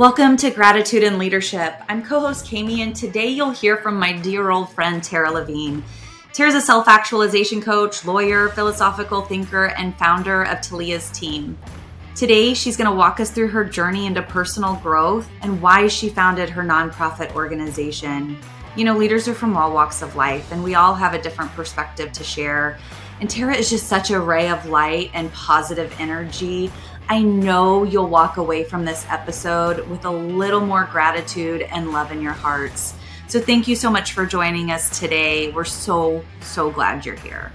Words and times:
Welcome 0.00 0.38
to 0.38 0.50
Gratitude 0.50 1.04
and 1.04 1.18
Leadership. 1.18 1.74
I'm 1.90 2.02
co 2.02 2.20
host 2.20 2.50
Kami, 2.50 2.80
and 2.80 2.96
today 2.96 3.26
you'll 3.26 3.50
hear 3.50 3.76
from 3.76 3.98
my 3.98 4.14
dear 4.14 4.48
old 4.48 4.72
friend 4.72 5.04
Tara 5.04 5.30
Levine. 5.30 5.84
Tara's 6.32 6.54
a 6.54 6.60
self 6.62 6.88
actualization 6.88 7.60
coach, 7.60 8.06
lawyer, 8.06 8.48
philosophical 8.48 9.20
thinker, 9.20 9.66
and 9.76 9.94
founder 9.98 10.44
of 10.44 10.62
Talia's 10.62 11.10
team. 11.10 11.58
Today, 12.14 12.54
she's 12.54 12.78
going 12.78 12.88
to 12.88 12.96
walk 12.96 13.20
us 13.20 13.30
through 13.30 13.48
her 13.48 13.62
journey 13.62 14.06
into 14.06 14.22
personal 14.22 14.76
growth 14.76 15.28
and 15.42 15.60
why 15.60 15.86
she 15.86 16.08
founded 16.08 16.48
her 16.48 16.62
nonprofit 16.62 17.34
organization. 17.34 18.38
You 18.76 18.86
know, 18.86 18.96
leaders 18.96 19.28
are 19.28 19.34
from 19.34 19.54
all 19.54 19.70
walks 19.70 20.00
of 20.00 20.16
life, 20.16 20.50
and 20.50 20.64
we 20.64 20.76
all 20.76 20.94
have 20.94 21.12
a 21.12 21.20
different 21.20 21.52
perspective 21.52 22.10
to 22.12 22.24
share. 22.24 22.78
And 23.20 23.28
Tara 23.28 23.54
is 23.54 23.68
just 23.68 23.86
such 23.86 24.10
a 24.10 24.18
ray 24.18 24.48
of 24.48 24.64
light 24.64 25.10
and 25.12 25.30
positive 25.34 25.94
energy. 25.98 26.72
I 27.10 27.22
know 27.22 27.82
you'll 27.82 28.06
walk 28.06 28.36
away 28.36 28.62
from 28.62 28.84
this 28.84 29.04
episode 29.08 29.84
with 29.88 30.04
a 30.04 30.10
little 30.10 30.60
more 30.60 30.84
gratitude 30.84 31.62
and 31.62 31.90
love 31.90 32.12
in 32.12 32.22
your 32.22 32.32
hearts. 32.32 32.94
So, 33.26 33.40
thank 33.40 33.66
you 33.66 33.74
so 33.74 33.90
much 33.90 34.12
for 34.12 34.24
joining 34.24 34.70
us 34.70 34.96
today. 34.96 35.50
We're 35.50 35.64
so, 35.64 36.24
so 36.40 36.70
glad 36.70 37.04
you're 37.04 37.16
here. 37.16 37.50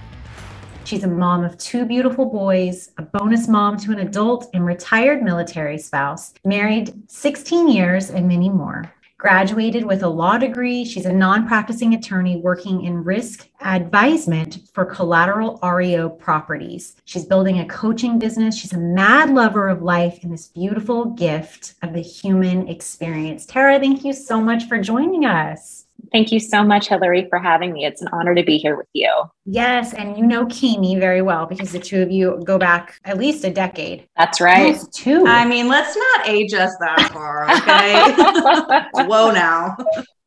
She's 0.84 1.04
a 1.04 1.08
mom 1.08 1.42
of 1.42 1.56
two 1.56 1.86
beautiful 1.86 2.26
boys, 2.26 2.90
a 2.98 3.02
bonus 3.02 3.48
mom 3.48 3.78
to 3.78 3.92
an 3.92 4.00
adult 4.00 4.50
and 4.52 4.66
retired 4.66 5.22
military 5.22 5.78
spouse, 5.78 6.34
married 6.44 6.92
16 7.10 7.66
years, 7.66 8.10
and 8.10 8.28
many 8.28 8.50
more 8.50 8.92
graduated 9.18 9.84
with 9.84 10.02
a 10.02 10.08
law 10.08 10.36
degree. 10.36 10.84
She's 10.84 11.06
a 11.06 11.12
non 11.12 11.46
practicing 11.46 11.94
attorney 11.94 12.36
working 12.36 12.84
in 12.84 13.02
risk 13.02 13.48
advisement 13.62 14.58
for 14.74 14.84
collateral 14.84 15.58
REO 15.62 16.08
properties. 16.10 16.96
She's 17.04 17.24
building 17.24 17.60
a 17.60 17.66
coaching 17.66 18.18
business. 18.18 18.56
She's 18.56 18.74
a 18.74 18.78
mad 18.78 19.30
lover 19.30 19.68
of 19.68 19.82
life 19.82 20.20
and 20.22 20.32
this 20.32 20.48
beautiful 20.48 21.06
gift 21.06 21.74
of 21.82 21.94
the 21.94 22.02
human 22.02 22.68
experience. 22.68 23.46
Tara, 23.46 23.78
thank 23.78 24.04
you 24.04 24.12
so 24.12 24.40
much 24.40 24.68
for 24.68 24.78
joining 24.78 25.24
us. 25.24 25.85
Thank 26.12 26.32
you 26.32 26.40
so 26.40 26.62
much, 26.62 26.88
Hillary, 26.88 27.26
for 27.28 27.38
having 27.38 27.72
me. 27.72 27.84
It's 27.84 28.00
an 28.00 28.08
honor 28.12 28.34
to 28.34 28.42
be 28.42 28.58
here 28.58 28.76
with 28.76 28.88
you. 28.92 29.12
Yes, 29.44 29.92
and 29.94 30.16
you 30.16 30.26
know 30.26 30.46
Kimi 30.46 30.98
very 30.98 31.22
well 31.22 31.46
because 31.46 31.72
the 31.72 31.78
two 31.78 32.02
of 32.02 32.10
you 32.10 32.40
go 32.44 32.58
back 32.58 32.98
at 33.04 33.18
least 33.18 33.44
a 33.44 33.50
decade. 33.50 34.06
That's 34.16 34.40
right. 34.40 34.74
Yes, 34.74 34.88
two. 34.88 35.26
I 35.26 35.44
mean, 35.44 35.68
let's 35.68 35.96
not 35.96 36.28
age 36.28 36.54
us 36.54 36.74
that 36.78 37.10
far, 37.12 37.50
okay? 37.50 39.04
Whoa, 39.06 39.30
now. 39.30 39.76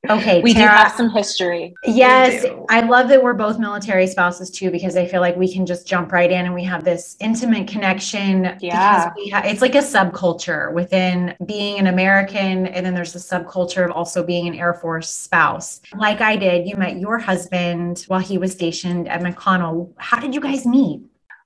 Okay, 0.09 0.41
we 0.41 0.53
Tara, 0.53 0.69
do 0.69 0.75
have 0.75 0.91
some 0.93 1.09
history. 1.09 1.73
Yes, 1.83 2.45
I 2.69 2.79
love 2.81 3.09
that 3.09 3.21
we're 3.21 3.33
both 3.33 3.59
military 3.59 4.07
spouses 4.07 4.49
too, 4.49 4.71
because 4.71 4.95
I 4.95 5.05
feel 5.05 5.19
like 5.19 5.35
we 5.35 5.51
can 5.51 5.65
just 5.65 5.85
jump 5.85 6.13
right 6.13 6.31
in 6.31 6.45
and 6.45 6.53
we 6.53 6.63
have 6.63 6.85
this 6.85 7.17
intimate 7.19 7.67
connection. 7.67 8.55
Yeah, 8.61 9.11
ha- 9.31 9.41
it's 9.43 9.61
like 9.61 9.75
a 9.75 9.79
subculture 9.79 10.71
within 10.73 11.35
being 11.45 11.79
an 11.79 11.87
American, 11.87 12.67
and 12.67 12.85
then 12.85 12.93
there's 12.93 13.11
the 13.11 13.19
subculture 13.19 13.83
of 13.83 13.91
also 13.91 14.23
being 14.23 14.47
an 14.47 14.55
Air 14.55 14.73
Force 14.73 15.09
spouse. 15.11 15.81
Like 15.93 16.21
I 16.21 16.37
did, 16.37 16.65
you 16.65 16.77
met 16.77 16.97
your 16.97 17.17
husband 17.17 18.05
while 18.07 18.21
he 18.21 18.37
was 18.37 18.53
stationed 18.53 19.09
at 19.09 19.21
McConnell. 19.21 19.91
How 19.97 20.19
did 20.19 20.33
you 20.33 20.39
guys 20.39 20.65
meet? 20.65 21.01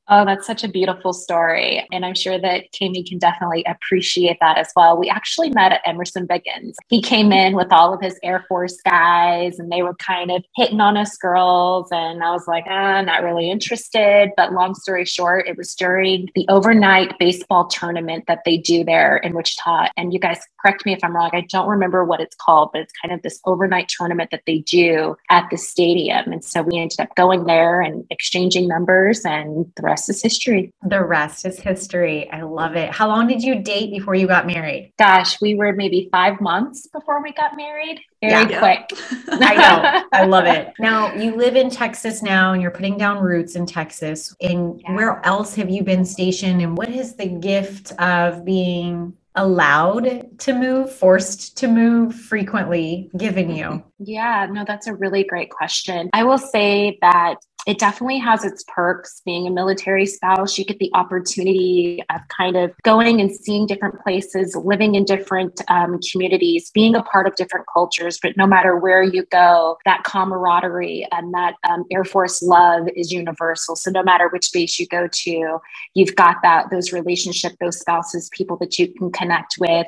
Oh, 0.07 0.27
that's 0.27 0.47
such 0.47 0.63
a 0.65 0.69
beautiful 0.69 1.15
story. 1.15 1.87
And 1.91 2.05
I'm 2.05 2.15
sure 2.15 2.39
that 2.39 2.65
Kami 2.79 3.03
can 3.05 3.19
definitely 3.19 3.65
appreciate 3.67 4.37
that 4.41 4.59
as 4.59 4.69
well. 4.77 4.99
We 4.99 5.09
actually 5.09 5.49
met 5.49 5.73
at 5.73 5.81
Emerson 5.87 6.27
Biggins. 6.27 6.75
He 6.89 7.01
came 7.01 7.33
in 7.33 7.55
with 7.57 7.73
all 7.73 7.95
of 7.95 8.03
his 8.03 8.19
Air 8.23 8.45
Force 8.47 8.77
guys 8.85 9.59
and 9.59 9.73
they 9.73 9.83
were 9.83 9.95
kind 9.95 10.31
of 10.31 10.45
hitting 10.57 10.81
on 10.83 10.99
us 10.99 11.17
girls. 11.17 11.89
And 11.91 12.23
I 12.23 12.33
was 12.33 12.47
like, 12.47 12.65
ah, 12.69 13.01
not 13.01 13.23
really 13.23 13.51
interested. 13.51 14.31
But 14.37 14.53
long 14.53 14.75
story 14.75 15.07
short, 15.07 15.49
it 15.49 15.57
was 15.57 15.75
during 15.75 16.29
the 16.35 16.45
overnight 16.51 17.19
baseball 17.19 17.67
tournament 17.69 18.25
that 18.27 18.41
they 18.45 18.59
do 18.59 18.85
there 18.85 19.17
in 19.17 19.33
Wichita. 19.33 19.87
And 19.97 20.13
you 20.13 20.19
guys 20.19 20.41
correct 20.61 20.85
me 20.85 20.93
if 20.93 21.03
I'm 21.03 21.17
wrong. 21.17 21.31
I 21.33 21.47
don't 21.49 21.69
remember 21.69 22.05
what 22.05 22.21
it's 22.21 22.37
called, 22.37 22.71
but 22.73 22.83
it's 22.83 22.93
kind 23.01 23.15
of 23.15 23.23
this 23.23 23.41
overnight 23.47 23.89
tournament 23.89 24.31
that 24.33 24.43
they 24.47 24.59
do 24.59 25.17
at 25.31 25.49
the 25.51 25.57
stadium. 25.57 26.31
And 26.31 26.45
so 26.45 26.61
we 26.63 26.77
ended 26.79 27.01
up 27.01 27.15
going 27.15 27.45
there 27.47 27.81
and 27.81 28.05
exchanging 28.11 28.69
numbers 28.69 29.25
and 29.25 29.65
rest 29.93 30.09
is 30.09 30.23
history. 30.23 30.71
The 30.81 31.03
rest 31.03 31.45
is 31.45 31.59
history. 31.59 32.29
I 32.31 32.41
love 32.41 32.75
it. 32.75 32.89
How 32.89 33.07
long 33.07 33.27
did 33.27 33.43
you 33.43 33.61
date 33.61 33.91
before 33.91 34.15
you 34.15 34.25
got 34.25 34.47
married? 34.47 34.91
Gosh, 34.97 35.39
we 35.39 35.53
were 35.53 35.71
maybe 35.71 36.09
five 36.11 36.41
months 36.41 36.87
before 36.87 37.21
we 37.21 37.31
got 37.31 37.55
married. 37.55 37.99
Very 38.21 38.49
yeah. 38.49 38.59
quick. 38.59 38.99
I 39.27 39.55
know. 39.55 40.03
I 40.11 40.25
love 40.35 40.45
it. 40.45 40.73
Now 40.79 41.13
you 41.13 41.35
live 41.35 41.55
in 41.55 41.69
Texas 41.69 42.23
now 42.23 42.53
and 42.53 42.61
you're 42.61 42.71
putting 42.71 42.97
down 42.97 43.21
roots 43.21 43.55
in 43.55 43.67
Texas. 43.67 44.35
And 44.41 44.81
yeah. 44.81 44.95
where 44.95 45.23
else 45.23 45.53
have 45.55 45.69
you 45.69 45.83
been 45.83 46.05
stationed? 46.05 46.59
And 46.63 46.75
what 46.75 46.89
is 46.89 47.15
the 47.15 47.27
gift 47.27 47.91
of 47.99 48.43
being 48.43 49.13
allowed 49.35 50.39
to 50.39 50.53
move, 50.53 50.91
forced 50.91 51.57
to 51.57 51.67
move 51.67 52.15
frequently 52.15 53.11
given 53.17 53.55
you? 53.55 53.83
Yeah, 54.05 54.47
no, 54.51 54.65
that's 54.67 54.87
a 54.87 54.93
really 54.93 55.23
great 55.23 55.49
question. 55.49 56.09
I 56.11 56.25
will 56.25 56.37
say 56.37 56.97
that 56.99 57.35
it 57.65 57.79
definitely 57.79 58.17
has 58.19 58.43
its 58.43 58.63
perks. 58.67 59.21
Being 59.25 59.47
a 59.47 59.51
military 59.51 60.05
spouse 60.05 60.57
you 60.57 60.65
get 60.65 60.79
the 60.79 60.91
opportunity 60.93 62.03
of 62.09 62.21
kind 62.35 62.55
of 62.55 62.71
going 62.83 63.21
and 63.21 63.33
seeing 63.33 63.65
different 63.65 64.01
places 64.01 64.55
living 64.55 64.95
in 64.95 65.05
different 65.05 65.61
um, 65.69 65.99
communities 66.11 66.71
being 66.73 66.95
a 66.95 67.03
part 67.03 67.27
of 67.27 67.35
different 67.35 67.65
cultures. 67.71 68.19
But 68.21 68.35
no 68.37 68.45
matter 68.45 68.77
where 68.77 69.03
you 69.03 69.25
go 69.31 69.77
that 69.85 70.03
camaraderie 70.03 71.07
and 71.11 71.33
that 71.33 71.55
um, 71.69 71.85
air 71.91 72.03
force 72.03 72.41
love 72.41 72.87
is 72.95 73.11
universal. 73.11 73.75
So 73.75 73.91
no 73.91 74.03
matter 74.03 74.29
which 74.29 74.51
base 74.51 74.79
you 74.79 74.87
go 74.87 75.07
to 75.07 75.59
you've 75.93 76.15
got 76.15 76.37
that 76.43 76.69
those 76.69 76.91
relationship 76.91 77.53
those 77.59 77.79
spouses 77.79 78.29
people 78.33 78.57
that 78.57 78.77
you 78.77 78.93
can 78.93 79.11
connect 79.11 79.55
with. 79.59 79.87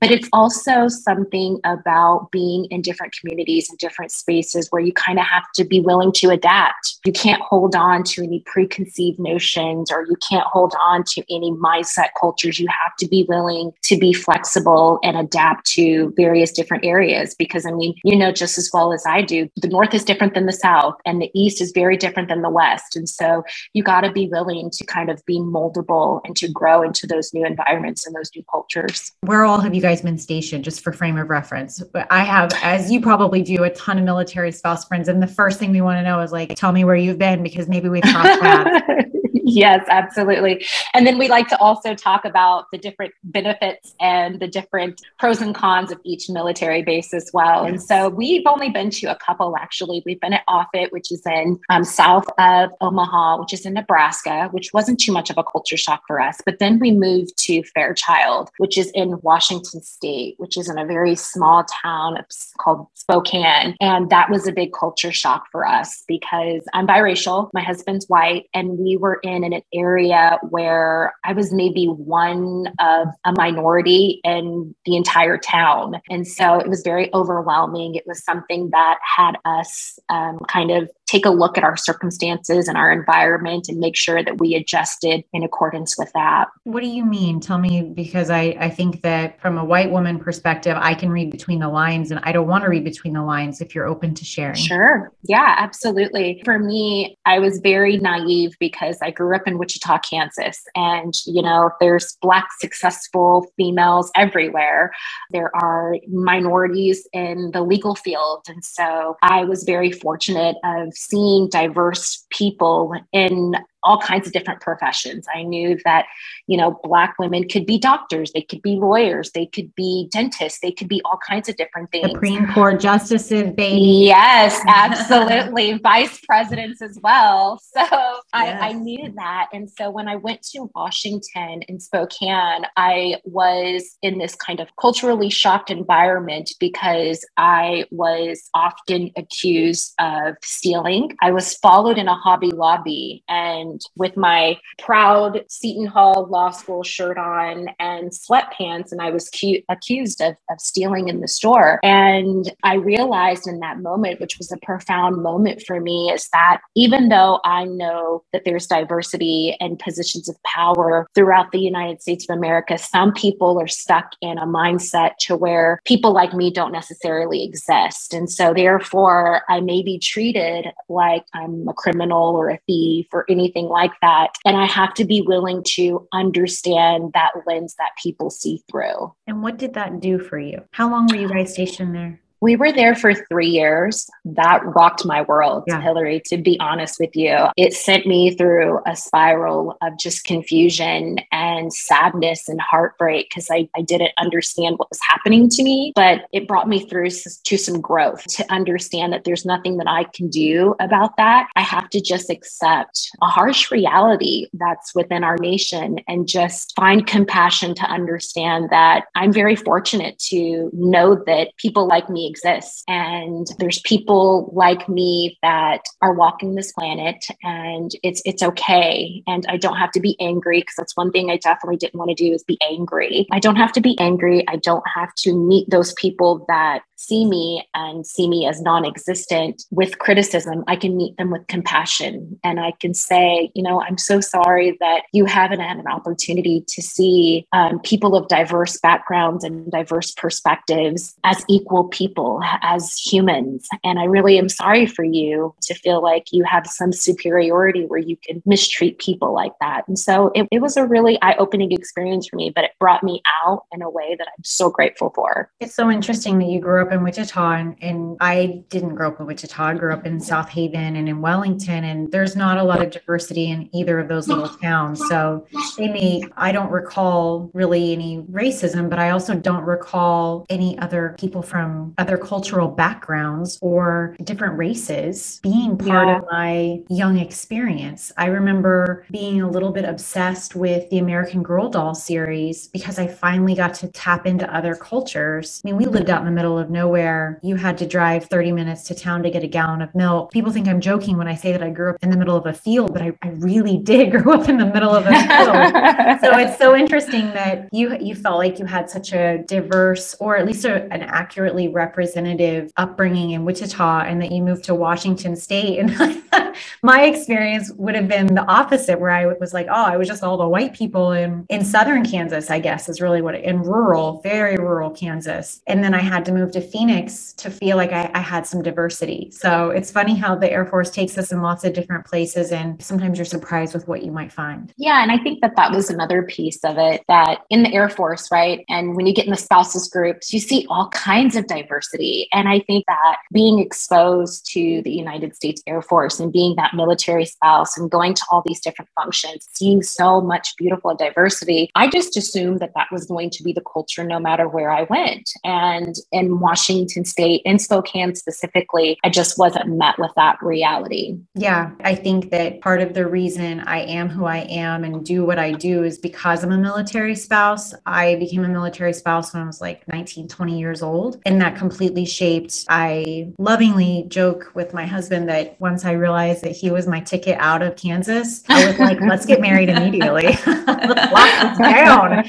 But 0.00 0.10
it's 0.10 0.28
also 0.32 0.88
something 0.88 1.60
about 1.64 2.30
being 2.30 2.66
in 2.66 2.82
different 2.82 3.14
communities 3.18 3.68
and 3.68 3.78
different 3.78 4.12
spaces 4.12 4.68
where 4.70 4.82
you 4.82 4.92
kind 4.92 5.18
of 5.18 5.26
have 5.26 5.44
to 5.54 5.64
be 5.64 5.80
willing 5.80 6.12
to 6.12 6.30
adapt. 6.30 6.98
You 7.04 7.12
can't 7.16 7.40
hold 7.42 7.74
on 7.74 8.04
to 8.04 8.22
any 8.22 8.42
preconceived 8.46 9.18
notions 9.18 9.90
or 9.90 10.04
you 10.06 10.16
can't 10.28 10.46
hold 10.46 10.74
on 10.80 11.02
to 11.04 11.24
any 11.34 11.50
mindset 11.52 12.08
cultures. 12.20 12.58
You 12.58 12.68
have 12.68 12.94
to 12.98 13.08
be 13.08 13.24
willing 13.28 13.72
to 13.84 13.98
be 13.98 14.12
flexible 14.12 14.98
and 15.02 15.16
adapt 15.16 15.66
to 15.72 16.12
various 16.16 16.52
different 16.52 16.84
areas 16.84 17.34
because, 17.34 17.64
I 17.64 17.72
mean, 17.72 17.94
you 18.04 18.16
know, 18.16 18.32
just 18.32 18.58
as 18.58 18.70
well 18.72 18.92
as 18.92 19.04
I 19.06 19.22
do, 19.22 19.48
the 19.56 19.68
North 19.68 19.94
is 19.94 20.04
different 20.04 20.34
than 20.34 20.46
the 20.46 20.52
South 20.52 20.94
and 21.06 21.20
the 21.20 21.30
East 21.34 21.60
is 21.60 21.72
very 21.72 21.96
different 21.96 22.28
than 22.28 22.42
the 22.42 22.50
West. 22.50 22.96
And 22.96 23.08
so 23.08 23.42
you 23.72 23.82
got 23.82 24.02
to 24.02 24.12
be 24.12 24.28
willing 24.28 24.70
to 24.70 24.84
kind 24.84 25.10
of 25.10 25.24
be 25.24 25.38
moldable 25.38 26.20
and 26.24 26.36
to 26.36 26.48
grow 26.48 26.82
into 26.82 27.06
those 27.06 27.32
new 27.32 27.44
environments 27.44 28.06
and 28.06 28.14
those 28.14 28.30
new 28.34 28.44
cultures. 28.50 29.12
Where 29.22 29.44
all 29.44 29.60
have 29.60 29.74
you 29.74 29.80
guys 29.80 30.02
been 30.02 30.18
stationed, 30.18 30.64
just 30.64 30.82
for 30.82 30.92
frame 30.92 31.16
of 31.16 31.30
reference? 31.30 31.82
I 32.10 32.24
have, 32.24 32.50
as 32.62 32.90
you 32.90 33.00
probably 33.00 33.42
do, 33.42 33.64
a 33.64 33.70
ton 33.70 33.98
of 33.98 34.04
military 34.04 34.52
spouse 34.52 34.84
friends. 34.84 35.08
And 35.08 35.22
the 35.22 35.26
first 35.26 35.58
thing 35.58 35.72
we 35.72 35.80
want 35.80 35.98
to 35.98 36.02
know 36.02 36.20
is 36.20 36.32
like, 36.32 36.54
tell 36.54 36.72
me 36.72 36.84
where 36.84 36.96
you 36.96 37.05
you've 37.06 37.18
been 37.18 37.42
because 37.42 37.68
maybe 37.68 37.88
we've 37.88 38.02
crossed 38.02 38.40
paths. 38.40 38.86
yes, 39.44 39.84
absolutely. 39.88 40.64
And 40.94 41.06
then 41.06 41.18
we 41.18 41.28
like 41.28 41.48
to 41.48 41.58
also 41.58 41.94
talk 41.94 42.24
about 42.24 42.66
the 42.72 42.78
different 42.78 43.14
benefits 43.24 43.94
and 44.00 44.40
the 44.40 44.46
different 44.46 45.02
pros 45.18 45.40
and 45.40 45.54
cons 45.54 45.90
of 45.90 46.00
each 46.04 46.28
military 46.28 46.82
base 46.82 47.12
as 47.14 47.30
well. 47.32 47.62
Yes. 47.62 47.70
And 47.70 47.82
so 47.82 48.08
we've 48.08 48.46
only 48.46 48.70
been 48.70 48.90
to 48.90 49.06
a 49.06 49.16
couple 49.16 49.56
actually. 49.56 50.02
We've 50.06 50.20
been 50.20 50.32
at 50.32 50.44
Offutt, 50.48 50.92
which 50.92 51.10
is 51.12 51.22
in 51.26 51.58
um, 51.68 51.84
south 51.84 52.26
of 52.38 52.70
Omaha, 52.80 53.40
which 53.40 53.52
is 53.52 53.66
in 53.66 53.74
Nebraska, 53.74 54.48
which 54.52 54.72
wasn't 54.72 55.00
too 55.00 55.12
much 55.12 55.30
of 55.30 55.38
a 55.38 55.44
culture 55.44 55.76
shock 55.76 56.02
for 56.06 56.20
us. 56.20 56.40
But 56.44 56.58
then 56.58 56.78
we 56.78 56.92
moved 56.92 57.36
to 57.44 57.62
Fairchild, 57.74 58.50
which 58.58 58.78
is 58.78 58.90
in 58.92 59.20
Washington 59.22 59.82
State, 59.82 60.34
which 60.38 60.56
is 60.56 60.68
in 60.68 60.78
a 60.78 60.86
very 60.86 61.14
small 61.14 61.64
town 61.82 62.18
called 62.58 62.86
Spokane. 62.94 63.76
And 63.80 64.10
that 64.10 64.30
was 64.30 64.46
a 64.46 64.52
big 64.52 64.72
culture 64.72 65.12
shock 65.12 65.46
for 65.50 65.66
us 65.66 66.04
because 66.06 66.62
I'm 66.72 66.86
biracial, 66.86 67.50
my 67.52 67.62
husband's 67.62 68.06
white, 68.08 68.48
and 68.54 68.78
we 68.78 68.96
were 68.96 69.20
in 69.26 69.44
an 69.44 69.60
area 69.74 70.38
where 70.48 71.14
I 71.24 71.32
was 71.32 71.52
maybe 71.52 71.86
one 71.86 72.72
of 72.78 73.08
a 73.24 73.32
minority 73.32 74.20
in 74.24 74.74
the 74.84 74.96
entire 74.96 75.38
town. 75.38 76.00
And 76.08 76.26
so 76.26 76.58
it 76.58 76.68
was 76.68 76.82
very 76.82 77.12
overwhelming. 77.12 77.94
It 77.94 78.04
was 78.06 78.24
something 78.24 78.70
that 78.70 78.98
had 79.16 79.36
us 79.44 79.98
um, 80.08 80.38
kind 80.48 80.70
of 80.70 80.90
take 81.06 81.24
a 81.24 81.30
look 81.30 81.56
at 81.56 81.64
our 81.64 81.76
circumstances 81.76 82.66
and 82.66 82.76
our 82.76 82.90
environment 82.90 83.68
and 83.68 83.78
make 83.78 83.96
sure 83.96 84.24
that 84.24 84.38
we 84.38 84.54
adjusted 84.54 85.22
in 85.32 85.42
accordance 85.42 85.96
with 85.96 86.10
that. 86.14 86.48
What 86.64 86.82
do 86.82 86.88
you 86.88 87.04
mean? 87.04 87.40
Tell 87.40 87.58
me, 87.58 87.82
because 87.82 88.28
I, 88.28 88.56
I 88.58 88.70
think 88.70 89.02
that 89.02 89.40
from 89.40 89.56
a 89.56 89.64
white 89.64 89.90
woman 89.90 90.18
perspective, 90.18 90.76
I 90.78 90.94
can 90.94 91.10
read 91.10 91.30
between 91.30 91.60
the 91.60 91.68
lines 91.68 92.10
and 92.10 92.20
I 92.24 92.32
don't 92.32 92.48
want 92.48 92.64
to 92.64 92.70
read 92.70 92.82
between 92.84 93.12
the 93.12 93.22
lines 93.22 93.60
if 93.60 93.74
you're 93.74 93.86
open 93.86 94.14
to 94.14 94.24
sharing. 94.24 94.56
Sure. 94.56 95.12
Yeah, 95.22 95.54
absolutely. 95.58 96.42
For 96.44 96.58
me, 96.58 97.16
I 97.24 97.38
was 97.38 97.58
very 97.58 97.98
naive 97.98 98.56
because 98.58 98.98
I 99.00 99.12
grew 99.12 99.36
up 99.36 99.46
in 99.46 99.58
Wichita, 99.58 99.98
Kansas. 99.98 100.64
And, 100.74 101.14
you 101.24 101.42
know, 101.42 101.70
there's 101.80 102.16
Black 102.20 102.48
successful 102.58 103.46
females 103.56 104.10
everywhere. 104.16 104.92
There 105.30 105.54
are 105.54 105.96
minorities 106.08 107.06
in 107.12 107.50
the 107.52 107.62
legal 107.62 107.94
field. 107.94 108.46
And 108.48 108.64
so 108.64 109.16
I 109.22 109.44
was 109.44 109.62
very 109.62 109.92
fortunate 109.92 110.56
of 110.64 110.95
seeing 110.96 111.48
diverse 111.48 112.26
people 112.30 112.94
in 113.12 113.54
all 113.86 113.98
kinds 113.98 114.26
of 114.26 114.32
different 114.32 114.60
professions. 114.60 115.26
I 115.32 115.42
knew 115.42 115.78
that, 115.84 116.06
you 116.46 116.56
know, 116.56 116.80
Black 116.82 117.14
women 117.18 117.48
could 117.48 117.64
be 117.64 117.78
doctors, 117.78 118.32
they 118.32 118.42
could 118.42 118.60
be 118.60 118.76
lawyers, 118.76 119.30
they 119.30 119.46
could 119.46 119.74
be 119.74 120.08
dentists, 120.12 120.58
they 120.60 120.72
could 120.72 120.88
be 120.88 121.00
all 121.04 121.18
kinds 121.26 121.48
of 121.48 121.56
different 121.56 121.90
things. 121.92 122.10
Supreme 122.10 122.52
Court 122.52 122.80
justices, 122.80 123.52
baby. 123.54 123.80
Yes, 124.06 124.60
absolutely. 124.66 125.78
Vice 125.78 126.20
presidents 126.20 126.82
as 126.82 126.98
well. 127.02 127.60
So 127.60 127.80
yes. 127.80 128.22
I, 128.32 128.70
I 128.70 128.72
knew 128.72 129.12
that. 129.16 129.46
And 129.52 129.70
so 129.70 129.90
when 129.90 130.08
I 130.08 130.16
went 130.16 130.42
to 130.52 130.68
Washington 130.74 131.62
in 131.68 131.78
Spokane, 131.78 132.66
I 132.76 133.16
was 133.24 133.96
in 134.02 134.18
this 134.18 134.34
kind 134.34 134.60
of 134.60 134.68
culturally 134.80 135.30
shocked 135.30 135.70
environment 135.70 136.50
because 136.58 137.24
I 137.36 137.84
was 137.90 138.48
often 138.54 139.10
accused 139.16 139.94
of 140.00 140.34
stealing. 140.42 141.16
I 141.22 141.30
was 141.30 141.54
followed 141.54 141.98
in 141.98 142.08
a 142.08 142.14
Hobby 142.14 142.50
Lobby 142.50 143.22
and 143.28 143.75
with 143.96 144.16
my 144.16 144.58
proud 144.78 145.44
Seton 145.48 145.86
Hall 145.86 146.26
Law 146.30 146.50
School 146.50 146.82
shirt 146.82 147.18
on 147.18 147.68
and 147.78 148.10
sweatpants, 148.10 148.92
and 148.92 149.00
I 149.00 149.10
was 149.10 149.30
cu- 149.30 149.62
accused 149.68 150.20
of, 150.20 150.34
of 150.50 150.60
stealing 150.60 151.08
in 151.08 151.20
the 151.20 151.28
store. 151.28 151.80
And 151.82 152.52
I 152.62 152.74
realized 152.74 153.46
in 153.46 153.60
that 153.60 153.80
moment, 153.80 154.20
which 154.20 154.38
was 154.38 154.52
a 154.52 154.58
profound 154.58 155.22
moment 155.22 155.62
for 155.66 155.80
me, 155.80 156.10
is 156.12 156.28
that 156.32 156.60
even 156.76 157.08
though 157.08 157.40
I 157.44 157.64
know 157.64 158.24
that 158.32 158.42
there's 158.44 158.66
diversity 158.66 159.56
and 159.60 159.78
positions 159.78 160.28
of 160.28 160.36
power 160.44 161.06
throughout 161.14 161.52
the 161.52 161.60
United 161.60 162.02
States 162.02 162.26
of 162.28 162.36
America, 162.36 162.78
some 162.78 163.12
people 163.12 163.60
are 163.60 163.66
stuck 163.68 164.12
in 164.20 164.38
a 164.38 164.46
mindset 164.46 165.16
to 165.20 165.36
where 165.36 165.80
people 165.84 166.12
like 166.12 166.34
me 166.34 166.50
don't 166.50 166.72
necessarily 166.72 167.44
exist. 167.44 168.14
And 168.14 168.30
so, 168.30 168.54
therefore, 168.54 169.42
I 169.48 169.60
may 169.60 169.82
be 169.82 169.98
treated 169.98 170.66
like 170.88 171.24
I'm 171.34 171.66
a 171.68 171.74
criminal 171.74 172.36
or 172.36 172.50
a 172.50 172.58
thief 172.66 173.06
or 173.12 173.24
anything 173.28 173.55
like 173.64 173.92
that. 174.02 174.34
And 174.44 174.56
I 174.56 174.66
have 174.66 174.92
to 174.94 175.06
be 175.06 175.22
willing 175.22 175.62
to 175.68 176.06
understand 176.12 177.12
that 177.14 177.32
lens 177.46 177.74
that 177.78 177.92
people 178.00 178.28
see 178.28 178.62
through. 178.70 179.14
And 179.26 179.42
what 179.42 179.56
did 179.56 179.72
that 179.74 180.00
do 180.00 180.18
for 180.18 180.38
you? 180.38 180.62
How 180.72 180.90
long 180.90 181.06
were 181.06 181.16
you 181.16 181.28
guys 181.28 181.54
stationed 181.54 181.94
there? 181.94 182.20
We 182.40 182.56
were 182.56 182.72
there 182.72 182.94
for 182.94 183.14
three 183.14 183.48
years. 183.48 184.08
That 184.24 184.60
rocked 184.64 185.04
my 185.04 185.22
world, 185.22 185.64
yeah. 185.66 185.80
Hillary, 185.80 186.20
to 186.26 186.36
be 186.36 186.58
honest 186.60 186.98
with 187.00 187.14
you. 187.16 187.36
It 187.56 187.72
sent 187.72 188.06
me 188.06 188.36
through 188.36 188.80
a 188.86 188.94
spiral 188.94 189.76
of 189.82 189.98
just 189.98 190.24
confusion 190.24 191.18
and 191.32 191.72
sadness 191.72 192.48
and 192.48 192.60
heartbreak 192.60 193.30
because 193.30 193.48
I, 193.50 193.68
I 193.76 193.82
didn't 193.82 194.12
understand 194.18 194.78
what 194.78 194.90
was 194.90 195.00
happening 195.08 195.48
to 195.50 195.62
me. 195.62 195.92
But 195.94 196.26
it 196.32 196.46
brought 196.46 196.68
me 196.68 196.86
through 196.88 197.10
to 197.10 197.58
some 197.58 197.80
growth 197.80 198.24
to 198.24 198.52
understand 198.52 199.12
that 199.12 199.24
there's 199.24 199.44
nothing 199.44 199.76
that 199.78 199.88
I 199.88 200.04
can 200.04 200.28
do 200.28 200.74
about 200.80 201.16
that. 201.16 201.48
I 201.56 201.62
have 201.62 201.88
to 201.90 202.00
just 202.00 202.30
accept 202.30 203.10
a 203.22 203.26
harsh 203.26 203.70
reality 203.70 204.48
that's 204.54 204.94
within 204.94 205.24
our 205.24 205.36
nation 205.38 206.00
and 206.08 206.28
just 206.28 206.74
find 206.76 207.06
compassion 207.06 207.74
to 207.74 207.82
understand 207.84 208.70
that 208.70 209.06
I'm 209.14 209.32
very 209.32 209.56
fortunate 209.56 210.18
to 210.30 210.70
know 210.74 211.14
that 211.26 211.56
people 211.56 211.86
like 211.86 212.10
me 212.10 212.25
exists. 212.26 212.82
And 212.88 213.46
there's 213.58 213.80
people 213.80 214.50
like 214.54 214.88
me 214.88 215.38
that 215.42 215.82
are 216.02 216.14
walking 216.14 216.54
this 216.54 216.72
planet 216.72 217.24
and 217.42 217.90
it's 218.02 218.22
it's 218.24 218.42
okay. 218.42 219.22
And 219.26 219.44
I 219.48 219.56
don't 219.56 219.76
have 219.76 219.92
to 219.92 220.00
be 220.00 220.16
angry 220.20 220.60
because 220.60 220.74
that's 220.76 220.96
one 220.96 221.10
thing 221.10 221.30
I 221.30 221.36
definitely 221.36 221.76
didn't 221.76 221.98
want 221.98 222.10
to 222.10 222.14
do 222.14 222.32
is 222.32 222.44
be 222.44 222.58
angry. 222.62 223.26
I 223.32 223.38
don't 223.38 223.56
have 223.56 223.72
to 223.72 223.80
be 223.80 223.98
angry. 223.98 224.46
I 224.48 224.56
don't 224.56 224.84
have 224.94 225.14
to 225.16 225.34
meet 225.34 225.68
those 225.70 225.92
people 225.94 226.44
that 226.48 226.82
see 226.96 227.26
me 227.26 227.66
and 227.74 228.06
see 228.06 228.28
me 228.28 228.46
as 228.46 228.60
non-existent 228.60 229.62
with 229.70 229.98
criticism. 229.98 230.64
I 230.66 230.76
can 230.76 230.96
meet 230.96 231.16
them 231.16 231.30
with 231.30 231.46
compassion 231.46 232.38
and 232.42 232.58
I 232.58 232.72
can 232.80 232.94
say, 232.94 233.50
you 233.54 233.62
know, 233.62 233.82
I'm 233.82 233.98
so 233.98 234.20
sorry 234.20 234.76
that 234.80 235.02
you 235.12 235.26
haven't 235.26 235.60
had 235.60 235.76
an 235.76 235.86
opportunity 235.86 236.64
to 236.68 236.82
see 236.82 237.46
um, 237.52 237.80
people 237.80 238.16
of 238.16 238.28
diverse 238.28 238.78
backgrounds 238.80 239.44
and 239.44 239.70
diverse 239.70 240.10
perspectives 240.12 241.14
as 241.24 241.44
equal 241.48 241.84
people 241.84 242.15
people 242.16 242.40
as 242.62 242.96
humans. 242.96 243.68
And 243.84 243.98
I 243.98 244.04
really 244.04 244.38
am 244.38 244.48
sorry 244.48 244.86
for 244.86 245.04
you 245.04 245.54
to 245.62 245.74
feel 245.74 246.02
like 246.02 246.32
you 246.32 246.44
have 246.44 246.66
some 246.66 246.92
superiority 246.92 247.84
where 247.84 248.00
you 248.00 248.16
can 248.16 248.42
mistreat 248.46 248.98
people 248.98 249.34
like 249.34 249.52
that. 249.60 249.86
And 249.86 249.98
so 249.98 250.30
it, 250.34 250.48
it 250.50 250.60
was 250.60 250.78
a 250.78 250.86
really 250.86 251.20
eye 251.20 251.34
opening 251.38 251.72
experience 251.72 252.28
for 252.28 252.36
me, 252.36 252.50
but 252.54 252.64
it 252.64 252.70
brought 252.80 253.02
me 253.02 253.20
out 253.44 253.64
in 253.72 253.82
a 253.82 253.90
way 253.90 254.16
that 254.18 254.26
I'm 254.26 254.44
so 254.44 254.70
grateful 254.70 255.12
for. 255.14 255.50
It's 255.60 255.74
so 255.74 255.90
interesting 255.90 256.38
that 256.38 256.48
you 256.48 256.58
grew 256.58 256.80
up 256.80 256.90
in 256.90 257.04
Wichita 257.04 257.52
and, 257.52 257.76
and 257.82 258.16
I 258.20 258.64
didn't 258.70 258.94
grow 258.94 259.08
up 259.08 259.20
in 259.20 259.26
Wichita. 259.26 259.62
I 259.62 259.74
grew 259.74 259.92
up 259.92 260.06
in 260.06 260.18
South 260.18 260.48
Haven 260.48 260.96
and 260.96 261.08
in 261.08 261.20
Wellington, 261.20 261.84
and 261.84 262.10
there's 262.10 262.34
not 262.34 262.56
a 262.56 262.62
lot 262.62 262.82
of 262.82 262.90
diversity 262.90 263.50
in 263.50 263.68
either 263.74 263.98
of 263.98 264.08
those 264.08 264.28
little 264.28 264.48
towns. 264.48 265.02
So, 265.08 265.46
Amy, 265.78 266.24
I 266.36 266.52
don't 266.52 266.70
recall 266.70 267.50
really 267.52 267.92
any 267.92 268.22
racism, 268.30 268.88
but 268.88 268.98
I 268.98 269.10
also 269.10 269.34
don't 269.34 269.64
recall 269.64 270.46
any 270.48 270.78
other 270.78 271.14
people 271.18 271.42
from 271.42 271.94
other 272.06 272.16
cultural 272.16 272.68
backgrounds 272.68 273.58
or 273.60 274.16
different 274.22 274.56
races 274.56 275.40
being 275.42 275.76
part 275.76 276.06
yeah. 276.06 276.18
of 276.18 276.24
my 276.30 276.80
young 276.88 277.18
experience. 277.18 278.12
I 278.16 278.26
remember 278.26 279.04
being 279.10 279.42
a 279.42 279.50
little 279.50 279.72
bit 279.72 279.84
obsessed 279.84 280.54
with 280.54 280.88
the 280.90 280.98
American 280.98 281.42
Girl 281.42 281.68
doll 281.68 281.94
series 281.94 282.68
because 282.68 282.98
I 282.98 283.08
finally 283.08 283.56
got 283.56 283.74
to 283.74 283.88
tap 283.88 284.24
into 284.24 284.52
other 284.54 284.76
cultures. 284.76 285.60
I 285.64 285.68
mean, 285.68 285.76
we 285.76 285.86
lived 285.86 286.08
out 286.08 286.20
in 286.20 286.26
the 286.26 286.32
middle 286.32 286.56
of 286.56 286.70
nowhere. 286.70 287.40
You 287.42 287.56
had 287.56 287.76
to 287.78 287.86
drive 287.86 288.26
30 288.26 288.52
minutes 288.52 288.84
to 288.84 288.94
town 288.94 289.24
to 289.24 289.30
get 289.30 289.42
a 289.42 289.48
gallon 289.48 289.82
of 289.82 289.92
milk. 289.94 290.30
People 290.30 290.52
think 290.52 290.68
I'm 290.68 290.80
joking 290.80 291.16
when 291.16 291.26
I 291.26 291.34
say 291.34 291.50
that 291.50 291.62
I 291.62 291.70
grew 291.70 291.90
up 291.90 291.96
in 292.02 292.10
the 292.10 292.16
middle 292.16 292.36
of 292.36 292.46
a 292.46 292.52
field, 292.52 292.92
but 292.92 293.02
I, 293.02 293.12
I 293.22 293.30
really 293.30 293.78
did 293.78 294.12
grow 294.22 294.34
up 294.34 294.48
in 294.48 294.58
the 294.58 294.66
middle 294.66 294.94
of 294.94 295.06
a 295.06 295.10
field. 295.10 296.20
so 296.20 296.38
it's 296.38 296.56
so 296.56 296.76
interesting 296.76 297.26
that 297.32 297.68
you 297.72 297.96
you 297.98 298.14
felt 298.14 298.38
like 298.38 298.58
you 298.60 298.64
had 298.64 298.88
such 298.88 299.12
a 299.12 299.38
diverse 299.48 300.14
or 300.20 300.36
at 300.36 300.46
least 300.46 300.64
a, 300.64 300.84
an 300.92 301.02
accurately 301.02 301.66
represented 301.68 301.95
representative 301.96 302.70
upbringing 302.76 303.30
in 303.30 303.44
Wichita 303.44 304.00
and 304.00 304.20
that 304.20 304.30
you 304.30 304.42
moved 304.42 304.64
to 304.64 304.74
Washington 304.74 305.34
State. 305.34 305.78
And 305.78 306.22
my 306.82 307.04
experience 307.04 307.72
would 307.76 307.94
have 307.94 308.06
been 308.06 308.34
the 308.34 308.44
opposite, 308.46 309.00
where 309.00 309.10
I 309.10 309.26
was 309.26 309.54
like, 309.54 309.66
oh, 309.70 309.84
I 309.84 309.96
was 309.96 310.06
just 310.06 310.22
all 310.22 310.36
the 310.36 310.48
white 310.48 310.74
people 310.74 311.12
in, 311.12 311.46
in 311.48 311.64
southern 311.64 312.04
Kansas, 312.04 312.50
I 312.50 312.58
guess, 312.58 312.88
is 312.88 313.00
really 313.00 313.22
what 313.22 313.34
in 313.34 313.62
rural, 313.62 314.20
very 314.22 314.56
rural 314.56 314.90
Kansas. 314.90 315.62
And 315.66 315.82
then 315.82 315.94
I 315.94 316.00
had 316.00 316.24
to 316.26 316.32
move 316.32 316.52
to 316.52 316.60
Phoenix 316.60 317.32
to 317.34 317.50
feel 317.50 317.76
like 317.76 317.92
I, 317.92 318.10
I 318.14 318.20
had 318.20 318.46
some 318.46 318.62
diversity. 318.62 319.30
So 319.32 319.70
it's 319.70 319.90
funny 319.90 320.14
how 320.14 320.34
the 320.34 320.50
Air 320.50 320.66
Force 320.66 320.90
takes 320.90 321.16
us 321.16 321.32
in 321.32 321.40
lots 321.40 321.64
of 321.64 321.72
different 321.72 322.04
places, 322.04 322.52
and 322.52 322.82
sometimes 322.82 323.16
you're 323.18 323.24
surprised 323.24 323.72
with 323.72 323.88
what 323.88 324.02
you 324.02 324.12
might 324.12 324.32
find. 324.32 324.72
Yeah. 324.76 325.02
And 325.02 325.10
I 325.10 325.18
think 325.18 325.40
that 325.40 325.56
that 325.56 325.72
was 325.72 325.88
another 325.88 326.24
piece 326.24 326.62
of 326.64 326.76
it 326.76 327.02
that 327.08 327.40
in 327.48 327.62
the 327.62 327.72
Air 327.72 327.88
Force, 327.88 328.30
right? 328.30 328.64
And 328.68 328.94
when 328.94 329.06
you 329.06 329.14
get 329.14 329.24
in 329.24 329.30
the 329.30 329.36
spouses 329.36 329.88
groups, 329.88 330.32
you 330.32 330.40
see 330.40 330.66
all 330.68 330.88
kinds 330.90 331.36
of 331.36 331.46
diversity 331.46 331.85
diversity. 331.86 332.28
And 332.32 332.48
I 332.48 332.60
think 332.60 332.84
that 332.86 333.18
being 333.32 333.58
exposed 333.58 334.46
to 334.52 334.82
the 334.82 334.90
United 334.90 335.34
States 335.34 335.62
Air 335.66 335.82
Force 335.82 336.20
and 336.20 336.32
being 336.32 336.56
that 336.56 336.74
military 336.74 337.24
spouse 337.24 337.76
and 337.76 337.90
going 337.90 338.14
to 338.14 338.22
all 338.30 338.42
these 338.46 338.60
different 338.60 338.90
functions, 338.94 339.48
seeing 339.52 339.82
so 339.82 340.20
much 340.20 340.54
beautiful 340.56 340.94
diversity, 340.94 341.70
I 341.74 341.88
just 341.88 342.16
assumed 342.16 342.60
that 342.60 342.72
that 342.74 342.88
was 342.92 343.06
going 343.06 343.30
to 343.30 343.42
be 343.42 343.52
the 343.52 343.62
culture 343.72 344.04
no 344.04 344.18
matter 344.18 344.48
where 344.48 344.70
I 344.70 344.84
went. 344.84 345.30
And 345.44 345.96
in 346.12 346.40
Washington 346.40 347.04
State, 347.04 347.42
in 347.44 347.58
Spokane 347.58 348.14
specifically, 348.14 348.98
I 349.04 349.10
just 349.10 349.38
wasn't 349.38 349.76
met 349.76 349.98
with 349.98 350.12
that 350.16 350.38
reality. 350.42 351.18
Yeah, 351.34 351.70
I 351.80 351.94
think 351.94 352.30
that 352.30 352.60
part 352.60 352.80
of 352.80 352.94
the 352.94 353.06
reason 353.06 353.60
I 353.60 353.80
am 353.80 354.08
who 354.08 354.24
I 354.24 354.38
am 354.38 354.84
and 354.84 355.04
do 355.04 355.24
what 355.24 355.38
I 355.38 355.52
do 355.52 355.84
is 355.84 355.98
because 355.98 356.42
I'm 356.42 356.52
a 356.52 356.58
military 356.58 357.14
spouse. 357.14 357.74
I 357.84 358.16
became 358.16 358.44
a 358.44 358.48
military 358.48 358.92
spouse 358.92 359.32
when 359.32 359.42
I 359.42 359.46
was 359.46 359.60
like 359.60 359.86
19, 359.88 360.28
20 360.28 360.58
years 360.58 360.82
old. 360.82 361.20
And 361.26 361.40
that 361.40 361.56
completely 361.56 361.75
completely 361.76 362.06
shaped. 362.06 362.64
I 362.70 363.34
lovingly 363.38 364.06
joke 364.08 364.50
with 364.54 364.72
my 364.72 364.86
husband 364.86 365.28
that 365.28 365.60
once 365.60 365.84
I 365.84 365.92
realized 365.92 366.42
that 366.42 366.52
he 366.52 366.70
was 366.70 366.86
my 366.86 367.00
ticket 367.00 367.36
out 367.38 367.60
of 367.60 367.76
Kansas, 367.76 368.42
I 368.48 368.66
was 368.66 368.78
like, 368.78 368.98
let's 369.02 369.26
get 369.26 369.42
married 369.42 369.68
immediately. 369.68 370.38
let's 370.46 370.46
lock 371.12 371.58
this 371.58 371.58
down. 371.58 372.24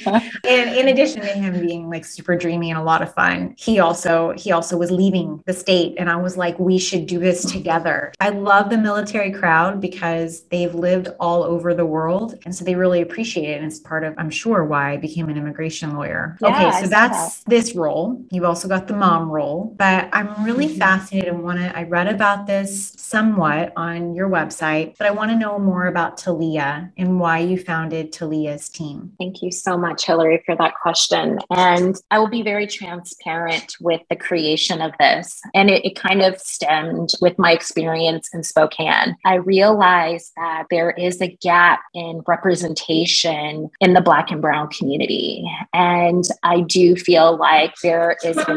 And 0.45 0.75
in 0.75 0.89
addition 0.89 1.21
to 1.21 1.27
him 1.27 1.61
being 1.65 1.89
like 1.89 2.03
super 2.03 2.35
dreamy 2.35 2.71
and 2.71 2.77
a 2.77 2.83
lot 2.83 3.01
of 3.01 3.13
fun, 3.13 3.55
he 3.57 3.79
also 3.79 4.33
he 4.35 4.51
also 4.51 4.75
was 4.75 4.91
leaving 4.91 5.41
the 5.45 5.53
state. 5.53 5.95
And 5.97 6.09
I 6.09 6.17
was 6.17 6.35
like, 6.35 6.59
we 6.59 6.77
should 6.77 7.05
do 7.05 7.17
this 7.17 7.49
together. 7.49 8.11
I 8.19 8.29
love 8.29 8.69
the 8.69 8.77
military 8.77 9.31
crowd 9.31 9.79
because 9.79 10.41
they've 10.51 10.75
lived 10.75 11.07
all 11.21 11.41
over 11.41 11.73
the 11.73 11.85
world. 11.85 12.37
And 12.43 12.53
so 12.53 12.65
they 12.65 12.75
really 12.75 13.01
appreciate 13.01 13.49
it. 13.49 13.61
And 13.61 13.65
it's 13.65 13.79
part 13.79 14.03
of, 14.03 14.13
I'm 14.17 14.29
sure, 14.29 14.65
why 14.65 14.91
I 14.91 14.97
became 14.97 15.29
an 15.29 15.37
immigration 15.37 15.95
lawyer. 15.95 16.37
Yeah, 16.41 16.49
okay, 16.49 16.81
so 16.81 16.87
that's 16.89 17.43
this 17.45 17.75
role. 17.75 18.21
You've 18.29 18.43
also 18.43 18.67
got 18.67 18.89
the 18.89 18.93
mom 18.93 19.31
role, 19.37 19.73
but 19.77 20.09
I'm 20.17 20.29
really 20.43 20.67
Mhm. 20.67 20.77
fascinated 20.79 21.29
and 21.33 21.43
want 21.43 21.59
to, 21.59 21.67
I 21.77 21.83
read 21.83 22.07
about 22.07 22.39
this 22.47 22.69
somewhat 22.97 23.71
on 23.75 23.97
your 24.17 24.29
website, 24.29 24.87
but 24.97 25.05
I 25.07 25.11
want 25.11 25.29
to 25.31 25.37
know 25.37 25.59
more 25.59 25.85
about 25.87 26.17
Talia 26.17 26.91
and 26.97 27.19
why 27.19 27.37
you 27.49 27.57
founded 27.57 28.11
Talia's 28.11 28.67
team. 28.77 28.97
Thank 29.19 29.41
you 29.43 29.51
so 29.51 29.77
much, 29.77 30.05
Hillary, 30.05 30.41
for 30.45 30.55
that 30.55 30.73
question. 30.81 31.39
And 31.51 31.95
I 32.11 32.19
will 32.19 32.33
be 32.39 32.41
very 32.41 32.67
transparent 32.67 33.75
with 33.79 34.01
the 34.09 34.15
creation 34.15 34.81
of 34.81 34.91
this. 34.99 35.39
And 35.53 35.69
it, 35.69 35.85
it 35.85 35.95
kind 35.95 36.21
of 36.21 36.33
stemmed 36.39 37.11
with 37.21 37.35
my 37.37 37.51
experience 37.51 38.29
in 38.33 38.41
Spokane. 38.43 39.15
I 39.25 39.35
realized 39.35 40.31
that 40.35 40.65
there 40.69 40.91
is 40.91 41.21
a 41.21 41.35
gap 41.49 41.79
in 41.93 42.21
representation 42.27 43.69
in 43.79 43.93
the 43.93 44.01
Black 44.01 44.31
and 44.31 44.41
Brown 44.41 44.67
community. 44.77 45.45
And 45.73 46.23
I 46.43 46.61
do 46.61 46.95
feel 46.95 47.37
like 47.37 47.73
there 47.83 48.17
is 48.23 48.37
a 48.37 48.55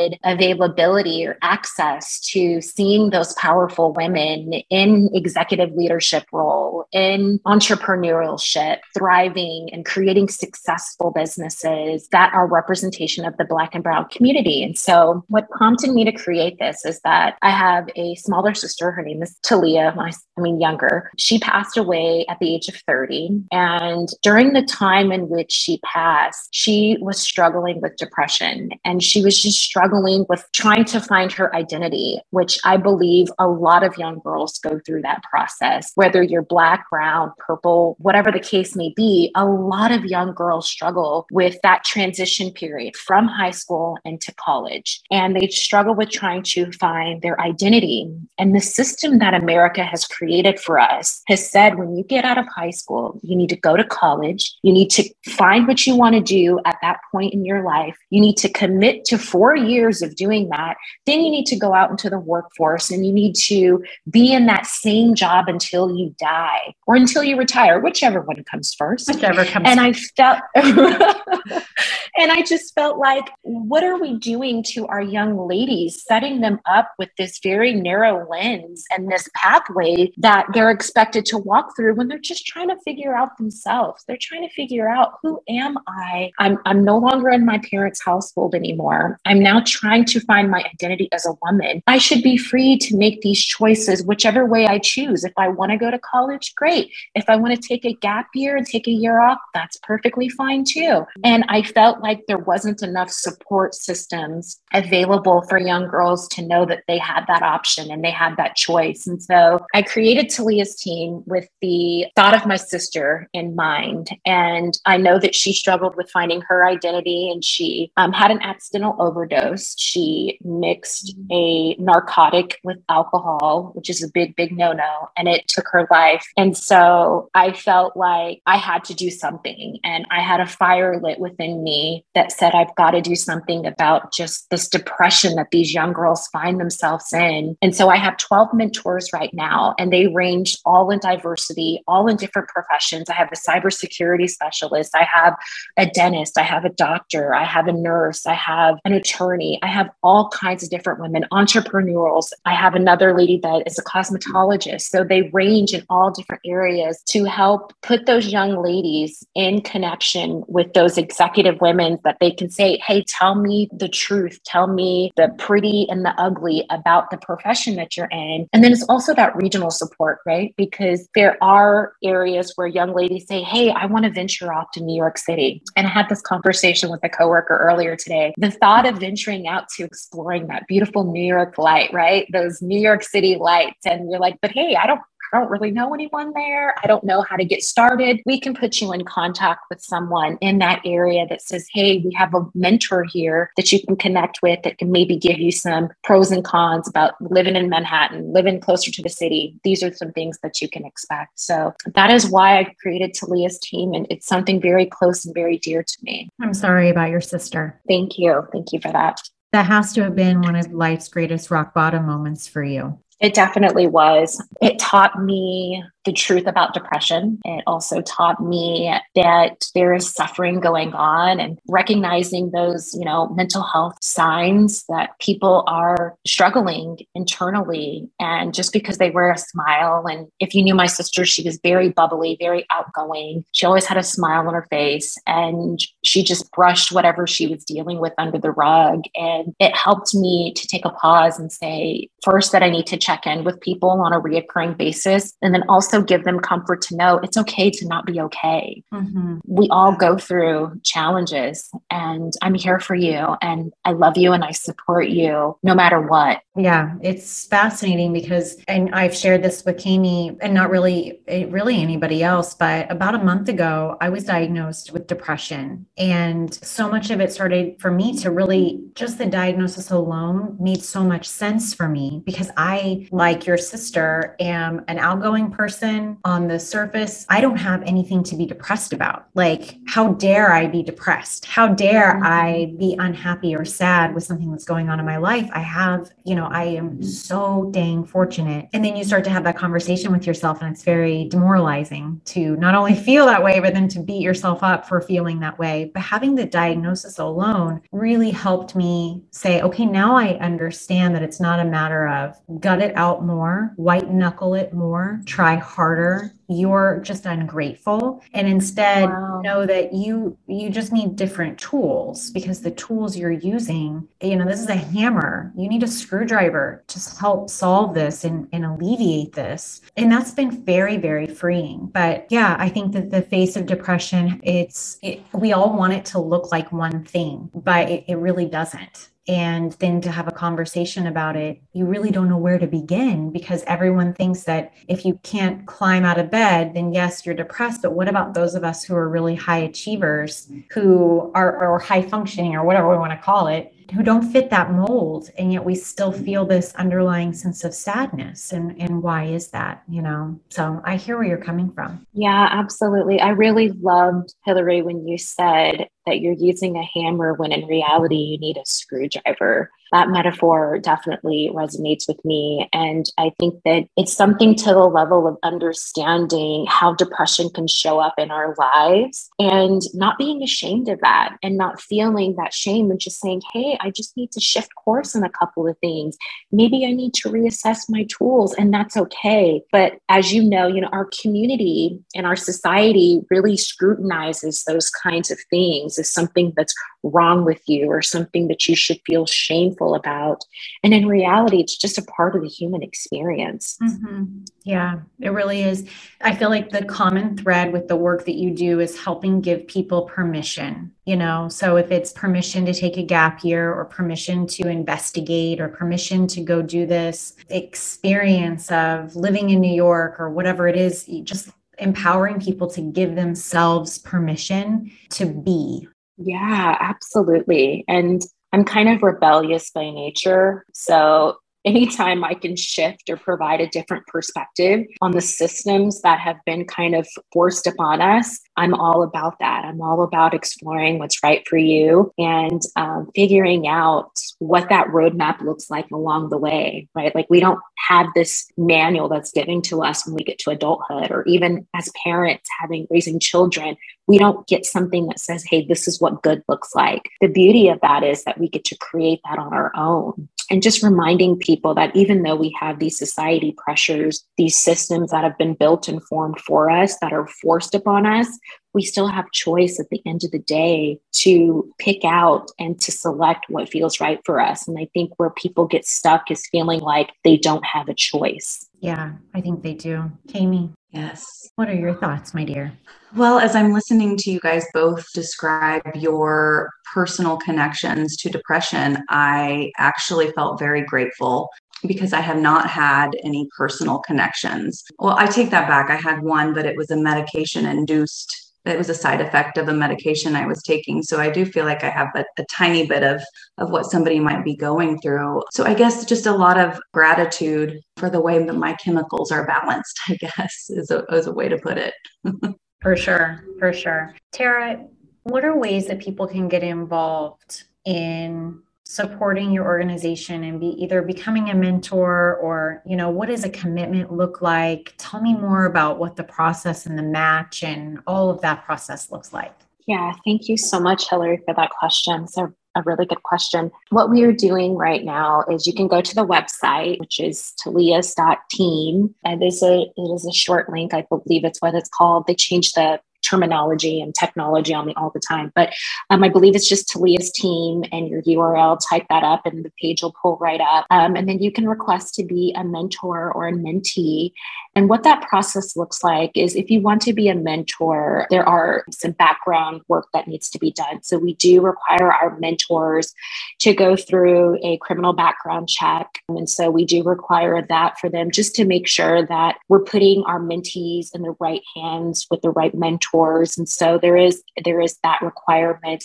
limited 0.00 0.18
availability 0.24 1.26
or 1.26 1.38
access 1.42 2.20
to 2.20 2.60
seeing 2.60 3.10
those 3.10 3.32
powerful 3.34 3.92
women 3.92 4.54
in 4.70 5.10
executive 5.14 5.72
leadership 5.72 6.24
role, 6.32 6.86
in 6.92 7.38
entrepreneurship, 7.46 8.78
thriving 8.96 9.68
and 9.72 9.84
creating 9.84 10.28
successful 10.28 11.10
businesses 11.10 12.08
that 12.12 12.32
are 12.34 12.46
representation 12.46 13.24
of 13.24 13.36
the 13.36 13.44
Black 13.44 13.74
and 13.74 13.84
Brown 13.84 14.06
community. 14.08 14.62
And 14.62 14.76
so, 14.76 15.24
what 15.28 15.48
prompted 15.50 15.92
me 15.92 16.04
to 16.04 16.12
create 16.12 16.58
this 16.58 16.84
is 16.84 17.00
that 17.00 17.36
I 17.42 17.50
have 17.50 17.88
a 17.96 18.14
smaller 18.16 18.54
sister. 18.54 18.90
Her 18.90 19.02
name 19.02 19.22
is 19.22 19.36
Talia. 19.42 19.92
My, 19.96 20.10
I 20.38 20.40
mean, 20.40 20.60
younger. 20.60 21.10
She 21.18 21.38
passed 21.38 21.76
away 21.76 22.24
at 22.28 22.38
the 22.40 22.54
age 22.54 22.68
of 22.68 22.76
30. 22.86 23.44
And 23.52 24.08
during 24.22 24.52
the 24.52 24.62
time 24.62 25.12
in 25.12 25.28
which 25.28 25.52
she 25.52 25.78
passed, 25.84 26.48
she 26.52 26.96
was 27.00 27.20
struggling 27.20 27.80
with 27.80 27.96
depression 27.96 28.70
and 28.84 29.02
she 29.02 29.22
was 29.22 29.40
just 29.40 29.60
struggling 29.60 29.89
with 30.28 30.48
trying 30.52 30.84
to 30.86 31.00
find 31.00 31.32
her 31.32 31.54
identity, 31.54 32.20
which 32.30 32.58
I 32.64 32.76
believe 32.76 33.28
a 33.38 33.48
lot 33.48 33.82
of 33.82 33.96
young 33.96 34.20
girls 34.20 34.58
go 34.58 34.80
through 34.84 35.02
that 35.02 35.22
process. 35.24 35.92
Whether 35.94 36.22
you're 36.22 36.42
Black, 36.42 36.88
Brown, 36.90 37.32
Purple, 37.38 37.96
whatever 37.98 38.30
the 38.30 38.40
case 38.40 38.76
may 38.76 38.92
be, 38.96 39.30
a 39.34 39.44
lot 39.44 39.92
of 39.92 40.04
young 40.04 40.34
girls 40.34 40.68
struggle 40.68 41.26
with 41.32 41.56
that 41.62 41.84
transition 41.84 42.50
period 42.52 42.96
from 42.96 43.26
high 43.26 43.50
school 43.50 43.98
into 44.04 44.32
college. 44.34 45.00
And 45.10 45.36
they 45.36 45.48
struggle 45.48 45.94
with 45.94 46.10
trying 46.10 46.42
to 46.44 46.70
find 46.72 47.22
their 47.22 47.40
identity. 47.40 48.10
And 48.38 48.54
the 48.54 48.60
system 48.60 49.18
that 49.18 49.34
America 49.34 49.84
has 49.84 50.06
created 50.06 50.60
for 50.60 50.78
us 50.78 51.22
has 51.28 51.48
said 51.48 51.78
when 51.78 51.96
you 51.96 52.04
get 52.04 52.24
out 52.24 52.38
of 52.38 52.46
high 52.46 52.70
school, 52.70 53.20
you 53.22 53.36
need 53.36 53.48
to 53.50 53.56
go 53.56 53.76
to 53.76 53.84
college, 53.84 54.54
you 54.62 54.72
need 54.72 54.90
to 54.90 55.04
find 55.26 55.66
what 55.66 55.86
you 55.86 55.96
want 55.96 56.14
to 56.14 56.20
do 56.20 56.60
at 56.64 56.78
that 56.82 56.98
point 57.12 57.34
in 57.34 57.44
your 57.44 57.64
life, 57.64 57.96
you 58.10 58.20
need 58.20 58.36
to 58.36 58.48
commit 58.48 59.04
to 59.04 59.18
four 59.18 59.56
years 59.56 59.79
of 60.02 60.14
doing 60.16 60.48
that. 60.50 60.76
Then 61.06 61.20
you 61.20 61.30
need 61.30 61.46
to 61.46 61.56
go 61.56 61.74
out 61.74 61.90
into 61.90 62.10
the 62.10 62.18
workforce 62.18 62.90
and 62.90 63.06
you 63.06 63.12
need 63.12 63.34
to 63.46 63.82
be 64.10 64.32
in 64.32 64.46
that 64.46 64.66
same 64.66 65.14
job 65.14 65.48
until 65.48 65.96
you 65.96 66.14
die 66.18 66.74
or 66.86 66.96
until 66.96 67.22
you 67.22 67.36
retire, 67.36 67.80
whichever 67.80 68.20
one 68.20 68.42
comes 68.44 68.74
first. 68.74 69.08
Whichever 69.08 69.44
comes 69.44 69.66
And 69.68 69.80
I 69.80 69.92
felt, 69.92 70.40
and 70.54 72.32
I 72.32 72.42
just 72.42 72.74
felt 72.74 72.98
like, 72.98 73.30
what 73.42 73.82
are 73.84 74.00
we 74.00 74.18
doing 74.18 74.62
to 74.70 74.86
our 74.86 75.02
young 75.02 75.36
ladies, 75.48 76.02
setting 76.06 76.40
them 76.40 76.60
up 76.66 76.92
with 76.98 77.10
this 77.16 77.38
very 77.42 77.74
narrow 77.74 78.28
lens 78.28 78.84
and 78.90 79.10
this 79.10 79.28
pathway 79.34 80.12
that 80.18 80.46
they're 80.52 80.70
expected 80.70 81.24
to 81.26 81.38
walk 81.38 81.76
through 81.76 81.94
when 81.94 82.08
they're 82.08 82.18
just 82.18 82.46
trying 82.46 82.68
to 82.68 82.76
figure 82.84 83.16
out 83.16 83.36
themselves? 83.38 84.04
They're 84.06 84.18
trying 84.20 84.46
to 84.48 84.54
figure 84.54 84.88
out 84.88 85.14
who 85.22 85.40
am 85.48 85.78
I? 85.86 86.32
I'm, 86.38 86.58
I'm 86.66 86.84
no 86.84 86.98
longer 86.98 87.30
in 87.30 87.44
my 87.44 87.60
parents' 87.70 88.02
household 88.04 88.54
anymore. 88.54 89.18
I'm 89.24 89.40
now 89.40 89.60
trying 89.70 90.04
to 90.06 90.20
find 90.20 90.50
my 90.50 90.64
identity 90.64 91.08
as 91.12 91.26
a 91.26 91.34
woman. 91.42 91.82
I 91.86 91.98
should 91.98 92.22
be 92.22 92.36
free 92.36 92.76
to 92.78 92.96
make 92.96 93.20
these 93.22 93.42
choices 93.44 94.04
whichever 94.04 94.44
way 94.44 94.66
I 94.66 94.78
choose. 94.78 95.24
If 95.24 95.32
I 95.36 95.48
want 95.48 95.72
to 95.72 95.78
go 95.78 95.90
to 95.90 95.98
college, 95.98 96.54
great. 96.54 96.90
If 97.14 97.24
I 97.28 97.36
want 97.36 97.54
to 97.54 97.68
take 97.68 97.84
a 97.84 97.94
gap 97.94 98.28
year 98.34 98.56
and 98.56 98.66
take 98.66 98.86
a 98.86 98.92
year 98.92 99.20
off, 99.20 99.38
that's 99.54 99.78
perfectly 99.82 100.28
fine 100.28 100.64
too. 100.64 101.04
And 101.24 101.44
I 101.48 101.62
felt 101.62 102.00
like 102.00 102.22
there 102.26 102.38
wasn't 102.38 102.82
enough 102.82 103.10
support 103.10 103.74
systems 103.74 104.60
available 104.72 105.42
for 105.48 105.58
young 105.58 105.88
girls 105.88 106.28
to 106.28 106.46
know 106.46 106.64
that 106.66 106.84
they 106.88 106.98
had 106.98 107.24
that 107.28 107.42
option 107.42 107.90
and 107.90 108.04
they 108.04 108.10
had 108.10 108.36
that 108.36 108.56
choice. 108.56 109.06
And 109.06 109.22
so 109.22 109.64
I 109.74 109.82
created 109.82 110.28
Talia's 110.28 110.76
team 110.76 111.22
with 111.26 111.48
the 111.60 112.06
thought 112.16 112.34
of 112.34 112.46
my 112.46 112.56
sister 112.56 113.28
in 113.32 113.54
mind. 113.54 114.08
And 114.26 114.78
I 114.86 114.96
know 114.96 115.18
that 115.18 115.34
she 115.34 115.52
struggled 115.52 115.96
with 115.96 116.10
finding 116.10 116.42
her 116.42 116.66
identity 116.66 117.30
and 117.30 117.44
she 117.44 117.92
um, 117.96 118.12
had 118.12 118.30
an 118.30 118.40
accidental 118.42 118.96
overdose. 118.98 119.59
She 119.78 120.38
mixed 120.42 121.16
mm-hmm. 121.16 121.32
a 121.32 121.74
narcotic 121.82 122.58
with 122.64 122.78
alcohol, 122.88 123.72
which 123.74 123.90
is 123.90 124.02
a 124.02 124.10
big, 124.12 124.36
big 124.36 124.56
no 124.56 124.72
no, 124.72 125.08
and 125.16 125.28
it 125.28 125.48
took 125.48 125.66
her 125.68 125.86
life. 125.90 126.26
And 126.36 126.56
so 126.56 127.30
I 127.34 127.52
felt 127.52 127.96
like 127.96 128.42
I 128.46 128.56
had 128.56 128.84
to 128.84 128.94
do 128.94 129.10
something. 129.10 129.78
And 129.84 130.06
I 130.10 130.20
had 130.20 130.40
a 130.40 130.46
fire 130.46 131.00
lit 131.00 131.18
within 131.18 131.62
me 131.62 132.04
that 132.14 132.32
said, 132.32 132.54
I've 132.54 132.74
got 132.76 132.92
to 132.92 133.00
do 133.00 133.16
something 133.16 133.66
about 133.66 134.12
just 134.12 134.48
this 134.50 134.68
depression 134.68 135.34
that 135.36 135.50
these 135.50 135.74
young 135.74 135.92
girls 135.92 136.28
find 136.28 136.60
themselves 136.60 137.12
in. 137.12 137.56
And 137.62 137.74
so 137.74 137.88
I 137.88 137.96
have 137.96 138.16
12 138.16 138.54
mentors 138.54 139.10
right 139.12 139.32
now, 139.32 139.74
and 139.78 139.92
they 139.92 140.06
range 140.08 140.56
all 140.64 140.90
in 140.90 140.98
diversity, 140.98 141.82
all 141.86 142.08
in 142.08 142.16
different 142.16 142.48
professions. 142.48 143.08
I 143.08 143.14
have 143.14 143.30
a 143.32 143.36
cybersecurity 143.36 144.28
specialist, 144.28 144.94
I 144.94 145.04
have 145.04 145.36
a 145.76 145.86
dentist, 145.86 146.38
I 146.38 146.42
have 146.42 146.64
a 146.64 146.70
doctor, 146.70 147.34
I 147.34 147.44
have 147.44 147.66
a 147.66 147.72
nurse, 147.72 148.26
I 148.26 148.34
have 148.34 148.76
an 148.84 148.92
attorney, 148.92 149.49
I 149.62 149.66
have 149.66 149.90
all 150.02 150.28
kinds 150.30 150.62
of 150.62 150.70
different 150.70 151.00
women, 151.00 151.24
entrepreneurs. 151.30 152.32
I 152.44 152.54
have 152.54 152.74
another 152.74 153.16
lady 153.16 153.40
that 153.42 153.62
is 153.66 153.78
a 153.78 153.82
cosmetologist. 153.82 154.82
So 154.82 155.04
they 155.04 155.22
range 155.32 155.72
in 155.72 155.84
all 155.88 156.10
different 156.10 156.42
areas 156.44 157.02
to 157.08 157.24
help 157.24 157.72
put 157.82 158.06
those 158.06 158.28
young 158.28 158.62
ladies 158.62 159.24
in 159.34 159.60
connection 159.62 160.42
with 160.48 160.72
those 160.74 160.98
executive 160.98 161.60
women 161.60 161.98
that 162.04 162.16
they 162.20 162.30
can 162.30 162.50
say, 162.50 162.78
hey, 162.86 163.04
tell 163.06 163.34
me 163.34 163.68
the 163.72 163.88
truth, 163.88 164.40
tell 164.44 164.66
me 164.66 165.10
the 165.16 165.28
pretty 165.38 165.86
and 165.90 166.04
the 166.04 166.14
ugly 166.20 166.64
about 166.70 167.10
the 167.10 167.18
profession 167.18 167.76
that 167.76 167.96
you're 167.96 168.08
in. 168.10 168.46
And 168.52 168.62
then 168.62 168.72
it's 168.72 168.84
also 168.88 169.14
that 169.14 169.34
regional 169.36 169.70
support, 169.70 170.18
right? 170.26 170.54
Because 170.56 171.08
there 171.14 171.36
are 171.42 171.94
areas 172.02 172.52
where 172.56 172.66
young 172.66 172.94
ladies 172.94 173.26
say, 173.26 173.42
hey, 173.42 173.70
I 173.70 173.86
want 173.86 174.04
to 174.04 174.10
venture 174.10 174.52
off 174.52 174.70
to 174.72 174.82
New 174.82 174.96
York 174.96 175.18
City. 175.18 175.62
And 175.76 175.86
I 175.86 175.90
had 175.90 176.08
this 176.08 176.20
conversation 176.20 176.90
with 176.90 177.00
a 177.02 177.08
coworker 177.08 177.56
earlier 177.56 177.96
today. 177.96 178.34
The 178.36 178.50
thought 178.50 178.86
of 178.86 178.98
venturing 178.98 179.39
out 179.46 179.68
to 179.76 179.84
exploring 179.84 180.48
that 180.48 180.66
beautiful 180.66 181.04
New 181.04 181.24
York 181.24 181.58
light, 181.58 181.92
right? 181.92 182.26
Those 182.32 182.62
New 182.62 182.78
York 182.78 183.02
City 183.02 183.36
lights. 183.36 183.84
And 183.84 184.10
you're 184.10 184.20
like, 184.20 184.38
but 184.42 184.52
hey, 184.52 184.76
I 184.76 184.86
don't 184.86 185.00
I 185.32 185.38
don't 185.38 185.50
really 185.50 185.70
know 185.70 185.94
anyone 185.94 186.32
there. 186.34 186.74
I 186.82 186.86
don't 186.86 187.04
know 187.04 187.22
how 187.22 187.36
to 187.36 187.44
get 187.44 187.62
started. 187.62 188.20
We 188.26 188.40
can 188.40 188.54
put 188.54 188.80
you 188.80 188.92
in 188.92 189.04
contact 189.04 189.60
with 189.70 189.80
someone 189.80 190.38
in 190.40 190.58
that 190.58 190.80
area 190.84 191.26
that 191.28 191.42
says, 191.42 191.66
hey, 191.72 191.98
we 192.04 192.12
have 192.14 192.34
a 192.34 192.44
mentor 192.54 193.04
here 193.04 193.50
that 193.56 193.70
you 193.70 193.80
can 193.82 193.96
connect 193.96 194.40
with 194.42 194.62
that 194.62 194.78
can 194.78 194.90
maybe 194.90 195.16
give 195.16 195.38
you 195.38 195.52
some 195.52 195.88
pros 196.04 196.30
and 196.30 196.44
cons 196.44 196.88
about 196.88 197.14
living 197.20 197.56
in 197.56 197.68
Manhattan, 197.68 198.32
living 198.32 198.60
closer 198.60 198.90
to 198.90 199.02
the 199.02 199.08
city. 199.08 199.56
These 199.64 199.82
are 199.82 199.92
some 199.92 200.12
things 200.12 200.38
that 200.42 200.60
you 200.60 200.68
can 200.68 200.84
expect. 200.84 201.38
So 201.38 201.74
that 201.94 202.10
is 202.10 202.28
why 202.28 202.58
I 202.58 202.74
created 202.80 203.14
Talia's 203.14 203.58
team. 203.60 203.94
And 203.94 204.06
it's 204.10 204.26
something 204.26 204.60
very 204.60 204.86
close 204.86 205.24
and 205.24 205.34
very 205.34 205.58
dear 205.58 205.82
to 205.82 205.96
me. 206.02 206.28
I'm 206.40 206.54
sorry 206.54 206.90
about 206.90 207.10
your 207.10 207.20
sister. 207.20 207.80
Thank 207.88 208.18
you. 208.18 208.46
Thank 208.52 208.72
you 208.72 208.80
for 208.80 208.92
that. 208.92 209.20
That 209.52 209.66
has 209.66 209.92
to 209.94 210.04
have 210.04 210.14
been 210.14 210.42
one 210.42 210.54
of 210.54 210.72
life's 210.72 211.08
greatest 211.08 211.50
rock 211.50 211.74
bottom 211.74 212.06
moments 212.06 212.46
for 212.46 212.62
you. 212.62 213.00
It 213.20 213.34
definitely 213.34 213.86
was. 213.86 214.42
It 214.62 214.78
taught 214.78 215.22
me 215.22 215.84
the 216.04 216.12
truth 216.12 216.46
about 216.46 216.74
depression. 216.74 217.38
It 217.44 217.62
also 217.66 218.00
taught 218.02 218.42
me 218.42 218.94
that 219.14 219.64
there 219.74 219.94
is 219.94 220.12
suffering 220.12 220.60
going 220.60 220.92
on 220.94 221.40
and 221.40 221.58
recognizing 221.68 222.50
those, 222.50 222.94
you 222.94 223.04
know, 223.04 223.28
mental 223.30 223.62
health 223.62 223.96
signs 224.02 224.84
that 224.88 225.18
people 225.20 225.64
are 225.66 226.16
struggling 226.26 226.98
internally. 227.14 228.08
And 228.18 228.54
just 228.54 228.72
because 228.72 228.98
they 228.98 229.10
wear 229.10 229.32
a 229.32 229.38
smile, 229.38 230.06
and 230.06 230.28
if 230.38 230.54
you 230.54 230.62
knew 230.62 230.74
my 230.74 230.86
sister, 230.86 231.24
she 231.24 231.42
was 231.42 231.58
very 231.62 231.90
bubbly, 231.90 232.36
very 232.38 232.66
outgoing. 232.70 233.44
She 233.52 233.66
always 233.66 233.86
had 233.86 233.98
a 233.98 234.02
smile 234.02 234.46
on 234.46 234.54
her 234.54 234.66
face 234.70 235.16
and 235.26 235.78
she 236.02 236.22
just 236.22 236.50
brushed 236.52 236.92
whatever 236.92 237.26
she 237.26 237.46
was 237.46 237.64
dealing 237.64 237.98
with 237.98 238.12
under 238.18 238.38
the 238.38 238.52
rug. 238.52 239.02
And 239.14 239.54
it 239.58 239.76
helped 239.76 240.14
me 240.14 240.52
to 240.54 240.66
take 240.66 240.84
a 240.84 240.90
pause 240.90 241.38
and 241.38 241.52
say, 241.52 242.08
first, 242.22 242.52
that 242.52 242.62
I 242.62 242.70
need 242.70 242.86
to 242.86 242.96
check 242.96 243.26
in 243.26 243.44
with 243.44 243.60
people 243.60 243.90
on 243.90 244.12
a 244.12 244.20
reoccurring 244.20 244.76
basis. 244.76 245.34
And 245.42 245.54
then 245.54 245.64
also 245.68 245.89
also 245.92 246.04
give 246.04 246.24
them 246.24 246.38
comfort 246.38 246.82
to 246.82 246.96
know 246.96 247.18
it's 247.18 247.36
okay 247.36 247.70
to 247.70 247.86
not 247.86 248.06
be 248.06 248.20
okay. 248.20 248.82
Mm-hmm. 248.92 249.38
We 249.44 249.68
all 249.70 249.92
go 249.92 250.16
through 250.16 250.80
challenges, 250.84 251.70
and 251.90 252.32
I'm 252.42 252.54
here 252.54 252.78
for 252.78 252.94
you, 252.94 253.36
and 253.42 253.72
I 253.84 253.92
love 253.92 254.16
you, 254.16 254.32
and 254.32 254.44
I 254.44 254.52
support 254.52 255.08
you 255.08 255.56
no 255.62 255.74
matter 255.74 256.00
what. 256.00 256.42
Yeah, 256.56 256.94
it's 257.02 257.46
fascinating 257.46 258.12
because, 258.12 258.56
and 258.68 258.94
I've 258.94 259.16
shared 259.16 259.42
this 259.42 259.64
with 259.64 259.82
Kami, 259.82 260.36
and 260.40 260.54
not 260.54 260.70
really, 260.70 261.20
eh, 261.26 261.46
really 261.48 261.80
anybody 261.80 262.22
else, 262.22 262.54
but 262.54 262.90
about 262.90 263.14
a 263.14 263.24
month 263.24 263.48
ago, 263.48 263.96
I 264.00 264.08
was 264.08 264.24
diagnosed 264.24 264.92
with 264.92 265.06
depression, 265.06 265.86
and 265.98 266.52
so 266.54 266.88
much 266.88 267.10
of 267.10 267.20
it 267.20 267.32
started 267.32 267.80
for 267.80 267.90
me 267.90 268.16
to 268.18 268.30
really 268.30 268.82
just 268.94 269.18
the 269.18 269.26
diagnosis 269.26 269.90
alone 269.90 270.56
made 270.60 270.82
so 270.82 271.02
much 271.02 271.26
sense 271.26 271.74
for 271.74 271.88
me 271.88 272.22
because 272.24 272.50
I, 272.56 273.08
like 273.10 273.46
your 273.46 273.58
sister, 273.58 274.36
am 274.38 274.84
an 274.88 274.98
outgoing 274.98 275.50
person 275.50 275.79
on 275.82 276.48
the 276.48 276.58
surface. 276.58 277.26
I 277.28 277.40
don't 277.40 277.56
have 277.56 277.82
anything 277.82 278.22
to 278.24 278.36
be 278.36 278.46
depressed 278.46 278.92
about. 278.92 279.26
Like, 279.34 279.78
how 279.86 280.12
dare 280.14 280.52
I 280.52 280.66
be 280.66 280.82
depressed? 280.82 281.44
How 281.44 281.68
dare 281.68 282.14
mm-hmm. 282.14 282.24
I 282.24 282.74
be 282.78 282.96
unhappy 282.98 283.54
or 283.54 283.64
sad 283.64 284.14
with 284.14 284.24
something 284.24 284.50
that's 284.50 284.64
going 284.64 284.88
on 284.88 285.00
in 285.00 285.06
my 285.06 285.16
life? 285.16 285.48
I 285.52 285.60
have, 285.60 286.10
you 286.24 286.34
know, 286.34 286.46
I 286.46 286.64
am 286.64 287.02
so 287.02 287.70
dang 287.72 288.04
fortunate. 288.04 288.68
And 288.72 288.84
then 288.84 288.96
you 288.96 289.04
start 289.04 289.24
to 289.24 289.30
have 289.30 289.44
that 289.44 289.56
conversation 289.56 290.12
with 290.12 290.26
yourself, 290.26 290.60
and 290.62 290.72
it's 290.72 290.84
very 290.84 291.24
demoralizing 291.24 292.20
to 292.26 292.56
not 292.56 292.74
only 292.74 292.94
feel 293.10 293.26
that 293.26 293.42
way, 293.42 293.60
but 293.60 293.74
then 293.74 293.88
to 293.88 294.00
beat 294.00 294.22
yourself 294.22 294.62
up 294.62 294.86
for 294.86 295.00
feeling 295.00 295.40
that 295.40 295.58
way. 295.58 295.90
But 295.92 296.02
having 296.02 296.34
the 296.34 296.46
diagnosis 296.46 297.18
alone 297.18 297.80
really 297.92 298.30
helped 298.30 298.76
me 298.76 299.22
say, 299.30 299.62
okay, 299.62 299.86
now 299.86 300.16
I 300.16 300.34
understand 300.38 301.14
that 301.14 301.22
it's 301.22 301.40
not 301.40 301.60
a 301.60 301.64
matter 301.64 302.08
of 302.08 302.36
gut 302.60 302.80
it 302.80 302.96
out 302.96 303.24
more, 303.24 303.72
white 303.76 304.10
knuckle 304.10 304.54
it 304.54 304.72
more, 304.72 305.20
try 305.26 305.56
harder, 305.70 306.32
you're 306.48 307.00
just 307.02 307.26
ungrateful. 307.26 308.22
And 308.32 308.48
instead 308.48 309.08
wow. 309.08 309.40
know 309.42 309.66
that 309.66 309.92
you 309.92 310.36
you 310.46 310.70
just 310.70 310.92
need 310.92 311.16
different 311.16 311.58
tools 311.58 312.30
because 312.30 312.60
the 312.60 312.70
tools 312.72 313.16
you're 313.16 313.30
using 313.30 314.08
you 314.20 314.36
know 314.36 314.46
this 314.46 314.60
is 314.60 314.68
a 314.68 314.74
hammer. 314.74 315.52
You 315.56 315.68
need 315.68 315.82
a 315.82 315.88
screwdriver 315.88 316.84
to 316.86 317.00
help 317.18 317.50
solve 317.50 317.94
this 317.94 318.24
and, 318.24 318.48
and 318.52 318.64
alleviate 318.64 319.32
this. 319.32 319.80
And 319.96 320.10
that's 320.10 320.32
been 320.32 320.64
very 320.64 320.96
very 320.96 321.26
freeing. 321.26 321.90
But 321.92 322.26
yeah 322.30 322.56
i 322.58 322.68
think 322.68 322.92
that 322.92 323.10
the 323.10 323.22
face 323.22 323.56
of 323.56 323.66
depression 323.66 324.40
it's 324.42 324.98
it, 325.02 325.20
we 325.32 325.52
all 325.52 325.76
want 325.76 325.92
it 325.92 326.04
to 326.04 326.18
look 326.18 326.50
like 326.50 326.72
one 326.72 327.04
thing 327.04 327.50
but 327.54 327.90
it, 327.90 328.04
it 328.08 328.16
really 328.16 328.46
doesn't 328.46 329.09
and 329.28 329.72
then 329.74 330.00
to 330.02 330.10
have 330.10 330.28
a 330.28 330.32
conversation 330.32 331.06
about 331.06 331.36
it, 331.36 331.60
you 331.72 331.84
really 331.84 332.10
don't 332.10 332.28
know 332.28 332.38
where 332.38 332.58
to 332.58 332.66
begin 332.66 333.30
because 333.30 333.62
everyone 333.64 334.14
thinks 334.14 334.44
that 334.44 334.72
if 334.88 335.04
you 335.04 335.20
can't 335.22 335.66
climb 335.66 336.04
out 336.04 336.18
of 336.18 336.30
bed, 336.30 336.74
then 336.74 336.92
yes, 336.92 337.24
you're 337.24 337.34
depressed. 337.34 337.82
But 337.82 337.92
what 337.92 338.08
about 338.08 338.34
those 338.34 338.54
of 338.54 338.64
us 338.64 338.84
who 338.84 338.94
are 338.94 339.08
really 339.08 339.34
high 339.34 339.58
achievers, 339.58 340.50
who 340.72 341.30
are 341.34 341.66
or 341.66 341.78
high 341.78 342.02
functioning 342.02 342.54
or 342.54 342.64
whatever 342.64 342.90
we 342.90 342.96
want 342.96 343.12
to 343.12 343.18
call 343.24 343.46
it, 343.48 343.72
who 343.92 344.02
don't 344.02 344.30
fit 344.30 344.50
that 344.50 344.72
mold 344.72 345.30
and 345.38 345.52
yet 345.52 345.64
we 345.64 345.74
still 345.74 346.12
feel 346.12 346.46
this 346.46 346.74
underlying 346.76 347.32
sense 347.32 347.64
of 347.64 347.74
sadness 347.74 348.52
and 348.52 348.80
and 348.80 349.02
why 349.02 349.24
is 349.24 349.48
that 349.48 349.82
you 349.88 350.00
know 350.02 350.38
so 350.48 350.80
i 350.84 350.96
hear 350.96 351.16
where 351.16 351.26
you're 351.26 351.36
coming 351.36 351.70
from 351.72 352.06
yeah 352.12 352.48
absolutely 352.52 353.20
i 353.20 353.30
really 353.30 353.70
loved 353.70 354.34
hillary 354.44 354.82
when 354.82 355.06
you 355.06 355.18
said 355.18 355.88
that 356.10 356.20
you're 356.20 356.32
using 356.32 356.76
a 356.76 356.82
hammer 356.82 357.34
when 357.34 357.52
in 357.52 357.66
reality 357.66 358.16
you 358.16 358.38
need 358.38 358.56
a 358.56 358.66
screwdriver 358.66 359.70
that 359.92 360.08
metaphor 360.08 360.78
definitely 360.78 361.50
resonates 361.52 362.06
with 362.06 362.24
me. 362.24 362.68
And 362.72 363.06
I 363.18 363.32
think 363.38 363.54
that 363.64 363.84
it's 363.96 364.12
something 364.12 364.54
to 364.56 364.66
the 364.66 364.88
level 364.88 365.26
of 365.26 365.36
understanding 365.42 366.66
how 366.68 366.94
depression 366.94 367.50
can 367.50 367.66
show 367.66 367.98
up 367.98 368.14
in 368.18 368.30
our 368.30 368.54
lives 368.58 369.28
and 369.38 369.82
not 369.94 370.18
being 370.18 370.42
ashamed 370.42 370.88
of 370.88 371.00
that 371.00 371.36
and 371.42 371.56
not 371.56 371.80
feeling 371.80 372.36
that 372.36 372.54
shame 372.54 372.90
and 372.90 373.00
just 373.00 373.20
saying, 373.20 373.42
hey, 373.52 373.76
I 373.80 373.90
just 373.90 374.16
need 374.16 374.32
to 374.32 374.40
shift 374.40 374.74
course 374.76 375.14
in 375.14 375.24
a 375.24 375.30
couple 375.30 375.66
of 375.66 375.76
things. 375.78 376.16
Maybe 376.52 376.86
I 376.86 376.92
need 376.92 377.14
to 377.14 377.28
reassess 377.28 377.80
my 377.88 378.06
tools, 378.16 378.54
and 378.54 378.72
that's 378.72 378.96
okay. 378.96 379.62
But 379.72 379.94
as 380.08 380.32
you 380.32 380.42
know, 380.42 380.66
you 380.66 380.80
know, 380.80 380.88
our 380.92 381.08
community 381.20 381.98
and 382.14 382.26
our 382.26 382.36
society 382.36 383.20
really 383.30 383.56
scrutinizes 383.56 384.64
those 384.64 384.90
kinds 384.90 385.30
of 385.30 385.38
things 385.50 385.98
as 385.98 386.08
something 386.08 386.52
that's 386.56 386.74
wrong 387.02 387.44
with 387.44 387.62
you 387.66 387.86
or 387.86 388.02
something 388.02 388.48
that 388.48 388.68
you 388.68 388.76
should 388.76 389.00
feel 389.06 389.26
shameful 389.26 389.79
about. 389.94 390.44
And 390.82 390.94
in 390.94 391.06
reality, 391.06 391.58
it's 391.60 391.76
just 391.76 391.98
a 391.98 392.02
part 392.02 392.36
of 392.36 392.42
the 392.42 392.48
human 392.48 392.82
experience. 392.82 393.76
Mm-hmm. 393.82 394.44
Yeah, 394.64 395.00
it 395.20 395.30
really 395.30 395.62
is. 395.62 395.88
I 396.20 396.34
feel 396.34 396.50
like 396.50 396.70
the 396.70 396.84
common 396.84 397.36
thread 397.36 397.72
with 397.72 397.88
the 397.88 397.96
work 397.96 398.24
that 398.26 398.36
you 398.36 398.50
do 398.50 398.80
is 398.80 398.98
helping 398.98 399.40
give 399.40 399.66
people 399.66 400.02
permission. 400.02 400.92
You 401.04 401.16
know, 401.16 401.48
so 401.48 401.76
if 401.76 401.90
it's 401.90 402.12
permission 402.12 402.64
to 402.66 402.74
take 402.74 402.96
a 402.96 403.02
gap 403.02 403.42
year 403.42 403.72
or 403.72 403.84
permission 403.84 404.46
to 404.48 404.68
investigate 404.68 405.60
or 405.60 405.68
permission 405.68 406.26
to 406.28 406.40
go 406.40 406.62
do 406.62 406.86
this 406.86 407.34
experience 407.48 408.70
of 408.70 409.16
living 409.16 409.50
in 409.50 409.60
New 409.60 409.74
York 409.74 410.20
or 410.20 410.30
whatever 410.30 410.68
it 410.68 410.76
is, 410.76 411.08
just 411.24 411.48
empowering 411.78 412.38
people 412.38 412.68
to 412.68 412.82
give 412.82 413.16
themselves 413.16 413.98
permission 413.98 414.92
to 415.08 415.26
be 415.26 415.88
yeah, 416.22 416.76
absolutely. 416.80 417.84
And 417.88 418.22
I'm 418.52 418.64
kind 418.64 418.88
of 418.88 419.02
rebellious 419.02 419.70
by 419.70 419.90
nature. 419.90 420.64
So 420.74 421.36
anytime 421.64 422.24
I 422.24 422.34
can 422.34 422.56
shift 422.56 423.08
or 423.10 423.16
provide 423.16 423.60
a 423.60 423.68
different 423.68 424.06
perspective 424.06 424.86
on 425.02 425.12
the 425.12 425.20
systems 425.20 426.00
that 426.02 426.18
have 426.18 426.36
been 426.46 426.64
kind 426.64 426.94
of 426.94 427.06
forced 427.32 427.66
upon 427.66 428.00
us, 428.00 428.40
I'm 428.56 428.74
all 428.74 429.02
about 429.02 429.38
that. 429.40 429.64
I'm 429.64 429.80
all 429.80 430.02
about 430.02 430.34
exploring 430.34 430.98
what's 430.98 431.22
right 431.22 431.46
for 431.48 431.58
you 431.58 432.12
and 432.18 432.62
um, 432.76 433.08
figuring 433.14 433.68
out 433.68 434.10
what 434.38 434.68
that 434.70 434.88
roadmap 434.88 435.42
looks 435.42 435.70
like 435.70 435.86
along 435.92 436.30
the 436.30 436.38
way, 436.38 436.88
right? 436.94 437.14
Like 437.14 437.26
we 437.28 437.40
don't 437.40 437.60
have 437.88 438.06
this 438.14 438.46
manual 438.56 439.08
that's 439.08 439.32
given 439.32 439.62
to 439.62 439.82
us 439.82 440.06
when 440.06 440.14
we 440.14 440.24
get 440.24 440.38
to 440.40 440.50
adulthood 440.50 441.10
or 441.10 441.24
even 441.26 441.66
as 441.74 441.92
parents 442.04 442.48
having 442.60 442.86
raising 442.90 443.20
children 443.20 443.76
we 444.10 444.18
don't 444.18 444.44
get 444.48 444.66
something 444.66 445.06
that 445.06 445.20
says, 445.20 445.44
hey, 445.48 445.64
this 445.64 445.86
is 445.86 446.00
what 446.00 446.20
good 446.24 446.42
looks 446.48 446.74
like. 446.74 447.08
The 447.20 447.28
beauty 447.28 447.68
of 447.68 447.80
that 447.80 448.02
is 448.02 448.24
that 448.24 448.38
we 448.40 448.48
get 448.48 448.64
to 448.64 448.76
create 448.78 449.20
that 449.24 449.38
on 449.38 449.54
our 449.54 449.70
own. 449.76 450.28
And 450.50 450.64
just 450.64 450.82
reminding 450.82 451.38
people 451.38 451.74
that 451.74 451.94
even 451.94 452.24
though 452.24 452.34
we 452.34 452.52
have 452.58 452.80
these 452.80 452.98
society 452.98 453.54
pressures, 453.56 454.26
these 454.36 454.58
systems 454.58 455.12
that 455.12 455.22
have 455.22 455.38
been 455.38 455.54
built 455.54 455.86
and 455.86 456.02
formed 456.02 456.40
for 456.40 456.68
us 456.68 456.98
that 456.98 457.12
are 457.12 457.28
forced 457.40 457.72
upon 457.72 458.04
us, 458.04 458.26
we 458.74 458.82
still 458.82 459.06
have 459.06 459.30
choice 459.30 459.78
at 459.78 459.88
the 459.90 460.02
end 460.04 460.24
of 460.24 460.32
the 460.32 460.40
day 460.40 460.98
to 461.12 461.72
pick 461.78 462.04
out 462.04 462.50
and 462.58 462.80
to 462.80 462.90
select 462.90 463.46
what 463.48 463.68
feels 463.68 464.00
right 464.00 464.18
for 464.24 464.40
us. 464.40 464.66
And 464.66 464.76
I 464.76 464.88
think 464.92 465.12
where 465.18 465.30
people 465.30 465.68
get 465.68 465.86
stuck 465.86 466.32
is 466.32 466.48
feeling 466.48 466.80
like 466.80 467.12
they 467.22 467.36
don't 467.36 467.64
have 467.64 467.88
a 467.88 467.94
choice. 467.94 468.68
Yeah, 468.80 469.12
I 469.36 469.40
think 469.40 469.62
they 469.62 469.74
do. 469.74 470.10
Kami. 470.32 470.70
Yes. 470.90 471.48
What 471.54 471.68
are 471.68 471.76
your 471.76 471.94
thoughts, 471.94 472.34
my 472.34 472.42
dear? 472.42 472.72
Well, 473.14 473.40
as 473.40 473.56
I'm 473.56 473.72
listening 473.72 474.16
to 474.18 474.30
you 474.30 474.38
guys 474.40 474.64
both 474.72 475.04
describe 475.12 475.82
your 475.94 476.70
personal 476.94 477.38
connections 477.38 478.16
to 478.18 478.30
depression, 478.30 478.98
I 479.08 479.72
actually 479.78 480.30
felt 480.32 480.60
very 480.60 480.82
grateful 480.82 481.48
because 481.86 482.12
I 482.12 482.20
have 482.20 482.38
not 482.38 482.68
had 482.68 483.10
any 483.24 483.48
personal 483.56 483.98
connections. 484.00 484.84
Well, 484.98 485.16
I 485.18 485.26
take 485.26 485.50
that 485.50 485.66
back. 485.66 485.90
I 485.90 485.96
had 485.96 486.22
one, 486.22 486.54
but 486.54 486.66
it 486.66 486.76
was 486.76 486.90
a 486.90 486.96
medication 486.96 487.66
induced 487.66 488.50
it 488.66 488.76
was 488.76 488.90
a 488.90 488.94
side 488.94 489.20
effect 489.20 489.56
of 489.56 489.68
a 489.68 489.72
medication 489.72 490.36
I 490.36 490.46
was 490.46 490.62
taking. 490.62 491.02
So 491.02 491.18
I 491.18 491.30
do 491.30 491.46
feel 491.46 491.64
like 491.64 491.82
I 491.82 491.88
have 491.88 492.08
a, 492.14 492.24
a, 492.38 492.44
tiny 492.50 492.86
bit 492.86 493.02
of 493.02 493.22
of 493.58 493.70
what 493.70 493.86
somebody 493.86 494.20
might 494.20 494.44
be 494.44 494.54
going 494.54 495.00
through. 495.00 495.42
So 495.52 495.64
I 495.64 495.72
guess 495.72 496.04
just 496.04 496.26
a 496.26 496.36
lot 496.36 496.58
of 496.58 496.78
gratitude 496.92 497.80
for 497.96 498.10
the 498.10 498.20
way 498.20 498.44
that 498.44 498.52
my 498.52 498.74
chemicals 498.74 499.32
are 499.32 499.46
balanced. 499.46 499.98
I 500.08 500.16
guess 500.16 500.66
is 500.68 500.90
a, 500.90 501.04
is 501.06 501.26
a 501.26 501.32
way 501.32 501.48
to 501.48 501.58
put 501.58 501.78
it. 501.78 501.94
for 502.80 502.96
sure, 502.96 503.44
for 503.58 503.72
sure. 503.72 504.14
Tara, 504.32 504.84
what 505.24 505.44
are 505.44 505.56
ways 505.56 505.86
that 505.86 506.00
people 506.00 506.26
can 506.26 506.48
get 506.48 506.62
involved 506.62 507.64
in 507.84 508.62
supporting 508.84 509.52
your 509.52 509.64
organization 509.66 510.42
and 510.42 510.58
be 510.58 510.66
either 510.82 511.00
becoming 511.00 511.50
a 511.50 511.54
mentor 511.54 512.36
or 512.42 512.82
you 512.84 512.96
know 512.96 513.08
what 513.08 513.28
does 513.28 513.44
a 513.44 513.50
commitment 513.50 514.12
look 514.12 514.42
like? 514.42 514.94
Tell 514.98 515.20
me 515.20 515.34
more 515.34 515.66
about 515.66 515.98
what 515.98 516.16
the 516.16 516.24
process 516.24 516.86
and 516.86 516.98
the 516.98 517.02
match 517.02 517.62
and 517.62 518.00
all 518.06 518.30
of 518.30 518.40
that 518.40 518.64
process 518.64 519.12
looks 519.12 519.32
like. 519.32 519.54
Yeah 519.86 520.12
thank 520.24 520.48
you 520.48 520.56
so 520.56 520.80
much 520.80 521.08
hillary 521.08 521.40
for 521.44 521.54
that 521.54 521.70
question. 521.70 522.26
So 522.26 522.44
a 522.44 522.52
really 522.82 523.06
good 523.06 523.22
question. 523.22 523.70
What 523.90 524.10
we 524.10 524.22
are 524.24 524.32
doing 524.32 524.76
right 524.76 525.04
now 525.04 525.44
is 525.50 525.66
you 525.66 525.74
can 525.74 525.88
go 525.88 526.00
to 526.00 526.14
the 526.14 526.26
website, 526.26 526.98
which 527.00 527.20
is 527.20 527.52
talias.team. 527.64 529.14
And 529.24 529.42
there's 529.42 529.62
a 529.62 529.82
it 529.96 530.10
is 530.14 530.26
a 530.26 530.32
short 530.32 530.70
link, 530.70 530.94
I 530.94 531.06
believe 531.08 531.44
it's 531.44 531.60
what 531.60 531.74
it's 531.74 531.88
called. 531.88 532.26
They 532.26 532.34
changed 532.34 532.74
the 532.74 533.00
terminology 533.22 534.00
and 534.00 534.14
technology 534.14 534.74
on 534.74 534.86
me 534.86 534.94
all 534.96 535.10
the 535.10 535.20
time. 535.20 535.52
But 535.54 535.72
um, 536.10 536.22
I 536.22 536.28
believe 536.28 536.54
it's 536.56 536.68
just 536.68 536.88
Talia's 536.88 537.30
team 537.30 537.84
and 537.92 538.08
your 538.08 538.22
URL. 538.22 538.78
Type 538.88 539.06
that 539.10 539.24
up, 539.24 539.46
and 539.46 539.64
the 539.64 539.72
page 539.80 540.02
will 540.02 540.14
pull 540.20 540.36
right 540.38 540.60
up. 540.60 540.86
Um, 540.90 541.16
and 541.16 541.28
then 541.28 541.38
you 541.38 541.52
can 541.52 541.68
request 541.68 542.14
to 542.14 542.24
be 542.24 542.54
a 542.56 542.64
mentor 542.64 543.32
or 543.32 543.48
a 543.48 543.52
mentee. 543.52 544.32
And 544.74 544.88
what 544.88 545.02
that 545.02 545.22
process 545.28 545.76
looks 545.76 546.04
like 546.04 546.30
is 546.36 546.54
if 546.54 546.70
you 546.70 546.80
want 546.80 547.02
to 547.02 547.12
be 547.12 547.28
a 547.28 547.34
mentor, 547.34 548.26
there 548.30 548.48
are 548.48 548.84
some 548.90 549.12
background 549.12 549.82
work 549.88 550.08
that 550.14 550.28
needs 550.28 550.48
to 550.50 550.58
be 550.58 550.70
done. 550.70 551.02
So 551.02 551.18
we 551.18 551.34
do 551.34 551.60
require 551.60 552.12
our 552.12 552.38
mentors 552.38 553.12
to 553.60 553.74
go 553.74 553.96
through 553.96 554.58
a 554.62 554.78
criminal 554.78 555.12
background 555.12 555.68
check. 555.68 556.22
And 556.28 556.48
so 556.48 556.70
we 556.70 556.84
do 556.84 557.02
require 557.02 557.64
that 557.68 557.98
for 557.98 558.08
them 558.08 558.30
just 558.30 558.54
to 558.56 558.64
make 558.64 558.86
sure 558.86 559.26
that 559.26 559.56
we're 559.68 559.82
putting 559.82 560.22
our 560.24 560.40
mentees 560.40 561.14
in 561.14 561.22
the 561.22 561.34
right 561.40 561.62
hands 561.74 562.26
with 562.30 562.42
the 562.42 562.50
right 562.50 562.74
And 563.12 563.68
so 563.68 563.98
there 564.00 564.16
is 564.16 564.42
there 564.64 564.80
is 564.80 564.96
that 565.02 565.20
requirement. 565.22 566.04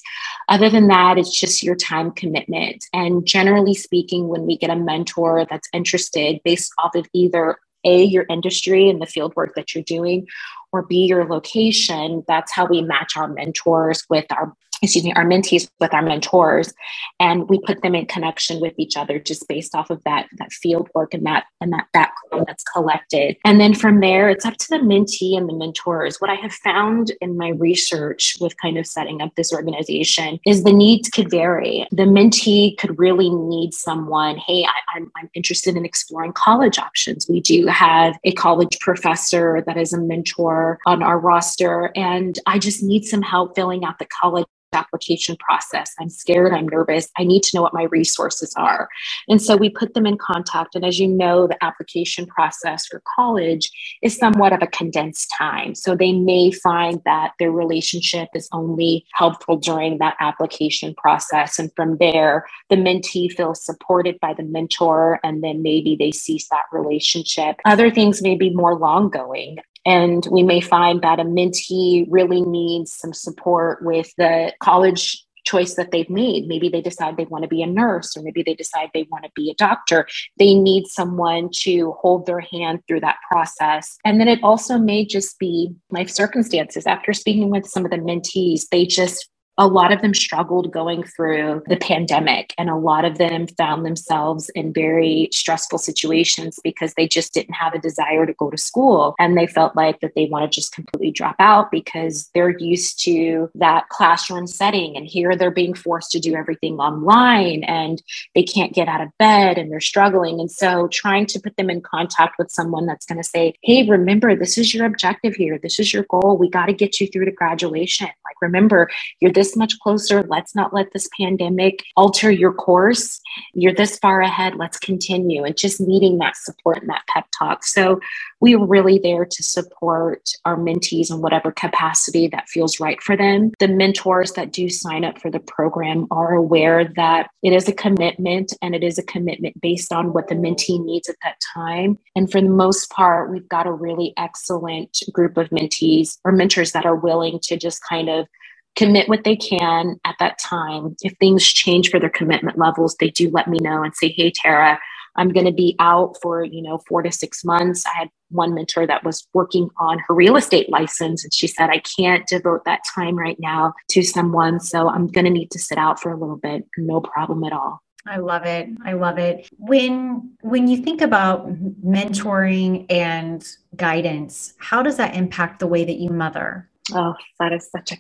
Other 0.50 0.70
than 0.70 0.88
that, 0.88 1.18
it's 1.18 1.38
just 1.38 1.64
your 1.64 1.76
time 1.76 2.12
commitment. 2.12 2.84
And 2.94 3.26
generally 3.26 3.74
speaking, 3.74 4.28
when 4.28 4.46
we 4.46 4.58
get 4.58 4.70
a 4.70 4.76
mentor 4.76 5.46
that's 5.50 5.70
interested 5.74 6.42
based 6.44 6.72
off 6.78 6.96
of 6.96 7.06
either 7.14 7.58
a, 7.86 8.04
your 8.04 8.26
industry 8.30 8.90
and 8.90 9.02
the 9.02 9.06
field 9.06 9.36
work 9.36 9.54
that 9.56 9.76
you're 9.76 9.84
doing, 9.84 10.28
or 10.72 10.84
B, 10.84 11.06
your 11.06 11.26
location. 11.28 12.24
That's 12.28 12.52
how 12.52 12.66
we 12.66 12.82
match 12.82 13.16
our 13.16 13.28
mentors 13.28 14.04
with 14.10 14.26
our 14.32 14.54
excuse 14.82 15.06
me, 15.06 15.14
our 15.14 15.26
mentees 15.26 15.70
with 15.80 15.94
our 15.94 16.02
mentors, 16.02 16.74
and 17.20 17.50
we 17.50 17.60
put 17.60 17.82
them 17.82 17.96
in 17.96 18.06
connection 18.06 18.60
with 18.60 18.74
each 18.78 18.98
other 18.98 19.20
just 19.20 19.48
based 19.48 19.76
off 19.76 19.90
of 19.90 20.02
that 20.06 20.28
that 20.38 20.52
field 20.52 20.90
work 20.94 21.14
and 21.14 21.26
that 21.26 21.46
and 21.62 21.72
that 21.74 21.88
background 21.94 22.46
that's 22.48 22.64
collected. 22.64 23.38
And 23.46 23.60
then 23.60 23.74
from 23.74 24.00
there, 24.00 24.30
it's 24.30 24.46
up 24.46 24.58
to 24.58 24.68
the 24.70 24.78
mentee 24.78 25.38
and 25.38 25.48
the 25.48 25.54
mentors. 25.54 26.18
What 26.20 26.30
I 26.30 26.36
have 26.36 26.54
found 26.54 27.12
in 27.22 27.38
my 27.38 27.50
research 27.50 28.36
with 28.40 28.56
kind 28.58 28.78
of 28.78 28.86
setting 28.86 29.22
up 29.22 29.34
this 29.36 29.54
organization 29.54 30.40
is 30.46 30.64
the 30.64 30.74
needs 30.74 31.10
could 31.10 31.30
vary. 31.30 31.88
The 31.92 32.04
mentee 32.04 32.78
could 32.78 32.98
really 33.00 33.30
need 33.30 33.74
someone. 33.74 34.38
Hey, 34.38 34.64
I, 34.66 34.98
I'm, 34.98 35.12
I'm 35.16 35.30
interested 35.34 35.76
in 35.76 35.86
exploring 35.86 36.34
college 36.34 36.78
options. 36.78 37.28
We 37.30 37.42
do 37.42 37.68
have 37.68 38.18
a 38.24 38.34
college 38.34 38.80
professor 38.80 39.64
that 39.66 39.78
is 39.78 39.94
a 39.94 40.00
mentor 40.00 40.80
on 40.86 41.04
our 41.04 41.20
roster, 41.20 41.92
and 41.96 42.38
I 42.46 42.60
just 42.60 42.84
need 42.84 43.06
some 43.06 43.22
help 43.22 43.56
filling 43.56 43.86
out 43.86 44.00
the 44.00 44.08
college 44.22 44.46
application 44.76 45.36
process. 45.38 45.94
I'm 46.00 46.10
scared, 46.10 46.54
I'm 46.54 46.68
nervous, 46.68 47.10
I 47.18 47.24
need 47.24 47.44
to 47.44 47.58
know 47.58 47.62
what 47.62 47.74
my 47.74 47.84
resources 47.84 48.54
are. 48.56 48.88
And 49.28 49.42
so 49.42 49.56
we 49.56 49.70
put 49.70 49.94
them 49.94 50.06
in 50.06 50.18
contact. 50.18 50.76
And 50.76 50.86
as 50.86 51.00
you 51.00 51.08
know, 51.08 51.48
the 51.48 51.64
application 51.64 52.28
process 52.28 52.86
for 52.86 53.02
college 53.16 53.72
is 54.04 54.18
somewhat 54.18 54.54
of 54.54 54.62
a 54.62 54.68
condensed 54.68 55.34
time. 55.38 55.76
So 55.76 55.96
they 55.96 56.14
may 56.14 56.52
find 56.52 57.02
that 57.06 57.32
their 57.40 57.52
relationship 57.52 58.30
is 58.36 58.50
only 58.52 59.06
helpful 59.14 59.58
during 59.58 59.98
that 60.00 60.16
application 60.20 60.94
process. 60.96 61.60
And 61.60 61.72
from 61.76 61.98
there, 61.98 62.46
the 62.70 62.76
mentee 62.76 63.32
feels 63.32 63.64
supported 63.64 64.20
by 64.20 64.34
the 64.34 64.44
mentor, 64.44 65.20
and 65.24 65.44
then 65.44 65.62
maybe 65.62 65.96
they 65.96 66.12
cease 66.12 66.48
that 66.50 66.66
relationship. 66.72 67.58
Other 67.66 67.90
things 67.90 68.22
may 68.22 68.36
be 68.36 68.50
more 68.50 68.76
long 68.76 69.10
going. 69.10 69.60
And 69.86 70.28
we 70.32 70.44
may 70.44 70.62
find 70.62 71.02
that 71.02 71.20
a 71.20 71.24
mentee 71.24 72.08
really 72.10 72.42
needs 72.42 72.94
some 72.94 73.14
support 73.14 73.84
with 73.84 74.12
the 74.18 74.54
college 74.60 75.26
choice 75.46 75.76
that 75.76 75.92
they've 75.92 76.10
made. 76.10 76.48
Maybe 76.48 76.70
they 76.70 76.82
decide 76.82 77.18
they 77.18 77.26
want 77.26 77.44
to 77.44 77.48
be 77.48 77.62
a 77.62 77.68
nurse, 77.68 78.18
or 78.18 78.24
maybe 78.24 78.44
they 78.44 78.56
decide 78.56 78.90
they 78.94 79.08
want 79.12 79.26
to 79.26 79.32
be 79.36 79.52
a 79.52 79.56
doctor. 79.56 80.08
They 80.38 80.56
need 80.56 80.88
someone 80.88 81.50
to 81.62 81.92
hold 82.00 82.26
their 82.26 82.40
hand 82.40 82.80
through 82.88 83.02
that 83.02 83.18
process. 83.32 83.98
And 84.04 84.20
then 84.20 84.28
it 84.28 84.44
also 84.44 84.78
may 84.78 85.06
just 85.06 85.38
be 85.40 85.72
life 85.92 86.10
circumstances. 86.10 86.88
After 86.88 87.14
speaking 87.14 87.52
with 87.52 87.68
some 87.68 87.86
of 87.86 87.92
the 87.92 87.98
mentees, 87.98 88.64
they 88.72 88.86
just 88.86 89.30
a 89.58 89.68
lot 89.68 89.92
of 89.92 90.02
them 90.02 90.14
struggled 90.14 90.72
going 90.72 91.04
through 91.04 91.64
the 91.68 91.78
pandemic 91.78 92.54
and 92.58 92.70
a 92.70 92.76
lot 92.76 93.06
of 93.06 93.18
them 93.18 93.48
found 93.48 93.86
themselves 93.86 94.50
in 94.50 94.74
very 94.74 95.30
stressful 95.32 95.78
situations 95.78 96.60
because 96.64 96.94
they 96.96 97.08
just 97.08 97.34
didn't 97.34 97.54
have 97.54 97.74
a 97.74 97.80
desire 97.80 98.26
to 98.26 98.34
go 98.34 98.50
to 98.50 98.58
school 98.58 99.16
and 99.20 99.38
they 99.38 99.48
felt 99.48 99.76
like 99.76 100.00
that 100.02 100.14
they 100.16 100.26
want 100.26 100.50
to 100.50 100.54
just 100.54 100.74
completely 100.74 101.12
drop 101.12 101.36
out 101.40 101.72
because 101.72 102.30
they're 102.34 102.58
used 102.60 103.02
to 103.04 103.50
that 103.56 103.88
classroom 103.90 104.48
setting 104.48 104.98
and 104.98 105.08
here 105.08 105.36
they're 105.36 105.52
being 105.52 105.74
forced 105.74 106.12
to 106.12 106.20
do 106.20 106.36
everything 106.36 106.78
online 106.80 107.64
and 107.64 108.04
they 108.34 108.44
can't 108.44 108.74
get 108.74 108.88
out 108.88 109.02
of 109.02 109.10
bed 109.18 109.58
and 109.58 109.72
they're 109.72 109.80
struggling. 109.80 110.40
And 110.40 110.52
so 110.52 110.88
trying 110.90 111.26
to 111.28 111.40
put 111.40 111.56
them 111.56 111.70
in 111.70 111.82
contact 111.82 112.36
with 112.38 112.52
someone 112.52 112.86
that's 112.86 113.06
going 113.06 113.22
to 113.22 113.28
say 113.28 113.54
hey 113.64 113.88
remember 113.88 114.36
this 114.36 114.58
is 114.58 114.74
your 114.74 114.86
objective 114.86 115.36
here. 115.36 115.58
This 115.62 115.80
is 115.80 115.94
your 115.94 116.06
goal. 116.10 116.38
We 116.38 116.50
got 116.50 116.66
to 116.66 116.74
get 116.74 117.00
you 117.00 117.08
through 117.08 117.26
to 117.26 117.32
graduation. 117.32 118.08
Like 118.08 118.42
remember 118.42 118.90
you're 119.22 119.32
this 119.32 119.45
this 119.46 119.56
much 119.56 119.78
closer. 119.80 120.24
Let's 120.24 120.56
not 120.56 120.74
let 120.74 120.92
this 120.92 121.08
pandemic 121.20 121.84
alter 121.96 122.32
your 122.32 122.54
course. 122.54 123.20
You're 123.54 123.74
this 123.74 124.00
far 124.00 124.22
ahead. 124.22 124.56
Let's 124.56 124.80
continue. 124.80 125.44
And 125.44 125.56
just 125.56 125.80
needing 125.80 126.18
that 126.18 126.36
support 126.36 126.82
and 126.82 126.90
that 126.90 127.04
pep 127.08 127.26
talk. 127.38 127.64
So 127.64 128.00
we 128.42 128.56
are 128.56 128.66
really 128.66 128.98
there 128.98 129.26
to 129.26 129.44
support 129.44 130.30
our 130.46 130.58
mentees 130.58 131.12
in 131.12 131.22
whatever 131.22 131.52
capacity 131.52 132.28
that 132.30 132.50
feels 132.50 132.80
right 132.80 133.02
for 133.04 133.16
them. 133.16 133.52
The 133.60 133.68
mentors 133.68 134.32
that 134.34 134.52
do 134.52 134.68
sign 134.68 135.06
up 135.06 135.20
for 135.20 135.30
the 135.30 135.40
program 135.40 136.08
are 136.12 136.34
aware 136.34 136.86
that 136.96 137.30
it 137.44 137.54
is 137.54 137.68
a 137.68 137.74
commitment 137.74 138.54
and 138.62 138.74
it 138.74 138.84
is 138.84 138.98
a 138.98 139.04
commitment 139.04 139.62
based 139.62 139.94
on 139.94 140.14
what 140.14 140.28
the 140.28 140.36
mentee 140.36 140.84
needs 140.84 141.08
at 141.08 141.18
that 141.24 141.38
time. 141.54 142.00
And 142.16 142.32
for 142.32 142.42
the 142.42 142.50
most 142.50 142.90
part, 142.90 143.32
we've 143.32 143.50
got 143.50 143.68
a 143.68 143.72
really 143.72 144.14
excellent 144.18 145.00
group 145.12 145.38
of 145.38 145.50
mentees 145.50 146.18
or 146.26 146.32
mentors 146.32 146.72
that 146.72 146.86
are 146.86 146.96
willing 146.96 147.40
to 147.44 147.58
just 147.58 147.84
kind 147.88 148.10
of 148.10 148.28
commit 148.76 149.10
what 149.10 149.24
they 149.24 149.36
can 149.36 150.00
at 150.06 150.16
that 150.20 150.38
time. 150.40 150.96
If 151.02 151.18
things 151.18 151.46
change 151.46 151.90
for 151.90 152.00
their 152.00 152.10
commitment 152.10 152.58
levels, 152.58 152.96
they 153.00 153.10
do 153.10 153.30
let 153.30 153.48
me 153.48 153.60
know 153.60 153.84
and 153.84 153.96
say, 153.96 154.10
hey, 154.10 154.32
Tara, 154.32 154.80
I'm 155.16 155.30
going 155.30 155.46
to 155.46 155.52
be 155.52 155.76
out 155.80 156.18
for, 156.22 156.44
you 156.44 156.62
know, 156.62 156.80
four 156.88 157.02
to 157.02 157.12
six 157.12 157.46
months. 157.46 157.86
I 157.86 157.98
had 157.98 158.10
one 158.30 158.54
mentor 158.54 158.86
that 158.86 159.04
was 159.04 159.28
working 159.34 159.70
on 159.80 160.00
her 160.00 160.14
real 160.14 160.36
estate 160.36 160.70
license 160.70 161.24
and 161.24 161.34
she 161.34 161.48
said, 161.48 161.70
I 161.70 161.80
can't 161.98 162.28
devote 162.28 162.66
that 162.66 162.82
time 162.94 163.16
right 163.16 163.40
now 163.40 163.74
to 163.92 164.04
someone. 164.04 164.60
So 164.60 164.90
I'm 164.90 165.08
going 165.08 165.26
to 165.26 165.32
need 165.32 165.52
to 165.52 165.60
sit 165.60 165.78
out 165.78 166.02
for 166.02 166.12
a 166.12 166.20
little 166.20 166.36
bit. 166.36 166.66
No 166.78 167.00
problem 167.00 167.44
at 167.46 167.54
all. 167.54 167.82
I 168.08 168.18
love 168.18 168.46
it. 168.46 168.70
I 168.84 168.94
love 168.94 169.18
it. 169.18 169.50
When 169.58 170.36
when 170.42 170.68
you 170.68 170.78
think 170.78 171.02
about 171.02 171.52
mentoring 171.84 172.86
and 172.92 173.44
guidance, 173.76 174.54
how 174.60 174.84
does 174.84 174.98
that 174.98 175.16
impact 175.16 175.60
the 175.60 175.66
way 175.66 175.86
that 175.86 175.98
you 175.98 176.12
mother? 176.12 176.70
Oh, 176.94 177.16
that 177.40 177.52
is 177.52 177.68
such 177.72 177.94
a 177.94 177.96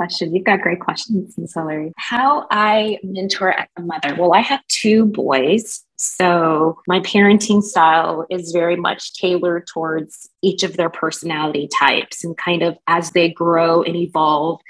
question. 0.00 0.34
You've 0.34 0.46
got 0.46 0.62
great 0.62 0.80
questions, 0.80 1.36
Ms. 1.36 1.52
Hillary. 1.54 1.92
How 1.98 2.46
I 2.50 2.98
mentor 3.02 3.52
as 3.52 3.66
a 3.76 3.82
mother. 3.82 4.16
Well, 4.18 4.32
I 4.32 4.40
have 4.40 4.66
two 4.68 5.04
boys. 5.04 5.84
So 5.96 6.80
my 6.88 7.00
parenting 7.00 7.62
style 7.62 8.24
is 8.30 8.50
very 8.52 8.76
much 8.76 9.12
tailored 9.12 9.66
towards 9.66 10.26
each 10.40 10.62
of 10.62 10.78
their 10.78 10.88
personality 10.88 11.68
types 11.78 12.24
and 12.24 12.34
kind 12.34 12.62
of 12.62 12.78
as 12.86 13.10
they 13.10 13.28
grow 13.28 13.82
and 13.82 13.94
evolve 13.94 14.62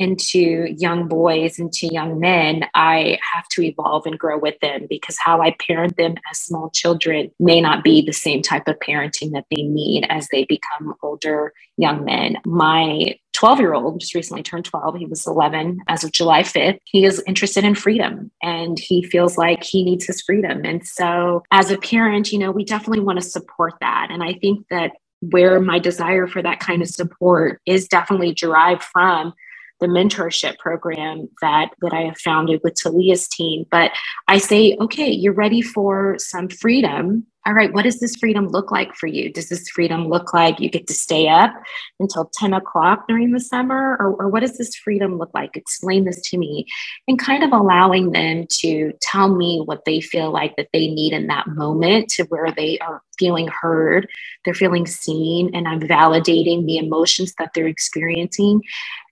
into 0.00 0.74
young 0.78 1.08
boys, 1.08 1.58
into 1.58 1.86
young 1.86 2.18
men, 2.18 2.64
I 2.74 3.18
have 3.34 3.46
to 3.48 3.62
evolve 3.62 4.06
and 4.06 4.18
grow 4.18 4.38
with 4.38 4.58
them 4.60 4.86
because 4.88 5.18
how 5.18 5.42
I 5.42 5.54
parent 5.66 5.98
them 5.98 6.14
as 6.30 6.38
small 6.38 6.70
children 6.70 7.30
may 7.38 7.60
not 7.60 7.84
be 7.84 8.00
the 8.00 8.12
same 8.12 8.40
type 8.40 8.66
of 8.66 8.78
parenting 8.80 9.32
that 9.32 9.44
they 9.54 9.62
need 9.62 10.06
as 10.08 10.26
they 10.32 10.46
become 10.46 10.94
older 11.02 11.52
young 11.76 12.04
men. 12.04 12.38
My 12.46 13.14
12 13.34 13.60
year 13.60 13.74
old 13.74 14.00
just 14.00 14.14
recently 14.14 14.42
turned 14.42 14.64
12. 14.64 14.96
He 14.96 15.06
was 15.06 15.26
11 15.26 15.80
as 15.88 16.02
of 16.02 16.12
July 16.12 16.42
5th. 16.44 16.78
He 16.84 17.04
is 17.04 17.22
interested 17.26 17.64
in 17.64 17.74
freedom 17.74 18.30
and 18.42 18.78
he 18.78 19.02
feels 19.02 19.36
like 19.36 19.62
he 19.62 19.84
needs 19.84 20.06
his 20.06 20.22
freedom. 20.22 20.64
And 20.64 20.86
so, 20.86 21.42
as 21.50 21.70
a 21.70 21.78
parent, 21.78 22.32
you 22.32 22.38
know, 22.38 22.50
we 22.50 22.64
definitely 22.64 23.04
want 23.04 23.20
to 23.20 23.28
support 23.28 23.74
that. 23.82 24.08
And 24.10 24.22
I 24.22 24.32
think 24.32 24.66
that 24.70 24.92
where 25.20 25.60
my 25.60 25.78
desire 25.78 26.26
for 26.26 26.42
that 26.42 26.60
kind 26.60 26.80
of 26.80 26.88
support 26.88 27.60
is 27.66 27.86
definitely 27.86 28.32
derived 28.32 28.82
from 28.82 29.34
the 29.80 29.86
mentorship 29.86 30.58
program 30.58 31.28
that 31.40 31.70
that 31.80 31.92
I 31.92 32.02
have 32.02 32.18
founded 32.18 32.60
with 32.62 32.74
Talia's 32.74 33.28
team. 33.28 33.64
But 33.70 33.92
I 34.28 34.38
say, 34.38 34.76
okay, 34.80 35.10
you're 35.10 35.32
ready 35.32 35.62
for 35.62 36.16
some 36.18 36.48
freedom 36.48 37.26
all 37.46 37.54
right, 37.54 37.72
what 37.72 37.84
does 37.84 38.00
this 38.00 38.16
freedom 38.16 38.48
look 38.48 38.70
like 38.70 38.94
for 38.94 39.06
you? 39.06 39.32
Does 39.32 39.48
this 39.48 39.68
freedom 39.70 40.08
look 40.08 40.34
like 40.34 40.60
you 40.60 40.68
get 40.68 40.86
to 40.88 40.94
stay 40.94 41.26
up 41.26 41.54
until 41.98 42.30
10 42.34 42.52
o'clock 42.52 43.08
during 43.08 43.32
the 43.32 43.40
summer? 43.40 43.96
Or, 43.98 44.14
or, 44.14 44.28
what 44.28 44.40
does 44.40 44.58
this 44.58 44.74
freedom 44.74 45.16
look 45.16 45.30
like? 45.32 45.56
Explain 45.56 46.04
this 46.04 46.20
to 46.30 46.38
me. 46.38 46.66
And 47.08 47.18
kind 47.18 47.42
of 47.42 47.52
allowing 47.52 48.12
them 48.12 48.46
to 48.60 48.92
tell 49.00 49.34
me 49.34 49.62
what 49.64 49.86
they 49.86 50.02
feel 50.02 50.30
like 50.30 50.54
that 50.56 50.68
they 50.74 50.88
need 50.88 51.14
in 51.14 51.28
that 51.28 51.46
moment 51.46 52.10
to 52.10 52.24
where 52.24 52.52
they 52.52 52.78
are 52.80 53.02
feeling 53.18 53.48
heard, 53.48 54.08
they're 54.44 54.54
feeling 54.54 54.86
seen, 54.86 55.54
and 55.54 55.66
I'm 55.66 55.80
validating 55.80 56.66
the 56.66 56.78
emotions 56.78 57.34
that 57.38 57.52
they're 57.54 57.66
experiencing. 57.66 58.62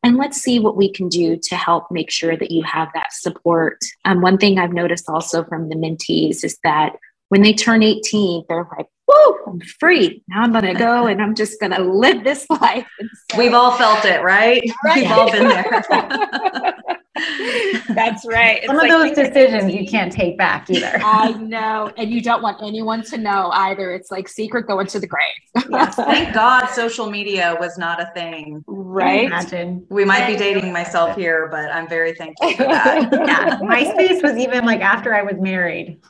And 0.03 0.17
let's 0.17 0.41
see 0.41 0.59
what 0.59 0.77
we 0.77 0.93
can 0.93 1.09
do 1.09 1.37
to 1.37 1.57
help 1.57 1.91
make 1.91 2.11
sure 2.11 2.37
that 2.37 2.51
you 2.51 2.63
have 2.63 2.89
that 2.95 3.13
support. 3.13 3.79
Um, 4.05 4.21
one 4.21 4.39
thing 4.39 4.59
I've 4.59 4.73
noticed 4.73 5.09
also 5.09 5.45
from 5.45 5.69
the 5.69 5.77
mentees 5.77 6.45
is 6.45 6.59
that 6.63 6.97
when 7.29 7.43
they 7.43 7.53
turn 7.53 7.83
18, 7.83 8.45
they're 8.49 8.69
like, 8.77 8.87
whoa, 9.07 9.37
I'm 9.47 9.61
free. 9.81 10.23
Now 10.29 10.43
I'm 10.43 10.53
going 10.53 10.65
to 10.65 10.75
go 10.75 11.07
and 11.07 11.21
I'm 11.23 11.35
just 11.35 11.61
going 11.61 11.73
to 11.73 11.83
live 11.83 12.25
this 12.25 12.49
life. 12.51 12.87
So, 13.31 13.39
We've 13.39 13.55
all 13.55 13.73
felt 13.73 14.05
it, 14.05 14.23
right? 14.23 14.63
right? 14.85 15.03
We've 15.03 15.11
all 15.11 15.31
been 15.31 15.49
there. 15.49 16.75
That's 17.99 18.27
right. 18.27 18.59
It's 18.59 18.67
Some 18.67 18.77
like, 18.77 18.91
of 18.91 19.01
those 19.01 19.27
decisions 19.27 19.75
you 19.75 19.87
can't 19.87 20.13
take 20.13 20.39
back 20.39 20.71
either. 20.71 21.01
I 21.05 21.33
know. 21.33 21.93
And 21.97 22.11
you 22.11 22.21
don't 22.23 22.43
want 22.43 22.63
anyone 22.63 23.03
to 23.05 23.19
know 23.19 23.51
either. 23.53 23.93
It's 23.93 24.11
like 24.11 24.29
secret 24.29 24.67
going 24.67 24.87
to 24.89 25.01
the 25.01 25.07
grave. 25.07 25.69
yes. 25.71 25.95
Thank 25.97 26.35
God 26.35 26.67
social 26.69 27.11
media 27.11 27.57
was 27.59 27.77
not 27.79 28.01
a 28.01 28.11
thing. 28.15 28.65
Right. 28.67 29.27
Imagine. 29.27 29.87
We 29.91 30.05
might 30.05 30.27
be 30.27 30.37
dating 30.37 30.73
myself 30.73 31.17
here, 31.17 31.49
but 31.51 31.73
I'm 31.73 31.89
very 31.89 32.15
thankful 32.15 32.53
for 32.53 32.65
that. 32.65 33.09
yeah. 33.13 33.59
MySpace 33.61 34.23
was 34.23 34.37
even 34.37 34.65
like 34.65 34.81
after 34.81 35.15
I 35.15 35.23
was 35.23 35.37
married. 35.39 36.01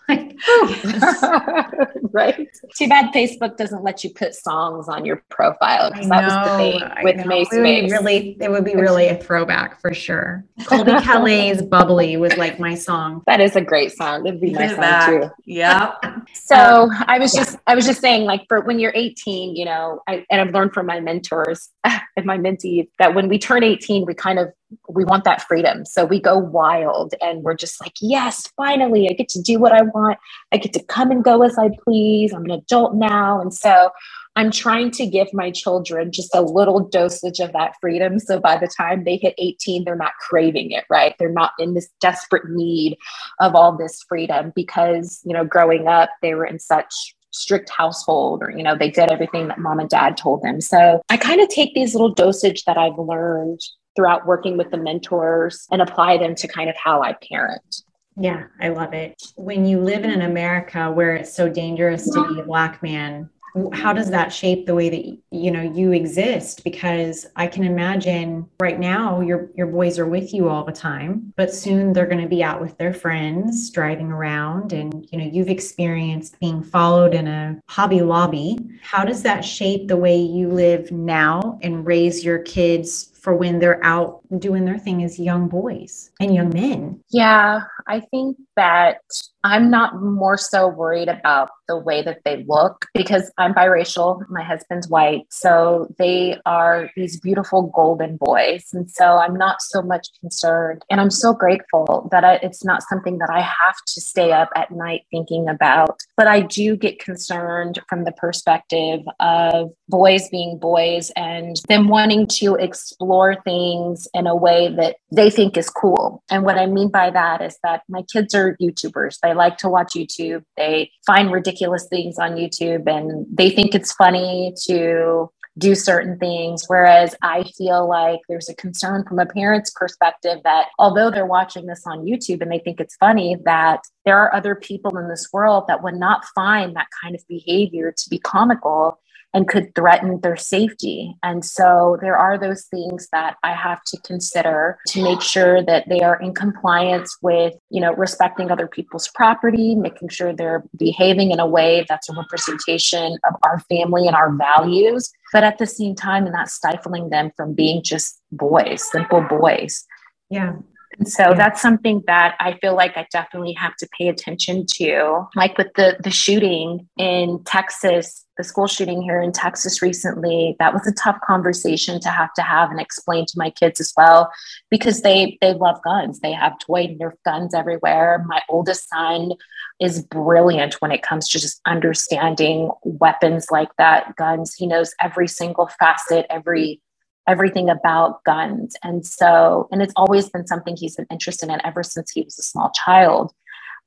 right. 2.12 2.48
Too 2.76 2.88
bad 2.88 3.12
Facebook 3.14 3.56
doesn't 3.56 3.82
let 3.82 4.04
you 4.04 4.10
put 4.10 4.34
songs 4.34 4.88
on 4.88 5.04
your 5.04 5.22
profile 5.30 5.90
because 5.90 6.08
that 6.08 6.24
was 6.24 6.48
the 6.48 6.56
thing 6.56 7.04
with 7.04 7.16
MySpace. 7.26 7.52
It 7.52 7.82
would 7.82 7.90
really, 7.92 8.36
it 8.40 8.50
would 8.50 8.64
be 8.64 8.74
really 8.74 9.08
a 9.08 9.16
throwback 9.16 9.80
for 9.80 9.94
sure. 9.94 10.44
Colbie 10.60 11.00
Caillat's 11.02 11.62
"Bubbly" 11.78 12.16
was 12.16 12.36
like 12.36 12.58
my 12.60 12.74
song. 12.74 13.22
That 13.26 13.40
is 13.40 13.56
a 13.56 13.60
great 13.60 13.92
song. 13.92 14.26
It'd 14.26 14.40
be 14.40 14.52
my 14.52 14.68
song 14.68 15.06
too. 15.06 15.30
Yeah. 15.46 15.94
so 16.34 16.56
um, 16.56 17.04
I 17.06 17.18
was 17.18 17.32
just. 17.32 17.58
I 17.66 17.74
was 17.74 17.86
just 17.86 18.00
saying, 18.00 18.24
like, 18.24 18.44
for 18.48 18.60
when 18.62 18.78
you're 18.78 18.92
18, 18.94 19.56
you 19.56 19.64
know, 19.64 20.00
I, 20.08 20.24
and 20.30 20.40
I've 20.40 20.54
learned 20.54 20.72
from 20.74 20.86
my 20.86 21.00
mentors 21.00 21.70
and 21.84 22.24
my 22.24 22.38
mentees 22.38 22.88
that 22.98 23.14
when 23.14 23.28
we 23.28 23.38
turn 23.38 23.64
18, 23.64 24.06
we 24.06 24.14
kind 24.14 24.38
of 24.38 24.48
we 24.88 25.04
want 25.04 25.24
that 25.24 25.42
freedom. 25.42 25.84
So 25.84 26.04
we 26.04 26.20
go 26.20 26.38
wild 26.38 27.14
and 27.20 27.42
we're 27.42 27.54
just 27.54 27.80
like, 27.80 27.94
yes, 28.00 28.48
finally, 28.56 29.08
I 29.08 29.14
get 29.14 29.28
to 29.30 29.42
do 29.42 29.58
what 29.58 29.72
I 29.72 29.82
want. 29.82 30.18
I 30.52 30.58
get 30.58 30.72
to 30.74 30.82
come 30.84 31.10
and 31.10 31.24
go 31.24 31.42
as 31.42 31.58
I 31.58 31.70
please. 31.84 32.32
I'm 32.32 32.44
an 32.44 32.50
adult 32.50 32.94
now. 32.94 33.40
And 33.40 33.52
so 33.52 33.90
I'm 34.38 34.52
trying 34.52 34.92
to 34.92 35.04
give 35.04 35.34
my 35.34 35.50
children 35.50 36.12
just 36.12 36.32
a 36.32 36.42
little 36.42 36.78
dosage 36.78 37.40
of 37.40 37.52
that 37.54 37.72
freedom. 37.80 38.20
So 38.20 38.38
by 38.38 38.56
the 38.56 38.68
time 38.68 39.02
they 39.02 39.16
hit 39.16 39.34
18, 39.36 39.82
they're 39.82 39.96
not 39.96 40.12
craving 40.20 40.70
it, 40.70 40.84
right? 40.88 41.12
They're 41.18 41.28
not 41.28 41.54
in 41.58 41.74
this 41.74 41.88
desperate 42.00 42.48
need 42.48 42.96
of 43.40 43.56
all 43.56 43.76
this 43.76 44.00
freedom 44.08 44.52
because, 44.54 45.20
you 45.24 45.32
know, 45.32 45.44
growing 45.44 45.88
up, 45.88 46.10
they 46.22 46.34
were 46.34 46.46
in 46.46 46.60
such 46.60 47.16
strict 47.32 47.68
household 47.68 48.42
or 48.42 48.50
you 48.50 48.62
know 48.62 48.74
they 48.74 48.90
did 48.90 49.10
everything 49.10 49.48
that 49.48 49.58
mom 49.58 49.78
and 49.78 49.90
dad 49.90 50.16
told 50.16 50.40
them 50.40 50.62
so 50.62 51.02
i 51.10 51.16
kind 51.16 51.42
of 51.42 51.48
take 51.50 51.74
these 51.74 51.92
little 51.92 52.12
dosage 52.12 52.64
that 52.64 52.78
i've 52.78 52.98
learned 52.98 53.60
throughout 53.94 54.26
working 54.26 54.56
with 54.56 54.70
the 54.70 54.78
mentors 54.78 55.66
and 55.70 55.82
apply 55.82 56.16
them 56.16 56.34
to 56.34 56.48
kind 56.48 56.70
of 56.70 56.76
how 56.82 57.02
i 57.02 57.12
parent 57.30 57.82
yeah 58.16 58.44
i 58.62 58.70
love 58.70 58.94
it 58.94 59.14
when 59.36 59.66
you 59.66 59.78
live 59.78 60.04
in 60.04 60.10
an 60.10 60.22
america 60.22 60.90
where 60.90 61.14
it's 61.14 61.36
so 61.36 61.50
dangerous 61.50 62.10
to 62.10 62.26
be 62.32 62.40
a 62.40 62.44
black 62.44 62.82
man 62.82 63.28
how 63.72 63.92
does 63.92 64.10
that 64.10 64.32
shape 64.32 64.66
the 64.66 64.74
way 64.74 64.88
that 64.88 65.18
you 65.30 65.50
know 65.50 65.62
you 65.62 65.92
exist? 65.92 66.64
Because 66.64 67.26
i 67.36 67.46
can 67.46 67.64
imagine 67.64 68.48
right 68.60 68.78
now 68.78 69.20
your 69.20 69.50
your 69.54 69.66
boys 69.66 69.98
are 69.98 70.06
with 70.06 70.32
you 70.32 70.48
all 70.48 70.64
the 70.64 70.72
time 70.72 71.32
but 71.36 71.52
soon 71.52 71.92
they're 71.92 72.06
going 72.06 72.22
to 72.22 72.28
be 72.28 72.42
out 72.42 72.60
with 72.60 72.76
their 72.78 72.94
friends 72.94 73.70
driving 73.70 74.10
around 74.10 74.72
and 74.72 75.06
you 75.10 75.18
know 75.18 75.24
you've 75.24 75.48
experienced 75.48 76.38
being 76.40 76.62
followed 76.62 77.14
in 77.14 77.26
a 77.26 77.60
hobby 77.68 78.00
lobby. 78.00 78.58
How 78.82 79.04
does 79.04 79.22
that 79.22 79.44
shape 79.44 79.88
the 79.88 79.96
way 79.96 80.16
you 80.16 80.48
live 80.48 80.90
now 80.90 81.58
and 81.62 81.86
raise 81.86 82.24
your 82.24 82.40
kids 82.40 83.10
for 83.20 83.34
when 83.34 83.58
they're 83.58 83.84
out 83.84 84.20
doing 84.38 84.64
their 84.64 84.78
thing 84.78 85.02
as 85.02 85.18
young 85.18 85.48
boys 85.48 86.10
and 86.20 86.34
young 86.34 86.50
men 86.50 87.00
yeah 87.10 87.60
i 87.86 88.00
think 88.00 88.36
that 88.56 88.98
I'm 89.44 89.70
not 89.70 90.02
more 90.02 90.36
so 90.36 90.68
worried 90.68 91.08
about 91.08 91.50
the 91.68 91.78
way 91.78 92.02
that 92.02 92.20
they 92.24 92.44
look 92.48 92.86
because 92.92 93.30
I'm 93.38 93.54
biracial. 93.54 94.28
My 94.28 94.42
husband's 94.42 94.88
white. 94.88 95.22
So 95.30 95.94
they 95.98 96.38
are 96.44 96.90
these 96.96 97.20
beautiful 97.20 97.70
golden 97.74 98.16
boys. 98.16 98.66
And 98.72 98.90
so 98.90 99.16
I'm 99.16 99.34
not 99.34 99.62
so 99.62 99.80
much 99.80 100.08
concerned. 100.20 100.82
And 100.90 101.00
I'm 101.00 101.10
so 101.10 101.32
grateful 101.32 102.08
that 102.10 102.24
I, 102.24 102.34
it's 102.42 102.64
not 102.64 102.82
something 102.82 103.18
that 103.18 103.30
I 103.30 103.40
have 103.40 103.76
to 103.86 104.00
stay 104.00 104.32
up 104.32 104.50
at 104.56 104.72
night 104.72 105.02
thinking 105.10 105.48
about. 105.48 106.00
But 106.16 106.26
I 106.26 106.40
do 106.40 106.76
get 106.76 106.98
concerned 106.98 107.80
from 107.88 108.04
the 108.04 108.12
perspective 108.12 109.00
of 109.20 109.70
boys 109.88 110.28
being 110.30 110.58
boys 110.58 111.10
and 111.16 111.56
them 111.68 111.88
wanting 111.88 112.26
to 112.38 112.56
explore 112.56 113.07
things 113.44 114.08
in 114.14 114.26
a 114.26 114.36
way 114.36 114.74
that 114.76 114.96
they 115.12 115.30
think 115.30 115.56
is 115.56 115.70
cool. 115.70 116.22
And 116.30 116.44
what 116.44 116.58
I 116.58 116.66
mean 116.66 116.90
by 116.90 117.10
that 117.10 117.42
is 117.42 117.58
that 117.62 117.82
my 117.88 118.02
kids 118.12 118.34
are 118.34 118.56
YouTubers. 118.60 119.18
They 119.22 119.34
like 119.34 119.56
to 119.58 119.68
watch 119.68 119.94
YouTube. 119.94 120.44
They 120.56 120.90
find 121.06 121.32
ridiculous 121.32 121.86
things 121.88 122.18
on 122.18 122.32
YouTube 122.32 122.86
and 122.86 123.26
they 123.32 123.50
think 123.50 123.74
it's 123.74 123.92
funny 123.92 124.54
to 124.66 125.30
do 125.58 125.74
certain 125.74 126.18
things. 126.18 126.64
Whereas 126.68 127.14
I 127.22 127.44
feel 127.56 127.88
like 127.88 128.20
there's 128.28 128.48
a 128.48 128.54
concern 128.54 129.04
from 129.06 129.18
a 129.18 129.26
parent's 129.26 129.70
perspective 129.70 130.38
that 130.44 130.68
although 130.78 131.10
they're 131.10 131.26
watching 131.26 131.66
this 131.66 131.82
on 131.86 132.04
YouTube 132.04 132.40
and 132.40 132.50
they 132.50 132.60
think 132.60 132.80
it's 132.80 132.96
funny, 132.96 133.36
that 133.44 133.80
there 134.04 134.18
are 134.18 134.34
other 134.34 134.54
people 134.54 134.96
in 134.96 135.08
this 135.08 135.28
world 135.32 135.64
that 135.68 135.82
would 135.82 135.96
not 135.96 136.24
find 136.34 136.76
that 136.76 136.86
kind 137.02 137.14
of 137.14 137.22
behavior 137.28 137.92
to 137.92 138.08
be 138.08 138.18
comical 138.18 138.98
and 139.34 139.46
could 139.46 139.74
threaten 139.74 140.20
their 140.20 140.36
safety. 140.36 141.14
And 141.22 141.44
so 141.44 141.98
there 142.00 142.16
are 142.16 142.38
those 142.38 142.64
things 142.64 143.08
that 143.12 143.36
I 143.42 143.52
have 143.52 143.82
to 143.88 144.00
consider 144.00 144.78
to 144.88 145.02
make 145.02 145.20
sure 145.20 145.62
that 145.64 145.88
they 145.88 146.00
are 146.00 146.20
in 146.20 146.34
compliance 146.34 147.16
with, 147.20 147.54
you 147.70 147.80
know, 147.80 147.92
respecting 147.94 148.50
other 148.50 148.66
people's 148.66 149.08
property, 149.08 149.74
making 149.74 150.08
sure 150.08 150.32
they're 150.32 150.64
behaving 150.76 151.30
in 151.30 151.40
a 151.40 151.46
way 151.46 151.84
that's 151.88 152.08
a 152.08 152.14
representation 152.14 153.18
of 153.28 153.36
our 153.42 153.60
family 153.68 154.06
and 154.06 154.16
our 154.16 154.32
values, 154.34 155.10
but 155.32 155.44
at 155.44 155.58
the 155.58 155.66
same 155.66 155.94
time, 155.94 156.24
not 156.24 156.48
stifling 156.48 157.10
them 157.10 157.30
from 157.36 157.52
being 157.52 157.82
just 157.82 158.20
boys, 158.32 158.90
simple 158.90 159.20
boys. 159.20 159.84
Yeah. 160.30 160.56
And 160.98 161.08
so 161.08 161.28
yeah. 161.28 161.34
that's 161.34 161.62
something 161.62 162.02
that 162.06 162.34
I 162.40 162.58
feel 162.60 162.74
like 162.74 162.96
I 162.96 163.06
definitely 163.12 163.52
have 163.52 163.76
to 163.76 163.88
pay 163.96 164.08
attention 164.08 164.66
to. 164.74 165.28
Like 165.36 165.56
with 165.58 165.72
the 165.74 165.96
the 166.02 166.10
shooting 166.10 166.88
in 166.96 167.42
Texas, 167.44 168.24
the 168.38 168.44
school 168.44 168.68
shooting 168.68 169.02
here 169.02 169.20
in 169.20 169.32
Texas 169.32 169.82
recently, 169.82 170.54
that 170.60 170.72
was 170.72 170.86
a 170.86 170.92
tough 170.92 171.20
conversation 171.26 172.00
to 172.00 172.08
have 172.08 172.32
to 172.34 172.42
have 172.42 172.70
and 172.70 172.80
explain 172.80 173.26
to 173.26 173.34
my 173.36 173.50
kids 173.50 173.80
as 173.80 173.92
well 173.96 174.30
because 174.70 175.02
they 175.02 175.36
they 175.40 175.52
love 175.52 175.82
guns. 175.82 176.20
They 176.20 176.32
have 176.32 176.58
toy 176.60 176.86
Nerf 176.86 177.14
guns 177.24 177.52
everywhere. 177.52 178.24
My 178.26 178.40
oldest 178.48 178.88
son 178.88 179.32
is 179.80 180.02
brilliant 180.02 180.74
when 180.80 180.92
it 180.92 181.02
comes 181.02 181.28
to 181.28 181.40
just 181.40 181.60
understanding 181.66 182.70
weapons 182.84 183.48
like 183.50 183.70
that, 183.76 184.14
guns. 184.14 184.54
He 184.54 184.68
knows 184.68 184.94
every 185.00 185.28
single 185.28 185.68
facet, 185.78 186.24
every 186.30 186.80
everything 187.26 187.68
about 187.68 188.24
guns. 188.24 188.74
And 188.82 189.04
so, 189.04 189.68
and 189.70 189.82
it's 189.82 189.92
always 189.96 190.30
been 190.30 190.46
something 190.46 190.76
he's 190.76 190.96
been 190.96 191.06
interested 191.10 191.50
in 191.50 191.60
ever 191.64 191.82
since 191.82 192.10
he 192.10 192.22
was 192.22 192.38
a 192.38 192.42
small 192.42 192.70
child. 192.70 193.32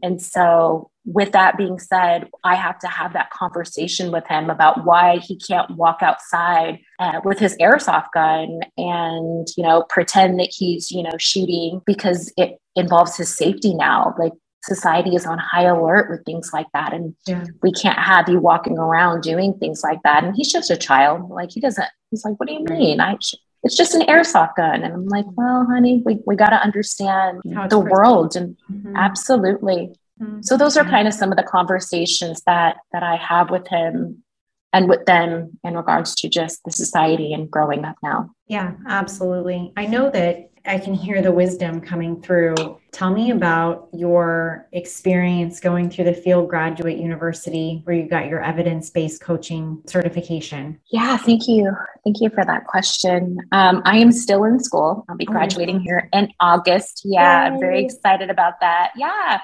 And 0.01 0.21
so, 0.21 0.89
with 1.03 1.31
that 1.31 1.57
being 1.57 1.79
said, 1.79 2.29
I 2.43 2.55
have 2.55 2.77
to 2.79 2.87
have 2.87 3.13
that 3.13 3.31
conversation 3.31 4.11
with 4.11 4.27
him 4.27 4.51
about 4.51 4.85
why 4.85 5.17
he 5.17 5.35
can't 5.35 5.75
walk 5.75 5.99
outside 6.01 6.79
uh, 6.99 7.21
with 7.23 7.39
his 7.39 7.57
airsoft 7.57 8.07
gun 8.13 8.59
and, 8.77 9.47
you 9.57 9.63
know, 9.63 9.83
pretend 9.89 10.39
that 10.39 10.53
he's, 10.55 10.91
you 10.91 11.01
know, 11.01 11.17
shooting 11.17 11.81
because 11.87 12.31
it 12.37 12.59
involves 12.75 13.17
his 13.17 13.35
safety 13.35 13.73
now. 13.73 14.13
Like, 14.19 14.33
society 14.63 15.15
is 15.15 15.25
on 15.25 15.39
high 15.39 15.63
alert 15.63 16.09
with 16.09 16.23
things 16.23 16.51
like 16.53 16.67
that. 16.73 16.93
And 16.93 17.15
yeah. 17.25 17.45
we 17.63 17.71
can't 17.71 17.97
have 17.97 18.29
you 18.29 18.39
walking 18.39 18.77
around 18.77 19.21
doing 19.21 19.55
things 19.55 19.81
like 19.83 19.99
that. 20.03 20.23
And 20.23 20.35
he's 20.35 20.51
just 20.51 20.69
a 20.69 20.77
child. 20.77 21.29
Like, 21.29 21.51
he 21.51 21.59
doesn't, 21.59 21.87
he's 22.11 22.23
like, 22.23 22.39
what 22.39 22.47
do 22.47 22.53
you 22.53 22.63
mean? 22.65 23.01
I, 23.01 23.17
it's 23.63 23.75
just 23.75 23.93
an 23.93 24.01
airsoft 24.01 24.55
gun. 24.55 24.83
And 24.83 24.93
I'm 24.93 25.07
like, 25.07 25.25
well, 25.35 25.65
honey, 25.69 26.01
we, 26.05 26.19
we 26.25 26.35
got 26.35 26.49
to 26.49 26.61
understand 26.61 27.41
the 27.69 27.79
world. 27.79 28.35
And 28.35 28.57
mm-hmm. 28.71 28.95
absolutely. 28.95 29.95
Mm-hmm. 30.21 30.41
So 30.41 30.57
those 30.57 30.77
are 30.77 30.83
kind 30.83 31.07
of 31.07 31.13
some 31.13 31.31
of 31.31 31.37
the 31.37 31.43
conversations 31.43 32.41
that, 32.45 32.77
that 32.91 33.03
I 33.03 33.15
have 33.15 33.49
with 33.49 33.67
him 33.67 34.23
and 34.73 34.87
with 34.87 35.05
them 35.05 35.57
in 35.63 35.75
regards 35.75 36.15
to 36.15 36.29
just 36.29 36.63
the 36.63 36.71
society 36.71 37.33
and 37.33 37.51
growing 37.51 37.85
up 37.85 37.97
now. 38.01 38.29
Yeah, 38.47 38.73
absolutely. 38.87 39.73
I 39.75 39.85
know 39.85 40.09
that 40.09 40.50
I 40.65 40.77
can 40.77 40.93
hear 40.93 41.21
the 41.21 41.31
wisdom 41.31 41.81
coming 41.81 42.21
through. 42.21 42.55
Tell 42.91 43.11
me 43.11 43.31
about 43.31 43.89
your 43.93 44.67
experience 44.71 45.59
going 45.59 45.89
through 45.89 46.05
the 46.05 46.13
Fielding 46.13 46.49
Graduate 46.49 46.97
University 46.97 47.81
where 47.85 47.95
you 47.95 48.07
got 48.07 48.27
your 48.27 48.43
evidence 48.43 48.89
based 48.89 49.21
coaching 49.21 49.81
certification. 49.87 50.79
Yeah, 50.91 51.17
thank 51.17 51.47
you. 51.47 51.71
Thank 52.03 52.21
you 52.21 52.29
for 52.29 52.45
that 52.45 52.65
question. 52.65 53.37
Um, 53.51 53.81
I 53.85 53.97
am 53.97 54.11
still 54.11 54.43
in 54.43 54.59
school. 54.59 55.05
I'll 55.09 55.17
be 55.17 55.27
oh 55.27 55.31
graduating 55.31 55.77
oh 55.77 55.83
here 55.83 56.09
in 56.13 56.31
August. 56.39 57.01
Yeah, 57.05 57.43
Yay. 57.43 57.47
I'm 57.47 57.59
very 57.59 57.83
excited 57.83 58.29
about 58.29 58.59
that. 58.59 58.91
Yeah 58.95 59.39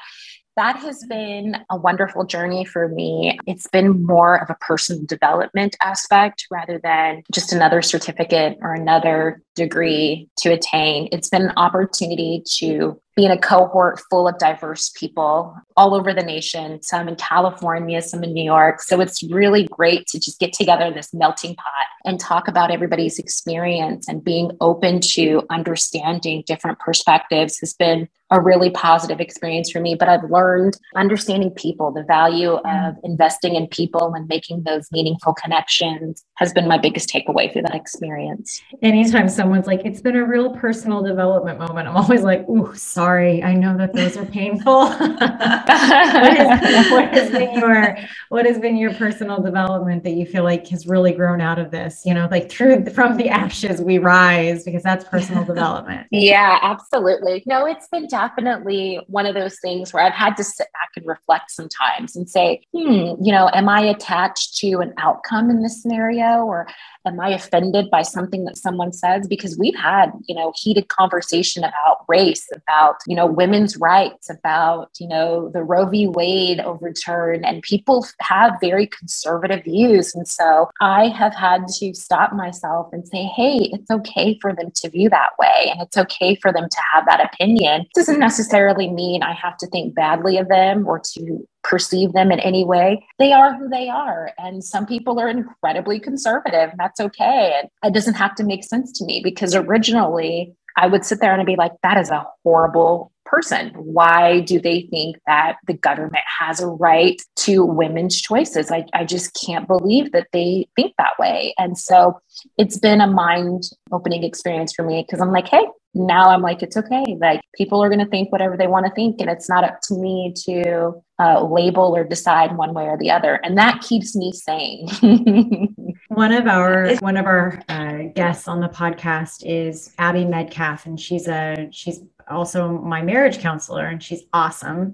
that 0.58 0.77
has 0.77 1.06
been 1.08 1.56
a 1.69 1.77
wonderful 1.77 2.25
journey 2.25 2.65
for 2.65 2.89
me. 2.89 3.38
It's 3.45 3.67
been 3.67 4.03
more 4.03 4.41
of 4.41 4.49
a 4.49 4.56
personal 4.56 5.06
development 5.06 5.77
aspect 5.82 6.47
rather 6.51 6.80
than 6.84 7.21
just 7.32 7.53
another 7.53 7.84
certificate 7.84 8.58
or 8.62 8.73
another 8.73 9.43
degree 9.57 10.29
to 10.37 10.53
attain. 10.53 11.09
It's 11.11 11.29
been 11.29 11.41
an 11.41 11.53
opportunity 11.57 12.43
to 12.59 13.01
be 13.17 13.25
in 13.25 13.31
a 13.31 13.37
cohort 13.37 13.99
full 14.09 14.27
of 14.27 14.37
diverse 14.37 14.91
people 14.95 15.57
all 15.75 15.95
over 15.95 16.13
the 16.13 16.21
nation, 16.21 16.81
some 16.83 17.09
in 17.09 17.15
California, 17.15 17.99
some 18.01 18.23
in 18.23 18.31
New 18.31 18.43
York. 18.43 18.79
So 18.79 19.01
it's 19.01 19.23
really 19.23 19.67
great 19.71 20.05
to 20.07 20.19
just 20.19 20.39
get 20.39 20.53
together 20.53 20.85
in 20.85 20.93
this 20.93 21.13
melting 21.15 21.55
pot 21.55 21.87
and 22.05 22.19
talk 22.19 22.47
about 22.47 22.69
everybody's 22.69 23.17
experience 23.17 24.07
and 24.07 24.23
being 24.23 24.51
open 24.61 25.01
to 25.01 25.41
understanding 25.49 26.43
different 26.45 26.77
perspectives 26.77 27.59
has 27.59 27.73
been 27.73 28.07
a 28.29 28.41
really 28.41 28.69
positive 28.69 29.19
experience 29.19 29.71
for 29.71 29.79
me. 29.79 29.95
But 29.95 30.09
I've 30.09 30.29
learned 30.29 30.77
understanding 30.95 31.51
people, 31.51 31.91
the 31.91 32.03
value 32.03 32.53
of 32.53 32.63
mm-hmm. 32.65 33.05
investing 33.05 33.55
in 33.55 33.67
people 33.67 34.13
and 34.13 34.27
making 34.27 34.63
those 34.63 34.91
meaningful 34.91 35.33
connections 35.33 36.23
has 36.35 36.53
been 36.53 36.67
my 36.67 36.77
biggest 36.77 37.09
takeaway 37.09 37.51
through 37.51 37.63
that 37.63 37.75
experience. 37.75 38.61
Anytime 38.81 39.29
someone's 39.47 39.65
like, 39.65 39.86
it's 39.86 40.01
been 40.01 40.17
a 40.17 40.25
real 40.25 40.53
personal 40.53 41.01
development 41.01 41.57
moment, 41.57 41.88
I'm 41.88 41.95
always 41.95 42.21
like, 42.21 42.45
oh, 42.49 42.73
sorry. 42.73 43.41
I 43.41 43.53
know 43.53 43.77
that 43.77 43.93
those 43.93 44.17
are 44.17 44.25
painful. 44.25 44.89
what, 44.89 46.33
is, 46.38 46.91
what 46.91 47.13
has 47.13 47.31
been 47.31 47.57
your 47.57 47.97
what 48.27 48.45
has 48.45 48.60
been 48.60 48.75
your 48.75 48.93
personal 48.95 49.41
development 49.41 50.03
that 50.03 50.12
you 50.12 50.25
feel 50.25 50.43
like 50.43 50.67
has 50.67 50.86
really 50.86 51.13
grown 51.13 51.39
out 51.39 51.60
of 51.60 51.71
this? 51.71 52.01
You 52.05 52.13
know, 52.13 52.27
like 52.29 52.51
through 52.51 52.88
from 52.89 53.15
the 53.15 53.29
ashes 53.29 53.79
we 53.79 53.99
rise 53.99 54.65
because 54.65 54.83
that's 54.83 55.05
personal 55.05 55.45
development. 55.45 56.07
Yeah, 56.27 56.57
absolutely. 56.62 57.43
No, 57.45 57.65
it's 57.65 57.88
been 57.88 58.07
definitely 58.07 58.99
one 59.07 59.25
of 59.25 59.36
those 59.36 59.60
things 59.60 59.93
where 59.93 60.03
I've 60.03 60.13
had 60.13 60.36
to 60.38 60.43
sit 60.43 60.67
back 60.73 60.89
and 60.95 61.05
reflect 61.05 61.51
sometimes 61.51 62.15
and 62.15 62.29
say, 62.29 62.63
hmm, 62.73 63.13
you 63.21 63.31
know, 63.31 63.49
am 63.53 63.69
I 63.69 63.81
attached 63.81 64.57
to 64.57 64.79
an 64.79 64.93
outcome 64.97 65.49
in 65.49 65.62
this 65.62 65.81
scenario 65.81 66.43
or 66.43 66.67
am 67.05 67.19
I 67.19 67.29
offended 67.29 67.89
by 67.89 68.01
something 68.01 68.45
that 68.45 68.57
someone 68.57 68.91
says? 68.91 69.27
Because 69.38 69.58
we've 69.58 69.76
had, 69.76 70.12
you 70.28 70.36
know, 70.36 70.52
heated 70.56 70.89
conversation 70.89 71.63
about 71.63 72.06
race, 72.08 72.47
about, 72.56 72.95
you 73.08 73.15
know, 73.15 73.26
women's 73.26 73.78
rights, 73.78 74.30
about, 74.30 74.89
you 75.00 75.08
know, 75.08 75.50
the 75.54 75.63
Roe 75.63 75.86
v. 75.86 76.08
Wade 76.08 76.60
overturn, 76.60 77.45
and 77.45 77.62
people 77.62 78.06
have 78.21 78.54
very 78.62 78.88
conservative 78.88 79.63
views. 79.63 80.13
And 80.13 80.28
so 80.28 80.69
I 80.82 81.08
have 81.08 81.36
had 81.36 81.67
to 81.80 81.93
stop 81.93 82.34
myself 82.34 82.89
and 82.91 83.08
say, 83.08 83.23
hey, 83.23 83.69
it's 83.71 83.89
okay 83.89 84.38
for 84.41 84.54
them 84.54 84.71
to 84.76 84.89
view 84.89 85.10
that 85.10 85.32
way. 85.39 85.69
And 85.71 85.82
it's 85.82 85.97
okay 85.97 86.36
for 86.36 86.52
them 86.52 86.67
to 86.69 86.78
have 86.93 87.06
that 87.06 87.32
opinion. 87.34 87.82
It 87.82 87.93
doesn't 87.95 88.19
necessarily 88.19 88.89
mean 88.89 89.23
I 89.23 89.34
have 89.34 89.58
to 89.58 89.67
think 89.67 89.95
badly 89.95 90.38
of 90.38 90.47
them 90.47 90.88
or 90.88 91.00
to 91.13 91.47
perceive 91.67 92.13
them 92.13 92.32
in 92.32 92.39
any 92.39 92.63
way. 92.63 93.06
They 93.19 93.34
are 93.34 93.53
who 93.53 93.67
they 93.67 93.89
are. 93.89 94.32
And 94.38 94.63
some 94.63 94.86
people 94.86 95.19
are 95.19 95.27
incredibly 95.27 95.99
conservative, 95.99 96.69
and 96.71 96.80
that's 96.80 96.99
okay. 96.99 97.60
And 97.60 97.69
it 97.84 97.93
doesn't 97.93 98.15
have 98.15 98.36
to 98.36 98.43
make 98.43 98.63
sense 98.63 98.91
to 98.93 99.06
me 99.06 99.21
because 99.23 99.53
originally 99.53 100.56
I 100.77 100.88
would 100.88 101.03
sit 101.03 101.19
there 101.19 101.32
and 101.32 101.41
I'd 101.41 101.47
be 101.47 101.56
like, 101.56 101.73
that 101.84 101.97
is 101.97 102.10
a 102.10 102.25
horrible 102.43 103.12
person. 103.25 103.71
Why 103.75 104.39
do 104.41 104.62
they 104.62 104.88
think 104.89 105.17
that 105.25 105.58
the 105.65 105.73
government 105.73 106.23
has 106.39 106.62
a 106.62 106.67
right 106.67 107.21
to 107.38 107.65
women's 107.65 108.21
choices? 108.21 108.71
I, 108.71 108.86
I 108.93 109.03
just 109.03 109.38
can't 109.45 109.67
believe 109.67 110.12
that 110.13 110.27
they 110.32 110.69
think 110.75 110.93
that 110.97 111.13
way. 111.19 111.53
And 111.58 111.77
so 111.77 112.19
it's 112.58 112.77
been 112.77 113.01
a 113.01 113.08
mind 113.08 113.63
opening 113.91 114.23
experience 114.23 114.71
for 114.73 114.86
me 114.86 115.03
because 115.06 115.19
I'm 115.19 115.32
like, 115.32 115.47
hey, 115.47 115.65
now 115.97 116.29
I'm 116.29 116.41
like, 116.41 116.62
it's 116.62 116.77
okay. 116.77 117.17
Like 117.19 117.41
people 117.55 117.83
are 117.83 117.89
going 117.89 118.03
to 118.03 118.10
think 118.10 118.31
whatever 118.31 118.55
they 118.55 118.67
want 118.67 118.86
to 118.86 118.91
think. 118.93 119.19
And 119.19 119.29
it's 119.29 119.49
not 119.49 119.63
up 119.63 119.79
to 119.83 119.95
me 119.95 120.33
to 120.45 120.93
uh, 121.19 121.43
label 121.43 121.95
or 121.95 122.03
decide 122.03 122.55
one 122.55 122.73
way 122.73 122.86
or 122.86 122.97
the 122.97 123.12
other. 123.12 123.36
And 123.43 123.57
that 123.57 123.81
keeps 123.81 124.15
me 124.15 124.31
sane. 124.31 124.88
one 126.10 126.31
of 126.31 126.47
our 126.47 126.95
one 126.97 127.17
of 127.17 127.25
our 127.25 127.62
uh, 127.69 128.03
guests 128.15 128.47
on 128.47 128.60
the 128.60 128.69
podcast 128.69 129.43
is 129.43 129.93
Abby 129.97 130.25
Medcalf, 130.25 130.86
and 130.86 130.99
she's 130.99 131.27
a 131.27 131.67
she's 131.71 132.01
also 132.29 132.69
my 132.69 133.01
marriage 133.01 133.39
counselor, 133.39 133.86
and 133.86 134.01
she's 134.01 134.23
awesome. 134.33 134.93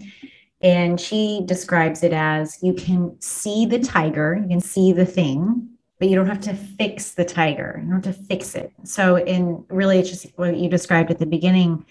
And 0.62 1.00
she 1.00 1.42
describes 1.46 2.04
it 2.04 2.13
as 2.13 2.58
you 2.62 2.74
can 2.74 3.20
see 3.20 3.66
the 3.66 3.80
tiger, 3.80 4.39
you 4.42 4.48
can 4.48 4.62
see 4.62 4.94
the 4.94 5.06
thing, 5.06 5.73
but 6.00 6.10
you 6.10 6.16
don't 6.16 6.28
have 6.28 6.42
to 6.42 6.54
fix 6.54 7.12
the 7.12 7.26
tiger. 7.26 7.82
You 7.84 7.92
don't 7.92 8.06
have 8.06 8.18
to 8.18 8.24
fix 8.24 8.56
it. 8.56 8.74
So, 8.84 9.18
in 9.18 9.64
really, 9.70 10.00
it's 10.00 10.10
just 10.10 10.28
what 10.36 10.58
you 10.58 10.70
described 10.70 11.12
at 11.12 11.20
the 11.20 11.26
beginning 11.26 11.86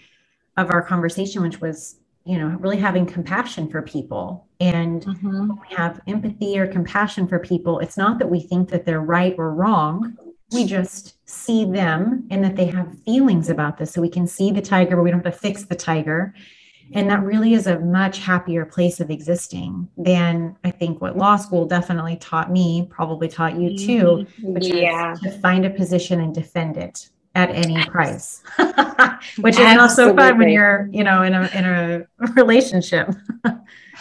of 0.57 0.69
our 0.69 0.81
conversation, 0.81 1.41
which 1.41 1.61
was, 1.61 1.95
you 2.25 2.37
know, 2.37 2.49
really 2.59 2.77
having 2.77 3.05
compassion 3.05 3.69
for 3.69 3.81
people. 3.81 4.47
And 4.59 5.03
mm-hmm. 5.03 5.47
when 5.47 5.49
we 5.49 5.75
have 5.75 5.99
empathy 6.07 6.59
or 6.59 6.67
compassion 6.67 7.27
for 7.27 7.39
people, 7.39 7.79
it's 7.79 7.97
not 7.97 8.19
that 8.19 8.29
we 8.29 8.39
think 8.39 8.69
that 8.69 8.85
they're 8.85 9.01
right 9.01 9.35
or 9.37 9.53
wrong. 9.53 10.15
We 10.51 10.65
just 10.65 11.15
see 11.27 11.65
them 11.65 12.27
and 12.29 12.43
that 12.43 12.55
they 12.55 12.67
have 12.67 12.95
feelings 13.03 13.49
about 13.49 13.77
this. 13.77 13.91
So 13.91 14.01
we 14.01 14.09
can 14.09 14.27
see 14.27 14.51
the 14.51 14.61
tiger, 14.61 14.95
but 14.95 15.01
we 15.01 15.09
don't 15.09 15.25
have 15.25 15.33
to 15.33 15.39
fix 15.39 15.65
the 15.65 15.75
tiger. 15.75 16.35
And 16.93 17.09
that 17.09 17.23
really 17.23 17.53
is 17.53 17.67
a 17.67 17.79
much 17.79 18.19
happier 18.19 18.65
place 18.65 18.99
of 18.99 19.09
existing 19.09 19.89
than 19.97 20.55
I 20.63 20.71
think 20.71 21.01
what 21.01 21.17
law 21.17 21.37
school 21.37 21.65
definitely 21.65 22.17
taught 22.17 22.51
me, 22.51 22.87
probably 22.89 23.27
taught 23.27 23.57
you 23.57 23.77
too, 23.77 24.03
mm-hmm. 24.03 24.53
which 24.53 24.67
yeah. 24.67 25.13
is 25.13 25.19
to 25.21 25.31
find 25.39 25.65
a 25.65 25.69
position 25.69 26.21
and 26.21 26.33
defend 26.33 26.77
it 26.77 27.09
at 27.35 27.49
any 27.49 27.83
price, 27.85 28.43
which 29.39 29.55
is 29.57 29.75
not 29.75 29.91
so 29.91 30.15
fun 30.15 30.37
when 30.37 30.49
you're, 30.49 30.87
you 30.91 31.03
know, 31.03 31.23
in 31.23 31.33
a 31.33 31.49
in 31.53 31.65
a 31.65 32.07
relationship. 32.35 33.09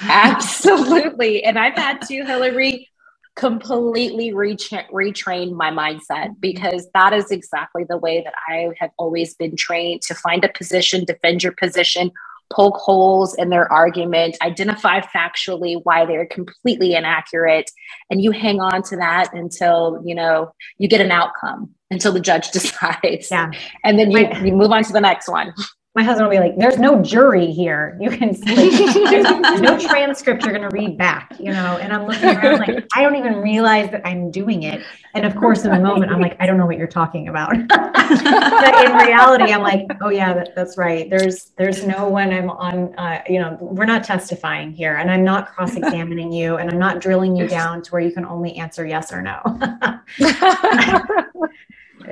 Absolutely. 0.02 1.44
And 1.44 1.58
I've 1.58 1.76
had 1.76 2.02
to, 2.02 2.24
Hillary, 2.24 2.90
completely 3.34 4.32
retra- 4.32 4.88
retrain 4.90 5.52
my 5.52 5.70
mindset 5.70 6.38
because 6.40 6.88
that 6.94 7.12
is 7.12 7.30
exactly 7.30 7.84
the 7.84 7.96
way 7.96 8.22
that 8.22 8.34
I 8.48 8.70
have 8.78 8.90
always 8.98 9.34
been 9.34 9.56
trained 9.56 10.02
to 10.02 10.14
find 10.14 10.44
a 10.44 10.50
position, 10.50 11.04
defend 11.04 11.42
your 11.42 11.52
position, 11.52 12.10
poke 12.52 12.76
holes 12.76 13.34
in 13.34 13.48
their 13.48 13.70
argument, 13.72 14.36
identify 14.42 15.00
factually 15.00 15.80
why 15.84 16.04
they're 16.04 16.26
completely 16.26 16.94
inaccurate, 16.94 17.70
and 18.10 18.22
you 18.22 18.30
hang 18.30 18.60
on 18.60 18.82
to 18.84 18.96
that 18.96 19.32
until 19.32 20.02
you 20.04 20.14
know 20.14 20.52
you 20.78 20.88
get 20.88 21.00
an 21.00 21.10
outcome 21.10 21.70
until 21.90 22.12
the 22.12 22.20
judge 22.20 22.50
decides. 22.52 23.30
Yeah. 23.30 23.50
And 23.84 23.98
then 23.98 24.10
you, 24.10 24.28
you 24.44 24.52
move 24.52 24.72
on 24.72 24.84
to 24.84 24.92
the 24.92 25.00
next 25.00 25.28
one 25.28 25.52
my 25.94 26.02
husband 26.02 26.26
will 26.26 26.34
be 26.34 26.40
like, 26.40 26.56
"There's 26.56 26.78
no 26.78 27.02
jury 27.02 27.52
here. 27.52 27.98
You 28.00 28.08
can 28.10 28.32
there's, 28.32 28.94
there's, 28.94 29.60
no 29.60 29.78
transcript 29.88 30.42
you're 30.42 30.54
going 30.56 30.68
to 30.68 30.74
read 30.74 30.96
back, 30.96 31.36
you 31.38 31.52
know." 31.52 31.76
And 31.76 31.92
I'm 31.92 32.06
looking 32.06 32.24
around 32.24 32.60
like, 32.60 32.86
I 32.94 33.02
don't 33.02 33.14
even 33.16 33.36
realize 33.36 33.90
that 33.90 34.06
I'm 34.06 34.30
doing 34.30 34.62
it. 34.62 34.82
And 35.14 35.26
of 35.26 35.36
course, 35.36 35.64
in 35.66 35.70
the 35.70 35.78
moment, 35.78 36.10
I'm 36.10 36.20
like, 36.20 36.34
I 36.40 36.46
don't 36.46 36.56
know 36.56 36.64
what 36.64 36.78
you're 36.78 36.86
talking 36.86 37.28
about. 37.28 37.50
but 37.68 38.86
in 38.86 38.92
reality, 38.96 39.52
I'm 39.52 39.60
like, 39.60 39.86
oh 40.00 40.08
yeah, 40.08 40.32
that, 40.32 40.54
that's 40.56 40.78
right. 40.78 41.10
There's 41.10 41.50
there's 41.58 41.86
no 41.86 42.08
one 42.08 42.32
I'm 42.32 42.48
on. 42.48 42.94
Uh, 42.94 43.22
you 43.28 43.38
know, 43.38 43.58
we're 43.60 43.84
not 43.84 44.02
testifying 44.02 44.72
here, 44.72 44.96
and 44.96 45.10
I'm 45.10 45.24
not 45.24 45.54
cross-examining 45.54 46.32
you, 46.32 46.56
and 46.56 46.70
I'm 46.70 46.78
not 46.78 47.00
drilling 47.02 47.36
you 47.36 47.46
down 47.46 47.82
to 47.82 47.90
where 47.90 48.00
you 48.00 48.12
can 48.12 48.24
only 48.24 48.56
answer 48.56 48.86
yes 48.86 49.12
or 49.12 49.20
no. 49.20 49.42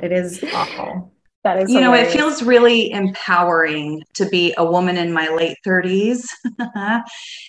it 0.03 0.11
is 0.11 0.43
awful. 0.53 1.11
That 1.43 1.63
is, 1.63 1.71
you 1.71 1.79
hilarious. 1.79 2.03
know, 2.03 2.09
it 2.09 2.13
feels 2.13 2.43
really 2.43 2.91
empowering 2.91 4.03
to 4.13 4.25
be 4.29 4.53
a 4.57 4.65
woman 4.65 4.97
in 4.97 5.11
my 5.11 5.27
late 5.29 5.57
30s 5.65 6.23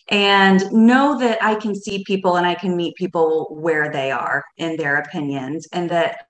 and 0.09 0.73
know 0.73 1.19
that 1.19 1.43
I 1.43 1.57
can 1.57 1.75
see 1.75 2.03
people 2.07 2.37
and 2.37 2.47
I 2.47 2.55
can 2.55 2.75
meet 2.75 2.95
people 2.97 3.49
where 3.51 3.93
they 3.93 4.11
are 4.11 4.43
in 4.57 4.77
their 4.77 4.97
opinions, 4.97 5.69
and 5.73 5.91
that 5.91 6.25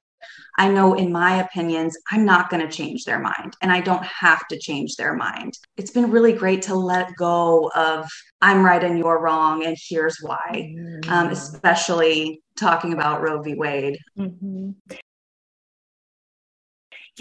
I 0.59 0.69
know 0.69 0.95
in 0.95 1.11
my 1.11 1.41
opinions, 1.41 1.97
I'm 2.11 2.25
not 2.25 2.51
going 2.51 2.67
to 2.67 2.73
change 2.73 3.05
their 3.05 3.19
mind 3.19 3.55
and 3.63 3.73
I 3.73 3.81
don't 3.81 4.05
have 4.05 4.47
to 4.49 4.59
change 4.59 4.97
their 4.97 5.15
mind. 5.15 5.55
It's 5.77 5.91
been 5.91 6.11
really 6.11 6.33
great 6.33 6.63
to 6.63 6.75
let 6.75 7.15
go 7.17 7.71
of 7.75 8.09
I'm 8.43 8.65
right 8.65 8.83
and 8.83 8.99
you're 8.99 9.21
wrong, 9.21 9.65
and 9.65 9.77
here's 9.89 10.19
why, 10.21 10.51
um, 10.53 10.75
mm-hmm. 10.75 11.11
um, 11.11 11.29
especially 11.29 12.43
talking 12.59 12.93
about 12.93 13.23
Roe 13.23 13.41
v. 13.41 13.55
Wade. 13.55 13.97
Mm-hmm. 14.19 14.71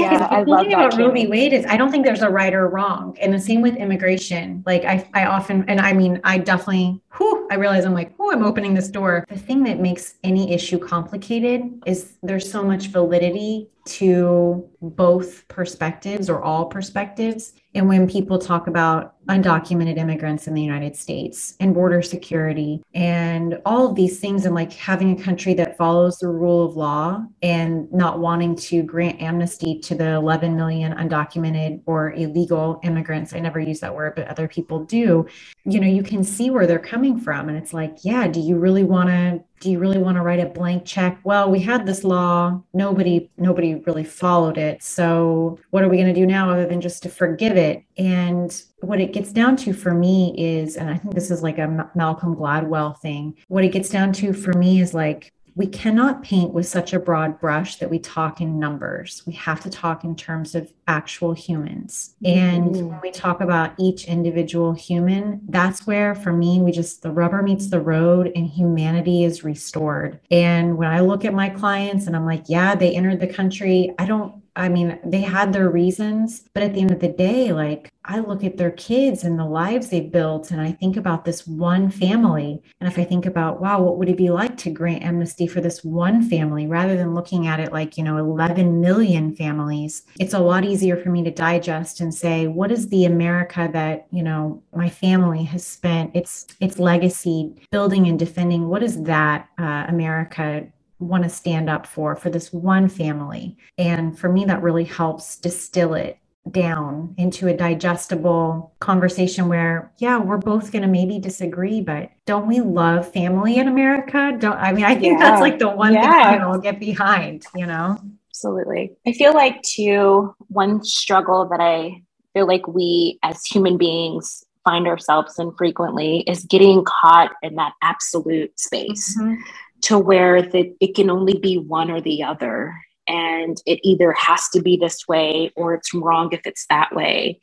Yeah, 0.02 0.14
yeah 0.14 0.28
I 0.28 0.44
love 0.44 0.62
thing 0.62 0.74
about 0.74 0.98
Roe 0.98 1.12
v. 1.12 1.28
Wade 1.28 1.54
is 1.54 1.66
I 1.66 1.78
don't 1.78 1.92
think 1.92 2.06
there's 2.06 2.22
a 2.22 2.30
right 2.30 2.54
or 2.54 2.68
wrong. 2.68 3.18
And 3.22 3.34
the 3.34 3.40
same 3.40 3.62
with 3.62 3.76
immigration. 3.76 4.64
Like 4.66 4.86
I, 4.86 5.08
I 5.14 5.26
often, 5.26 5.66
and 5.68 5.80
I 5.80 5.94
mean, 5.94 6.20
I 6.24 6.38
definitely, 6.38 7.02
whew, 7.18 7.48
I 7.52 7.56
realize 7.56 7.86
I'm 7.86 7.94
like, 7.94 8.14
oh, 8.20 8.32
I'm 8.32 8.44
opening 8.44 8.74
this 8.74 8.88
door. 8.88 9.26
The 9.28 9.38
thing 9.38 9.64
that 9.64 9.80
makes 9.80 10.16
any 10.24 10.54
issue 10.54 10.80
complicated 10.80 11.82
is 11.86 12.18
there's 12.24 12.50
so 12.50 12.64
much 12.64 12.88
validity 12.88 13.70
to 13.84 14.70
both 14.82 15.48
perspectives 15.48 16.30
or 16.30 16.42
all 16.42 16.66
perspectives. 16.66 17.54
And 17.74 17.88
when 17.88 18.08
people 18.08 18.38
talk 18.38 18.68
about 18.68 19.16
undocumented 19.28 19.98
immigrants 19.98 20.48
in 20.48 20.54
the 20.54 20.62
United 20.62 20.96
States 20.96 21.56
and 21.60 21.74
border 21.74 22.02
security 22.02 22.84
and 22.94 23.60
all 23.66 23.88
of 23.88 23.96
these 23.96 24.20
things, 24.20 24.46
and 24.46 24.54
like 24.54 24.74
having 24.74 25.18
a 25.18 25.24
country 25.24 25.54
that 25.56 25.78
follows 25.78 26.18
the 26.20 26.28
rule 26.28 26.66
of 26.66 26.76
law 26.76 27.24
and 27.42 27.92
not 27.92 28.20
wanting 28.20 28.56
to 28.56 28.84
grant 28.84 29.22
amnesty 29.22 29.80
to 29.80 29.96
the 29.96 30.12
11 30.14 30.56
million 30.56 30.94
undocumented 30.94 31.82
or 31.86 32.14
illegal 32.14 32.80
immigrants, 32.84 33.34
I 33.34 33.40
never 33.40 33.60
use 33.60 33.80
that 33.80 33.96
word, 33.96 34.16
but 34.16 34.28
other 34.28 34.48
people 34.48 34.84
do, 34.84 35.26
you 35.64 35.80
know, 35.80 35.88
you 35.88 36.04
can 36.04 36.24
see 36.24 36.50
where 36.50 36.68
they're 36.68 36.80
coming 36.80 37.01
coming 37.02 37.20
from. 37.20 37.50
And 37.50 37.58
it's 37.58 37.74
like 37.74 37.98
yeah 38.04 38.28
do 38.28 38.40
you 38.40 38.58
really 38.58 38.84
want 38.84 39.10
to 39.10 39.44
do 39.60 39.72
you 39.72 39.80
really 39.80 39.98
want 39.98 40.18
to 40.18 40.22
write 40.22 40.40
a 40.40 40.46
blank 40.46 40.86
check? 40.86 41.20
Well 41.24 41.50
we 41.50 41.60
had 41.60 41.88
this 41.88 42.04
law. 42.04 42.62
Nobody 42.74 43.32
nobody 43.38 43.76
really 43.88 44.04
followed 44.04 44.60
it. 44.60 44.84
So 44.84 45.58
what 45.72 45.84
are 45.84 45.90
we 45.90 45.98
going 45.98 46.14
to 46.14 46.20
do 46.20 46.28
now 46.28 46.52
other 46.52 46.68
than 46.68 46.80
just 46.80 47.02
to 47.04 47.10
forgive 47.10 47.58
it? 47.58 47.84
And 47.98 48.62
what 48.82 49.02
it 49.02 49.14
gets 49.14 49.32
down 49.32 49.56
to 49.56 49.74
for 49.74 49.94
me 49.94 50.34
is 50.38 50.76
and 50.76 50.90
i 50.90 50.98
think 50.98 51.14
this 51.14 51.30
is 51.30 51.44
like 51.44 51.60
a 51.60 51.90
malcolm 51.94 52.36
gladwell 52.36 52.98
thing 53.00 53.36
what 53.48 53.64
it 53.64 53.72
gets 53.72 53.90
down 53.90 54.12
to 54.12 54.34
for 54.34 54.54
me 54.54 54.82
is 54.82 54.92
like 54.94 55.32
we 55.56 55.68
cannot 55.68 56.24
paint 56.24 56.54
with 56.54 56.68
such 56.68 56.94
a 56.94 57.00
broad 57.00 57.40
brush 57.40 57.76
that 57.78 57.90
we 57.90 58.00
talk 58.00 58.40
in 58.40 58.60
numbers. 58.60 59.24
We 59.26 59.34
have 59.34 59.60
to 59.62 59.70
talk 59.70 60.04
in 60.04 60.16
terms 60.16 60.56
of 60.56 60.72
actual 60.88 61.34
humans. 61.34 62.16
And 62.24 62.76
mm-hmm. 62.76 62.88
when 62.88 63.00
we 63.02 63.12
talk 63.12 63.42
about 63.42 63.74
each 63.78 64.06
individual 64.06 64.74
human, 64.74 65.42
that's 65.50 65.86
where, 65.86 66.16
for 66.16 66.32
me, 66.32 66.62
we 66.62 66.72
just 66.72 67.02
the 67.02 67.12
rubber 67.12 67.42
meets 67.42 67.68
the 67.68 67.82
road 67.82 68.32
and 68.36 68.48
humanity 68.48 69.24
is 69.24 69.44
restored. 69.44 70.20
And 70.30 70.78
when 70.78 70.90
I 70.90 71.02
look 71.02 71.26
at 71.26 71.34
my 71.34 71.50
clients 71.50 72.08
and 72.08 72.16
I'm 72.16 72.26
like, 72.26 72.44
yeah, 72.48 72.76
they 72.76 72.96
entered 72.96 73.20
the 73.20 73.28
country, 73.28 73.94
I 74.00 74.06
don't 74.06 74.41
I 74.56 74.68
mean, 74.68 75.00
they 75.06 75.22
had 75.22 75.54
their 75.54 75.70
reasons, 75.70 76.44
but 76.54 76.64
at 76.64 76.74
the 76.74 76.82
end 76.82 76.92
of 76.92 77.00
the 77.00 77.08
day, 77.08 77.54
like 77.54 77.90
I 78.04 78.20
look 78.20 78.44
at 78.44 78.58
their 78.58 78.72
kids 78.72 79.24
and 79.24 79.40
the 79.40 79.46
lives 79.46 79.90
they've 79.90 80.12
built, 80.12 80.52
and 80.52 80.60
I 80.60 80.74
think 80.74 80.98
about 80.98 81.24
this 81.24 81.48
one 81.48 81.90
family. 81.90 82.62
And 82.80 82.92
if 82.92 83.00
I 83.00 83.06
think 83.06 83.26
about, 83.26 83.62
wow, 83.62 83.82
what 83.82 83.98
would 83.98 84.10
it 84.10 84.18
be 84.18 84.30
like 84.30 84.58
to 84.58 84.70
grant 84.70 85.04
amnesty 85.04 85.48
for 85.48 85.62
this 85.62 85.84
one 85.84 86.22
family 86.22 86.68
rather 86.68 86.98
than 86.98 87.16
looking 87.16 87.48
at 87.48 87.60
it 87.60 87.72
like, 87.72 87.98
you 87.98 88.04
know, 88.04 88.18
11 88.18 88.82
million 88.82 89.36
families, 89.36 90.04
it's 90.20 90.34
a 90.34 90.40
lot 90.40 90.66
easier 90.66 90.98
for 90.98 91.10
me 91.10 91.24
to 91.24 91.32
digest 91.32 92.02
and 92.02 92.14
say, 92.14 92.48
what 92.48 92.72
is 92.72 92.90
the 92.90 93.06
America 93.06 93.70
that, 93.72 94.08
you 94.12 94.24
know, 94.24 94.62
my 94.76 94.90
family 94.90 95.44
has 95.44 95.66
spent 95.66 96.14
its 96.16 96.48
its 96.60 96.78
legacy 96.78 97.54
building 97.72 98.08
and 98.08 98.20
defending? 98.20 98.68
What 98.68 98.84
is 98.84 99.04
that 99.04 99.48
uh, 99.58 99.86
America 99.88 100.68
want 101.02 101.24
to 101.24 101.30
stand 101.30 101.70
up 101.70 101.86
for 101.86 102.16
for 102.16 102.30
this 102.30 102.54
one 102.54 102.88
family. 102.88 103.58
And 103.78 104.18
for 104.18 104.30
me 104.30 104.46
that 104.46 104.62
really 104.62 104.84
helps 104.84 105.38
distill 105.38 105.94
it 105.94 106.18
down 106.50 107.14
into 107.18 107.48
a 107.48 107.56
digestible 107.56 108.74
conversation 108.80 109.48
where 109.48 109.92
yeah 110.00 110.18
we're 110.18 110.38
both 110.40 110.72
going 110.72 110.82
to 110.82 110.88
maybe 110.88 111.20
disagree 111.20 111.82
but 111.82 112.10
don't 112.26 112.48
we 112.48 112.60
love 112.62 113.12
family 113.14 113.58
in 113.58 113.68
america? 113.68 114.36
Don't 114.40 114.58
i 114.58 114.72
mean 114.72 114.84
i 114.84 114.96
think 114.96 115.20
yeah. 115.20 115.30
that's 115.30 115.40
like 115.40 115.60
the 115.60 115.70
one 115.70 115.94
yeah. 115.94 116.02
thing 116.02 116.12
i 116.12 116.34
can 116.38 116.42
all 116.42 116.58
get 116.58 116.80
behind 116.80 117.46
you 117.56 117.68
know? 117.68 117.96
Absolutely. 118.32 118.92
I 119.06 119.12
feel 119.12 119.36
like 119.36 119.62
too 119.62 120.34
one 120.48 120.84
struggle 120.84 121.48
that 121.50 121.60
i 121.62 122.02
feel 122.34 122.48
like 122.48 122.68
we 122.68 123.20
as 123.22 123.46
human 123.46 123.78
beings 123.78 124.44
find 124.64 124.88
ourselves 124.88 125.38
in 125.38 125.52
frequently 125.58 126.22
is 126.22 126.44
getting 126.46 126.84
caught 126.86 127.32
in 127.42 127.56
that 127.56 127.74
absolute 127.82 128.60
space. 128.60 129.18
Mm-hmm 129.20 129.42
to 129.84 129.98
where 129.98 130.42
that 130.42 130.76
it 130.80 130.96
can 130.96 131.10
only 131.10 131.38
be 131.38 131.58
one 131.58 131.90
or 131.92 132.02
the 132.02 132.24
other. 132.24 132.76
And 133.08 133.58
it 133.66 133.80
either 133.84 134.14
has 134.14 134.48
to 134.50 134.62
be 134.62 134.78
this 134.78 135.08
way 135.08 135.52
or 135.56 135.74
it's 135.74 135.94
wrong 135.94 136.30
if 136.32 136.42
it's 136.46 136.66
that 136.70 136.96
way. 136.96 137.40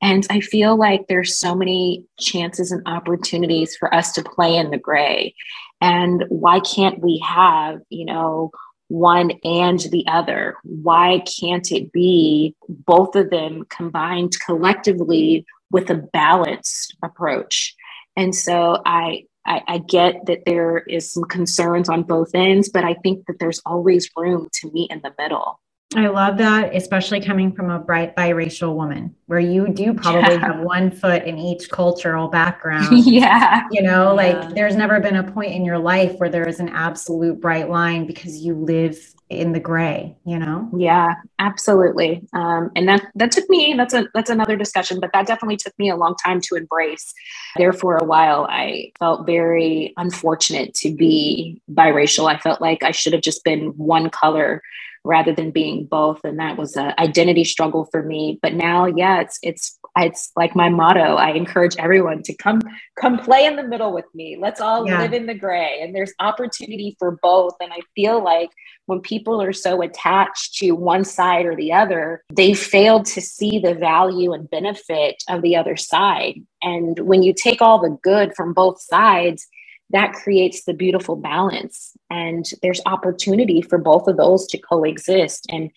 And 0.00 0.26
i 0.30 0.40
feel 0.40 0.76
like 0.76 1.06
there's 1.06 1.36
so 1.36 1.54
many 1.54 2.04
chances 2.18 2.72
and 2.72 2.82
opportunities 2.86 3.76
for 3.76 3.94
us 3.94 4.12
to 4.12 4.24
play 4.24 4.56
in 4.56 4.70
the 4.70 4.78
gray. 4.78 5.34
And 5.80 6.24
why 6.28 6.60
can't 6.60 7.00
we 7.00 7.22
have 7.26 7.80
you 7.90 8.06
know 8.06 8.50
one 8.88 9.32
and 9.44 9.80
the 9.80 10.04
other? 10.08 10.56
Why 10.64 11.22
can't 11.40 11.70
it 11.70 11.92
be 11.92 12.54
both 12.68 13.14
of 13.14 13.30
them 13.30 13.64
combined 13.68 14.38
collectively 14.44 15.46
with 15.70 15.90
a 15.90 15.94
balanced 15.94 16.96
approach? 17.02 17.74
And 18.16 18.34
so 18.34 18.82
i 18.84 19.24
I, 19.44 19.62
I, 19.66 19.78
get 19.78 20.26
that 20.26 20.44
there 20.46 20.78
is 20.78 21.12
some 21.12 21.24
concerns 21.24 21.88
on 21.88 22.04
both 22.04 22.34
ends, 22.34 22.68
but 22.68 22.84
I 22.84 22.94
think 22.94 23.26
that 23.26 23.38
there's 23.40 23.60
always 23.66 24.08
room 24.16 24.48
to 24.60 24.70
meet 24.72 24.90
in 24.90 25.00
the 25.02 25.12
middle. 25.18 25.58
I 25.96 26.08
love 26.08 26.38
that, 26.38 26.74
especially 26.74 27.20
coming 27.20 27.52
from 27.52 27.70
a 27.70 27.78
bright 27.78 28.16
biracial 28.16 28.74
woman, 28.74 29.14
where 29.26 29.40
you 29.40 29.68
do 29.68 29.94
probably 29.94 30.34
yeah. 30.34 30.38
have 30.38 30.60
one 30.60 30.90
foot 30.90 31.24
in 31.24 31.38
each 31.38 31.70
cultural 31.70 32.28
background. 32.28 32.98
yeah. 33.06 33.66
You 33.70 33.82
know, 33.82 34.08
yeah. 34.08 34.10
like 34.10 34.54
there's 34.54 34.76
never 34.76 35.00
been 35.00 35.16
a 35.16 35.30
point 35.32 35.52
in 35.52 35.64
your 35.64 35.78
life 35.78 36.14
where 36.18 36.28
there 36.28 36.48
is 36.48 36.60
an 36.60 36.68
absolute 36.70 37.40
bright 37.40 37.68
line 37.68 38.06
because 38.06 38.38
you 38.38 38.54
live 38.54 38.98
in 39.28 39.52
the 39.52 39.60
gray, 39.60 40.16
you 40.24 40.38
know? 40.38 40.68
Yeah, 40.76 41.14
absolutely. 41.38 42.26
Um, 42.32 42.70
and 42.76 42.88
that 42.88 43.06
that 43.14 43.32
took 43.32 43.48
me, 43.48 43.74
that's 43.76 43.94
a 43.94 44.06
that's 44.14 44.30
another 44.30 44.56
discussion, 44.56 45.00
but 45.00 45.10
that 45.12 45.26
definitely 45.26 45.56
took 45.56 45.76
me 45.78 45.90
a 45.90 45.96
long 45.96 46.14
time 46.22 46.40
to 46.42 46.54
embrace. 46.54 47.12
There 47.56 47.72
for 47.72 47.96
a 47.96 48.04
while, 48.04 48.46
I 48.48 48.92
felt 48.98 49.26
very 49.26 49.92
unfortunate 49.96 50.74
to 50.74 50.94
be 50.94 51.60
biracial. 51.72 52.32
I 52.32 52.38
felt 52.38 52.60
like 52.60 52.82
I 52.82 52.90
should 52.90 53.12
have 53.12 53.22
just 53.22 53.44
been 53.44 53.68
one 53.76 54.10
color 54.10 54.62
rather 55.04 55.32
than 55.32 55.50
being 55.50 55.84
both 55.84 56.20
and 56.24 56.38
that 56.38 56.56
was 56.56 56.76
an 56.76 56.94
identity 56.98 57.44
struggle 57.44 57.88
for 57.90 58.02
me. 58.02 58.38
But 58.42 58.54
now 58.54 58.86
yeah 58.86 59.20
it's 59.20 59.38
it's 59.42 59.78
it's 59.96 60.32
like 60.36 60.56
my 60.56 60.70
motto 60.70 61.16
i 61.16 61.30
encourage 61.32 61.76
everyone 61.76 62.22
to 62.22 62.34
come 62.34 62.62
come 62.98 63.18
play 63.18 63.44
in 63.44 63.56
the 63.56 63.62
middle 63.62 63.92
with 63.92 64.06
me. 64.14 64.38
Let's 64.40 64.60
all 64.60 64.86
yeah. 64.86 65.00
live 65.00 65.12
in 65.12 65.26
the 65.26 65.34
gray. 65.34 65.80
And 65.82 65.94
there's 65.94 66.14
opportunity 66.18 66.96
for 66.98 67.18
both. 67.22 67.54
And 67.60 67.72
i 67.72 67.80
feel 67.94 68.22
like 68.22 68.50
when 68.86 69.00
people 69.00 69.40
are 69.40 69.52
so 69.52 69.82
attached 69.82 70.54
to 70.56 70.72
one 70.72 71.04
side 71.04 71.46
or 71.46 71.56
the 71.56 71.72
other 71.72 72.22
they 72.32 72.54
fail 72.54 73.02
to 73.02 73.20
see 73.20 73.58
the 73.58 73.74
value 73.74 74.32
and 74.32 74.50
benefit 74.50 75.22
of 75.28 75.42
the 75.42 75.56
other 75.56 75.76
side. 75.76 76.40
And 76.62 76.98
when 77.00 77.22
you 77.22 77.34
take 77.34 77.60
all 77.60 77.80
the 77.80 77.98
good 78.02 78.34
from 78.36 78.52
both 78.52 78.80
sides 78.80 79.46
that 79.92 80.12
creates 80.12 80.64
the 80.64 80.74
beautiful 80.74 81.16
balance 81.16 81.92
and 82.10 82.50
there's 82.62 82.80
opportunity 82.86 83.62
for 83.62 83.78
both 83.78 84.08
of 84.08 84.16
those 84.16 84.46
to 84.46 84.58
coexist 84.58 85.46
and 85.50 85.70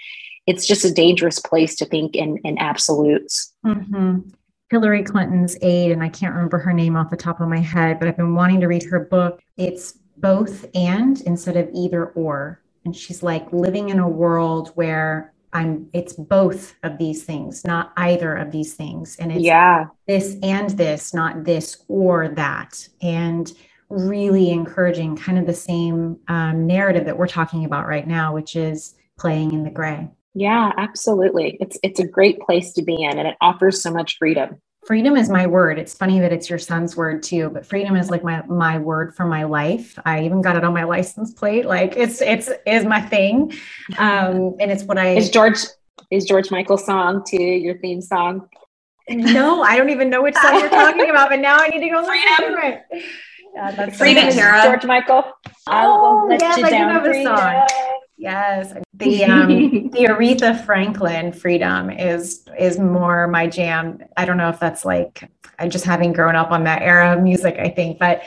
it's 0.47 0.67
just 0.67 0.85
a 0.85 0.93
dangerous 0.93 1.39
place 1.39 1.75
to 1.75 1.85
think 1.85 2.15
in, 2.15 2.37
in 2.39 2.57
absolutes 2.57 3.53
mm-hmm. 3.65 4.19
hillary 4.69 5.03
clinton's 5.03 5.57
aide 5.61 5.91
and 5.91 6.03
i 6.03 6.09
can't 6.09 6.33
remember 6.33 6.57
her 6.57 6.73
name 6.73 6.95
off 6.95 7.09
the 7.09 7.17
top 7.17 7.39
of 7.41 7.47
my 7.47 7.59
head 7.59 7.99
but 7.99 8.07
i've 8.07 8.17
been 8.17 8.35
wanting 8.35 8.59
to 8.59 8.67
read 8.67 8.83
her 8.83 8.99
book 8.99 9.41
it's 9.57 9.99
both 10.17 10.65
and 10.75 11.21
instead 11.21 11.57
of 11.57 11.69
either 11.73 12.07
or 12.07 12.61
and 12.85 12.95
she's 12.95 13.23
like 13.23 13.51
living 13.51 13.89
in 13.89 13.99
a 13.99 14.07
world 14.07 14.71
where 14.75 15.33
I'm 15.55 15.89
it's 15.93 16.11
both 16.11 16.75
of 16.83 16.97
these 16.97 17.23
things, 17.23 17.63
not 17.63 17.93
either 17.95 18.35
of 18.35 18.51
these 18.51 18.73
things. 18.73 19.15
And 19.15 19.31
it's 19.31 19.41
yeah. 19.41 19.85
this 20.05 20.35
and 20.43 20.69
this, 20.71 21.13
not 21.13 21.45
this 21.45 21.83
or 21.87 22.27
that. 22.27 22.87
And 23.01 23.51
really 23.89 24.51
encouraging 24.51 25.15
kind 25.15 25.37
of 25.37 25.45
the 25.45 25.53
same 25.53 26.17
um, 26.27 26.65
narrative 26.67 27.05
that 27.05 27.17
we're 27.17 27.27
talking 27.27 27.65
about 27.65 27.87
right 27.87 28.07
now, 28.07 28.33
which 28.33 28.55
is 28.55 28.95
playing 29.17 29.53
in 29.53 29.63
the 29.63 29.69
gray. 29.69 30.09
Yeah, 30.33 30.71
absolutely. 30.77 31.57
It's 31.61 31.77
it's 31.81 31.99
a 31.99 32.07
great 32.07 32.39
place 32.41 32.73
to 32.73 32.83
be 32.83 33.03
in, 33.03 33.17
and 33.17 33.27
it 33.27 33.37
offers 33.39 33.81
so 33.81 33.91
much 33.91 34.17
freedom. 34.17 34.57
Freedom 34.85 35.15
is 35.15 35.29
my 35.29 35.47
word. 35.47 35.79
It's 35.79 35.95
funny 35.95 36.19
that 36.19 36.31
it's 36.33 36.49
your 36.49 36.59
son's 36.59 36.95
word 36.95 37.23
too, 37.23 37.49
but 37.49 37.65
freedom 37.65 37.95
is 37.95 38.09
like 38.09 38.23
my 38.23 38.43
my 38.47 38.77
word 38.77 39.15
for 39.15 39.25
my 39.25 39.45
life. 39.45 39.97
I 40.05 40.23
even 40.25 40.41
got 40.41 40.57
it 40.57 40.63
on 40.65 40.73
my 40.73 40.83
license 40.83 41.33
plate. 41.33 41.65
Like 41.65 41.95
it's 41.95 42.21
it's 42.21 42.49
is 42.67 42.85
my 42.85 43.01
thing, 43.01 43.53
um, 43.97 44.55
and 44.59 44.71
it's 44.71 44.83
what 44.83 44.97
I. 44.97 45.15
Is 45.15 45.29
George 45.29 45.59
is 46.11 46.25
George 46.25 46.51
Michael's 46.51 46.85
song 46.85 47.23
to 47.27 47.41
your 47.41 47.77
theme 47.77 48.01
song? 48.01 48.49
No, 49.07 49.61
I 49.61 49.77
don't 49.77 49.89
even 49.89 50.09
know 50.09 50.21
which 50.21 50.35
song 50.35 50.59
you're 50.59 50.69
talking 50.69 51.09
about, 51.09 51.29
but 51.29 51.39
now 51.39 51.57
I 51.59 51.67
need 51.67 51.79
to 51.79 51.89
go 51.89 52.01
listen 52.01 52.53
to 52.53 52.67
it. 52.67 53.05
Yeah, 53.55 53.71
that's 53.71 53.97
Freedom, 53.97 54.29
Tara. 54.31 54.63
George 54.63 54.85
Michael. 54.85 55.23
Oh, 55.67 56.27
yes, 56.29 56.61
I 56.61 56.69
do 56.69 56.75
have 56.75 57.05
a 57.05 57.23
song. 57.23 57.67
Yes, 58.17 58.73
the 58.93 59.23
um, 59.23 59.89
the 59.91 60.07
Aretha 60.09 60.65
Franklin 60.65 61.31
"Freedom" 61.31 61.89
is 61.89 62.45
is 62.59 62.79
more 62.79 63.27
my 63.27 63.47
jam. 63.47 64.03
I 64.17 64.25
don't 64.25 64.37
know 64.37 64.49
if 64.49 64.59
that's 64.59 64.83
like 64.83 65.29
I 65.57 65.69
just 65.69 65.85
having 65.85 66.11
grown 66.11 66.35
up 66.35 66.51
on 66.51 66.65
that 66.65 66.81
era 66.81 67.15
of 67.15 67.23
music. 67.23 67.55
I 67.57 67.69
think, 67.69 67.97
but 67.97 68.23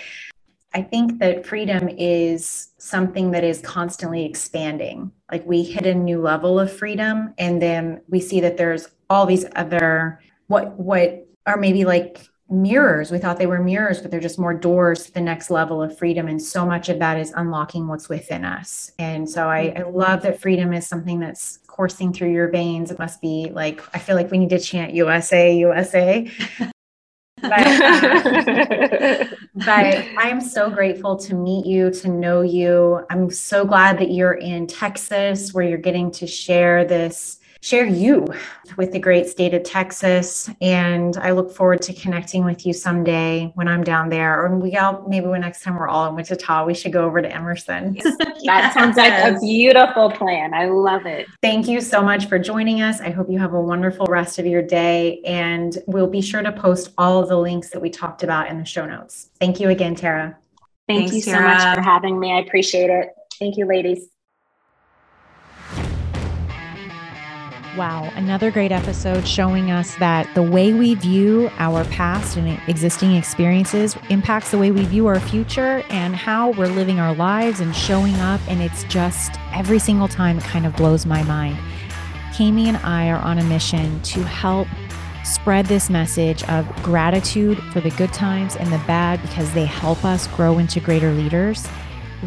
I 0.72 0.80
think 0.80 1.18
that 1.18 1.44
freedom 1.44 1.90
is 1.90 2.68
something 2.78 3.30
that 3.32 3.44
is 3.44 3.60
constantly 3.60 4.24
expanding. 4.24 5.12
Like 5.30 5.44
we 5.46 5.62
hit 5.62 5.84
a 5.84 5.94
new 5.94 6.22
level 6.22 6.58
of 6.58 6.72
freedom, 6.72 7.34
and 7.36 7.60
then 7.60 8.00
we 8.08 8.20
see 8.20 8.40
that 8.40 8.56
there's 8.56 8.88
all 9.10 9.26
these 9.26 9.44
other 9.56 10.22
what 10.46 10.72
what 10.78 11.26
are 11.46 11.58
maybe 11.58 11.84
like 11.84 12.26
mirrors. 12.50 13.10
We 13.10 13.18
thought 13.18 13.38
they 13.38 13.46
were 13.46 13.62
mirrors, 13.62 14.00
but 14.00 14.10
they're 14.10 14.20
just 14.20 14.38
more 14.38 14.54
doors 14.54 15.04
to 15.04 15.12
the 15.12 15.20
next 15.20 15.50
level 15.50 15.82
of 15.82 15.96
freedom. 15.96 16.28
And 16.28 16.40
so 16.40 16.64
much 16.64 16.88
of 16.88 16.98
that 16.98 17.18
is 17.18 17.32
unlocking 17.36 17.86
what's 17.86 18.08
within 18.08 18.44
us. 18.44 18.92
And 18.98 19.28
so 19.28 19.48
I, 19.48 19.74
I 19.76 19.82
love 19.82 20.22
that 20.22 20.40
freedom 20.40 20.72
is 20.72 20.86
something 20.86 21.20
that's 21.20 21.58
coursing 21.66 22.12
through 22.12 22.32
your 22.32 22.48
veins. 22.48 22.90
It 22.90 22.98
must 22.98 23.20
be 23.20 23.50
like, 23.52 23.82
I 23.94 23.98
feel 23.98 24.16
like 24.16 24.30
we 24.30 24.38
need 24.38 24.50
to 24.50 24.58
chant 24.58 24.94
USA, 24.94 25.54
USA. 25.56 26.30
but, 27.40 27.52
uh, 27.52 29.24
but 29.54 30.04
I'm 30.16 30.40
so 30.40 30.70
grateful 30.70 31.16
to 31.16 31.34
meet 31.34 31.66
you, 31.66 31.90
to 31.90 32.08
know 32.08 32.40
you. 32.40 33.04
I'm 33.10 33.30
so 33.30 33.64
glad 33.64 33.98
that 33.98 34.10
you're 34.10 34.34
in 34.34 34.66
Texas 34.66 35.52
where 35.52 35.64
you're 35.64 35.78
getting 35.78 36.10
to 36.12 36.26
share 36.26 36.84
this 36.84 37.37
share 37.60 37.86
you 37.86 38.26
with 38.76 38.92
the 38.92 38.98
great 38.98 39.28
state 39.28 39.52
of 39.52 39.62
Texas. 39.64 40.48
And 40.60 41.16
I 41.16 41.32
look 41.32 41.50
forward 41.50 41.82
to 41.82 41.92
connecting 41.92 42.44
with 42.44 42.64
you 42.64 42.72
someday 42.72 43.50
when 43.54 43.66
I'm 43.66 43.82
down 43.82 44.08
there, 44.08 44.40
or 44.40 44.56
we 44.56 44.76
all 44.76 45.04
maybe 45.08 45.26
when 45.26 45.40
next 45.40 45.62
time 45.62 45.76
we're 45.76 45.88
all 45.88 46.08
in 46.08 46.14
Wichita, 46.14 46.64
we 46.64 46.74
should 46.74 46.92
go 46.92 47.04
over 47.04 47.20
to 47.20 47.30
Emerson. 47.30 47.94
that 48.44 48.72
sounds 48.74 48.96
like 48.96 49.12
a 49.12 49.38
beautiful 49.40 50.10
plan. 50.10 50.54
I 50.54 50.66
love 50.66 51.06
it. 51.06 51.26
Thank 51.42 51.68
you 51.68 51.80
so 51.80 52.02
much 52.02 52.26
for 52.26 52.38
joining 52.38 52.80
us. 52.80 53.00
I 53.00 53.10
hope 53.10 53.28
you 53.28 53.38
have 53.38 53.54
a 53.54 53.60
wonderful 53.60 54.06
rest 54.06 54.38
of 54.38 54.46
your 54.46 54.62
day, 54.62 55.20
and 55.24 55.76
we'll 55.86 56.06
be 56.06 56.20
sure 56.20 56.42
to 56.42 56.52
post 56.52 56.92
all 56.96 57.22
of 57.22 57.28
the 57.28 57.38
links 57.38 57.70
that 57.70 57.80
we 57.80 57.90
talked 57.90 58.22
about 58.22 58.48
in 58.48 58.58
the 58.58 58.64
show 58.64 58.86
notes. 58.86 59.30
Thank 59.40 59.58
you 59.58 59.70
again, 59.70 59.94
Tara. 59.94 60.36
Thank 60.86 61.10
Thanks, 61.10 61.14
you 61.16 61.22
so 61.22 61.32
Tara. 61.32 61.48
much 61.48 61.74
for 61.76 61.82
having 61.82 62.18
me. 62.18 62.32
I 62.32 62.38
appreciate 62.40 62.90
it. 62.90 63.10
Thank 63.38 63.56
you, 63.56 63.66
ladies. 63.66 64.08
Wow, 67.78 68.10
another 68.16 68.50
great 68.50 68.72
episode 68.72 69.24
showing 69.24 69.70
us 69.70 69.94
that 70.00 70.28
the 70.34 70.42
way 70.42 70.72
we 70.72 70.96
view 70.96 71.48
our 71.58 71.84
past 71.84 72.36
and 72.36 72.60
existing 72.66 73.14
experiences 73.14 73.96
impacts 74.10 74.50
the 74.50 74.58
way 74.58 74.72
we 74.72 74.84
view 74.84 75.06
our 75.06 75.20
future 75.20 75.84
and 75.88 76.16
how 76.16 76.50
we're 76.50 76.66
living 76.66 76.98
our 76.98 77.14
lives 77.14 77.60
and 77.60 77.72
showing 77.76 78.16
up. 78.16 78.40
And 78.48 78.60
it's 78.60 78.82
just 78.84 79.36
every 79.54 79.78
single 79.78 80.08
time 80.08 80.38
it 80.38 80.42
kind 80.42 80.66
of 80.66 80.74
blows 80.74 81.06
my 81.06 81.22
mind. 81.22 81.56
Kami 82.36 82.66
and 82.66 82.78
I 82.78 83.10
are 83.10 83.20
on 83.20 83.38
a 83.38 83.44
mission 83.44 84.02
to 84.02 84.24
help 84.24 84.66
spread 85.22 85.66
this 85.66 85.88
message 85.88 86.42
of 86.48 86.66
gratitude 86.82 87.62
for 87.72 87.80
the 87.80 87.90
good 87.90 88.12
times 88.12 88.56
and 88.56 88.72
the 88.72 88.82
bad 88.88 89.22
because 89.22 89.54
they 89.54 89.66
help 89.66 90.04
us 90.04 90.26
grow 90.26 90.58
into 90.58 90.80
greater 90.80 91.12
leaders 91.12 91.68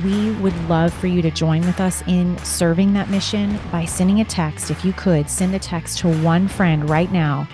we 0.03 0.31
would 0.31 0.55
love 0.69 0.93
for 0.93 1.07
you 1.07 1.21
to 1.21 1.31
join 1.31 1.61
with 1.61 1.79
us 1.79 2.01
in 2.07 2.37
serving 2.39 2.93
that 2.93 3.09
mission 3.09 3.59
by 3.71 3.85
sending 3.85 4.21
a 4.21 4.25
text. 4.25 4.71
If 4.71 4.85
you 4.85 4.93
could, 4.93 5.29
send 5.29 5.53
a 5.53 5.59
text 5.59 5.99
to 5.99 6.21
one 6.21 6.47
friend 6.47 6.89
right 6.89 7.11
now 7.11 7.47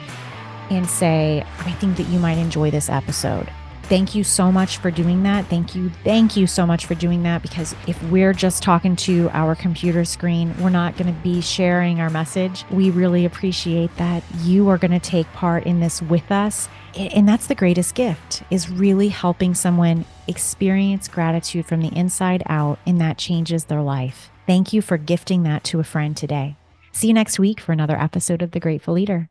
and 0.70 0.88
say, 0.88 1.44
I 1.60 1.72
think 1.74 1.98
that 1.98 2.08
you 2.08 2.20
might 2.20 2.38
enjoy 2.38 2.72
this 2.72 2.90
episode. 2.90 3.52
Thank 3.88 4.16
you 4.16 4.26
so 4.26 4.52
much 4.52 4.80
for 4.80 4.92
doing 4.92 5.24
that. 5.24 5.46
Thank 5.46 5.74
you. 5.74 5.90
Thank 6.04 6.36
you 6.36 6.46
so 6.46 6.66
much 6.66 6.86
for 6.86 6.94
doing 6.94 7.24
that 7.24 7.42
because 7.42 7.74
if 7.88 8.02
we're 8.04 8.34
just 8.34 8.62
talking 8.62 8.98
to 8.98 9.30
our 9.32 9.56
computer 9.56 10.04
screen, 10.04 10.54
we're 10.62 10.70
not 10.70 10.98
going 10.98 11.14
to 11.14 11.22
be 11.22 11.40
sharing 11.40 12.02
our 12.02 12.10
message. 12.10 12.66
We 12.70 12.90
really 12.90 13.24
appreciate 13.24 13.96
that 13.96 14.24
you 14.42 14.68
are 14.68 14.78
going 14.78 14.92
to 14.92 15.00
take 15.00 15.26
part 15.28 15.64
in 15.66 15.80
this 15.80 16.02
with 16.02 16.30
us. 16.34 16.68
And 16.98 17.30
that's 17.30 17.48
the 17.48 17.56
greatest 17.56 17.96
gift 17.96 18.44
is 18.52 18.70
really 18.70 19.08
helping 19.08 19.54
someone 19.54 20.04
experience 20.28 21.08
gratitude 21.08 21.66
from 21.66 21.82
the 21.82 21.96
inside 21.96 22.44
out 22.48 22.80
and 22.86 23.00
that 23.00 23.18
changes 23.18 23.66
their 23.66 23.82
life. 23.82 24.30
Thank 24.46 24.74
you 24.74 24.82
for 24.82 24.98
gifting 24.98 25.44
that 25.44 25.64
to 25.66 25.80
a 25.80 25.86
friend 25.86 26.18
today. 26.18 26.58
See 26.92 27.08
you 27.08 27.14
next 27.14 27.40
week 27.40 27.62
for 27.62 27.72
another 27.72 27.98
episode 27.98 28.42
of 28.42 28.52
The 28.52 28.60
Grateful 28.60 28.96
Leader. 28.96 29.30